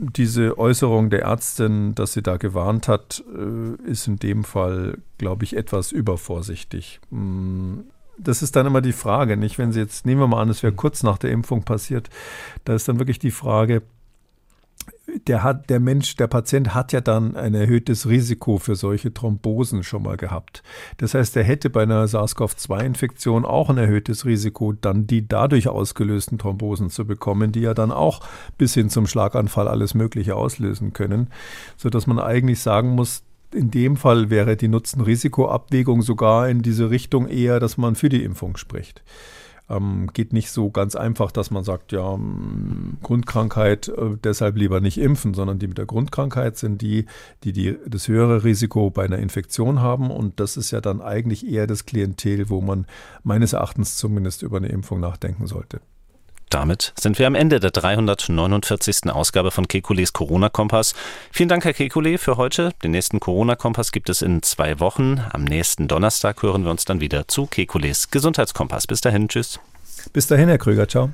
diese 0.00 0.58
Äußerung 0.58 1.10
der 1.10 1.22
Ärztin, 1.22 1.94
dass 1.94 2.12
sie 2.12 2.22
da 2.22 2.36
gewarnt 2.36 2.88
hat, 2.88 3.24
äh, 3.36 3.90
ist 3.90 4.06
in 4.06 4.16
dem 4.16 4.44
Fall, 4.44 4.98
glaube 5.18 5.44
ich, 5.44 5.56
etwas 5.56 5.92
übervorsichtig. 5.92 7.00
Mm, 7.10 7.80
das 8.16 8.42
ist 8.42 8.56
dann 8.56 8.66
immer 8.66 8.80
die 8.80 8.92
Frage, 8.92 9.36
nicht? 9.36 9.58
Wenn 9.58 9.72
sie 9.72 9.80
jetzt, 9.80 10.06
nehmen 10.06 10.20
wir 10.20 10.28
mal 10.28 10.42
an, 10.42 10.48
es 10.48 10.62
wäre 10.62 10.72
kurz 10.72 11.02
nach 11.02 11.18
der 11.18 11.30
Impfung 11.30 11.62
passiert, 11.62 12.10
da 12.64 12.74
ist 12.74 12.88
dann 12.88 12.98
wirklich 12.98 13.18
die 13.18 13.30
Frage, 13.30 13.82
der 15.28 15.42
hat, 15.42 15.70
der 15.70 15.78
Mensch, 15.78 16.16
der 16.16 16.26
Patient 16.26 16.74
hat 16.74 16.92
ja 16.92 17.00
dann 17.00 17.36
ein 17.36 17.54
erhöhtes 17.54 18.08
Risiko 18.08 18.58
für 18.58 18.74
solche 18.74 19.12
Thrombosen 19.12 19.82
schon 19.82 20.02
mal 20.02 20.16
gehabt. 20.16 20.62
Das 20.96 21.14
heißt, 21.14 21.36
er 21.36 21.44
hätte 21.44 21.70
bei 21.70 21.82
einer 21.82 22.06
SARS-CoV-2-Infektion 22.06 23.44
auch 23.44 23.68
ein 23.70 23.78
erhöhtes 23.78 24.24
Risiko, 24.24 24.72
dann 24.72 25.06
die 25.06 25.28
dadurch 25.28 25.68
ausgelösten 25.68 26.38
Thrombosen 26.38 26.90
zu 26.90 27.06
bekommen, 27.06 27.52
die 27.52 27.60
ja 27.60 27.74
dann 27.74 27.92
auch 27.92 28.20
bis 28.56 28.74
hin 28.74 28.90
zum 28.90 29.06
Schlaganfall 29.06 29.68
alles 29.68 29.94
Mögliche 29.94 30.34
auslösen 30.34 30.92
können, 30.92 31.28
sodass 31.76 32.06
man 32.06 32.18
eigentlich 32.18 32.60
sagen 32.60 32.90
muss, 32.90 33.22
in 33.52 33.70
dem 33.70 33.96
Fall 33.96 34.30
wäre 34.30 34.56
die 34.56 34.68
Nutzen-Risiko-Abwägung 34.68 36.02
sogar 36.02 36.48
in 36.48 36.62
diese 36.62 36.90
Richtung 36.90 37.28
eher, 37.28 37.60
dass 37.60 37.78
man 37.78 37.94
für 37.94 38.08
die 38.08 38.22
Impfung 38.22 38.56
spricht. 38.56 39.02
Ähm, 39.70 40.08
geht 40.12 40.32
nicht 40.32 40.50
so 40.50 40.70
ganz 40.70 40.96
einfach, 40.96 41.30
dass 41.30 41.50
man 41.50 41.64
sagt, 41.64 41.92
ja, 41.92 42.14
ähm, 42.14 42.96
Grundkrankheit, 43.02 43.88
äh, 43.88 44.16
deshalb 44.22 44.56
lieber 44.56 44.80
nicht 44.80 44.98
impfen, 44.98 45.34
sondern 45.34 45.58
die 45.58 45.68
mit 45.68 45.78
der 45.78 45.86
Grundkrankheit 45.86 46.56
sind 46.56 46.80
die, 46.80 47.06
die, 47.44 47.52
die 47.52 47.76
das 47.86 48.08
höhere 48.08 48.44
Risiko 48.44 48.90
bei 48.90 49.04
einer 49.04 49.18
Infektion 49.18 49.80
haben. 49.80 50.10
Und 50.10 50.40
das 50.40 50.56
ist 50.56 50.70
ja 50.70 50.80
dann 50.80 51.00
eigentlich 51.00 51.46
eher 51.46 51.66
das 51.66 51.86
Klientel, 51.86 52.48
wo 52.48 52.60
man 52.60 52.86
meines 53.22 53.52
Erachtens 53.52 53.96
zumindest 53.96 54.42
über 54.42 54.56
eine 54.56 54.68
Impfung 54.68 55.00
nachdenken 55.00 55.46
sollte. 55.46 55.80
Damit 56.50 56.92
sind 56.98 57.18
wir 57.18 57.26
am 57.26 57.34
Ende 57.34 57.60
der 57.60 57.70
349. 57.70 59.10
Ausgabe 59.10 59.50
von 59.50 59.68
Kekules 59.68 60.12
Corona-Kompass. 60.12 60.94
Vielen 61.30 61.48
Dank, 61.48 61.64
Herr 61.64 61.74
Kekule, 61.74 62.18
für 62.18 62.36
heute. 62.36 62.72
Den 62.82 62.92
nächsten 62.92 63.20
Corona-Kompass 63.20 63.92
gibt 63.92 64.08
es 64.08 64.22
in 64.22 64.42
zwei 64.42 64.80
Wochen. 64.80 65.22
Am 65.30 65.44
nächsten 65.44 65.88
Donnerstag 65.88 66.42
hören 66.42 66.64
wir 66.64 66.70
uns 66.70 66.84
dann 66.84 67.00
wieder 67.00 67.28
zu 67.28 67.46
Kekules 67.46 68.10
Gesundheitskompass. 68.10 68.86
Bis 68.86 69.00
dahin, 69.00 69.28
tschüss. 69.28 69.60
Bis 70.12 70.26
dahin, 70.26 70.48
Herr 70.48 70.58
Krüger, 70.58 70.88
ciao. 70.88 71.10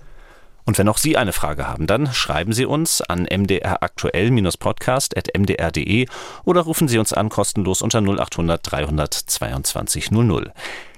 Und 0.66 0.78
wenn 0.78 0.88
auch 0.88 0.96
Sie 0.98 1.16
eine 1.16 1.32
Frage 1.32 1.68
haben, 1.68 1.86
dann 1.86 2.12
schreiben 2.12 2.52
Sie 2.52 2.64
uns 2.64 3.00
an 3.02 3.26
mdraktuell-podcast.mdr.de 3.26 6.08
oder 6.44 6.62
rufen 6.62 6.88
Sie 6.88 6.98
uns 6.98 7.12
an 7.12 7.28
kostenlos 7.28 7.82
unter 7.82 8.00
0800 8.00 8.60
322 8.62 10.10
00. 10.10 10.52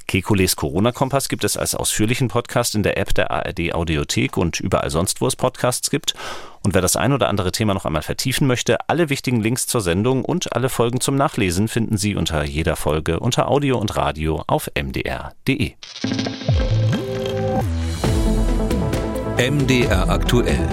Kekules 0.06 0.56
Corona-Kompass 0.56 1.28
gibt 1.28 1.44
es 1.44 1.56
als 1.56 1.74
ausführlichen 1.74 2.28
Podcast 2.28 2.74
in 2.74 2.82
der 2.82 2.96
App 2.96 3.14
der 3.14 3.30
ARD 3.30 3.74
Audiothek 3.74 4.36
und 4.36 4.60
überall 4.60 4.90
sonst, 4.90 5.20
wo 5.20 5.26
es 5.26 5.36
Podcasts 5.36 5.90
gibt. 5.90 6.14
Und 6.62 6.74
wer 6.74 6.82
das 6.82 6.96
ein 6.96 7.12
oder 7.12 7.28
andere 7.28 7.52
Thema 7.52 7.74
noch 7.74 7.84
einmal 7.84 8.02
vertiefen 8.02 8.46
möchte, 8.46 8.88
alle 8.88 9.08
wichtigen 9.08 9.40
Links 9.40 9.66
zur 9.66 9.80
Sendung 9.80 10.24
und 10.24 10.52
alle 10.54 10.68
Folgen 10.68 11.00
zum 11.00 11.16
Nachlesen 11.16 11.68
finden 11.68 11.96
Sie 11.96 12.14
unter 12.14 12.44
jeder 12.44 12.76
Folge 12.76 13.20
unter 13.20 13.48
Audio 13.48 13.78
und 13.78 13.96
Radio 13.96 14.42
auf 14.46 14.70
mdr.de. 14.74 15.74
MDR 19.38 20.08
aktuell. 20.08 20.66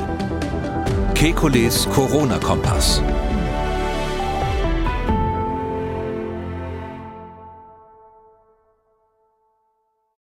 Kekules 1.15 1.87
Corona-Kompass. 1.89 3.01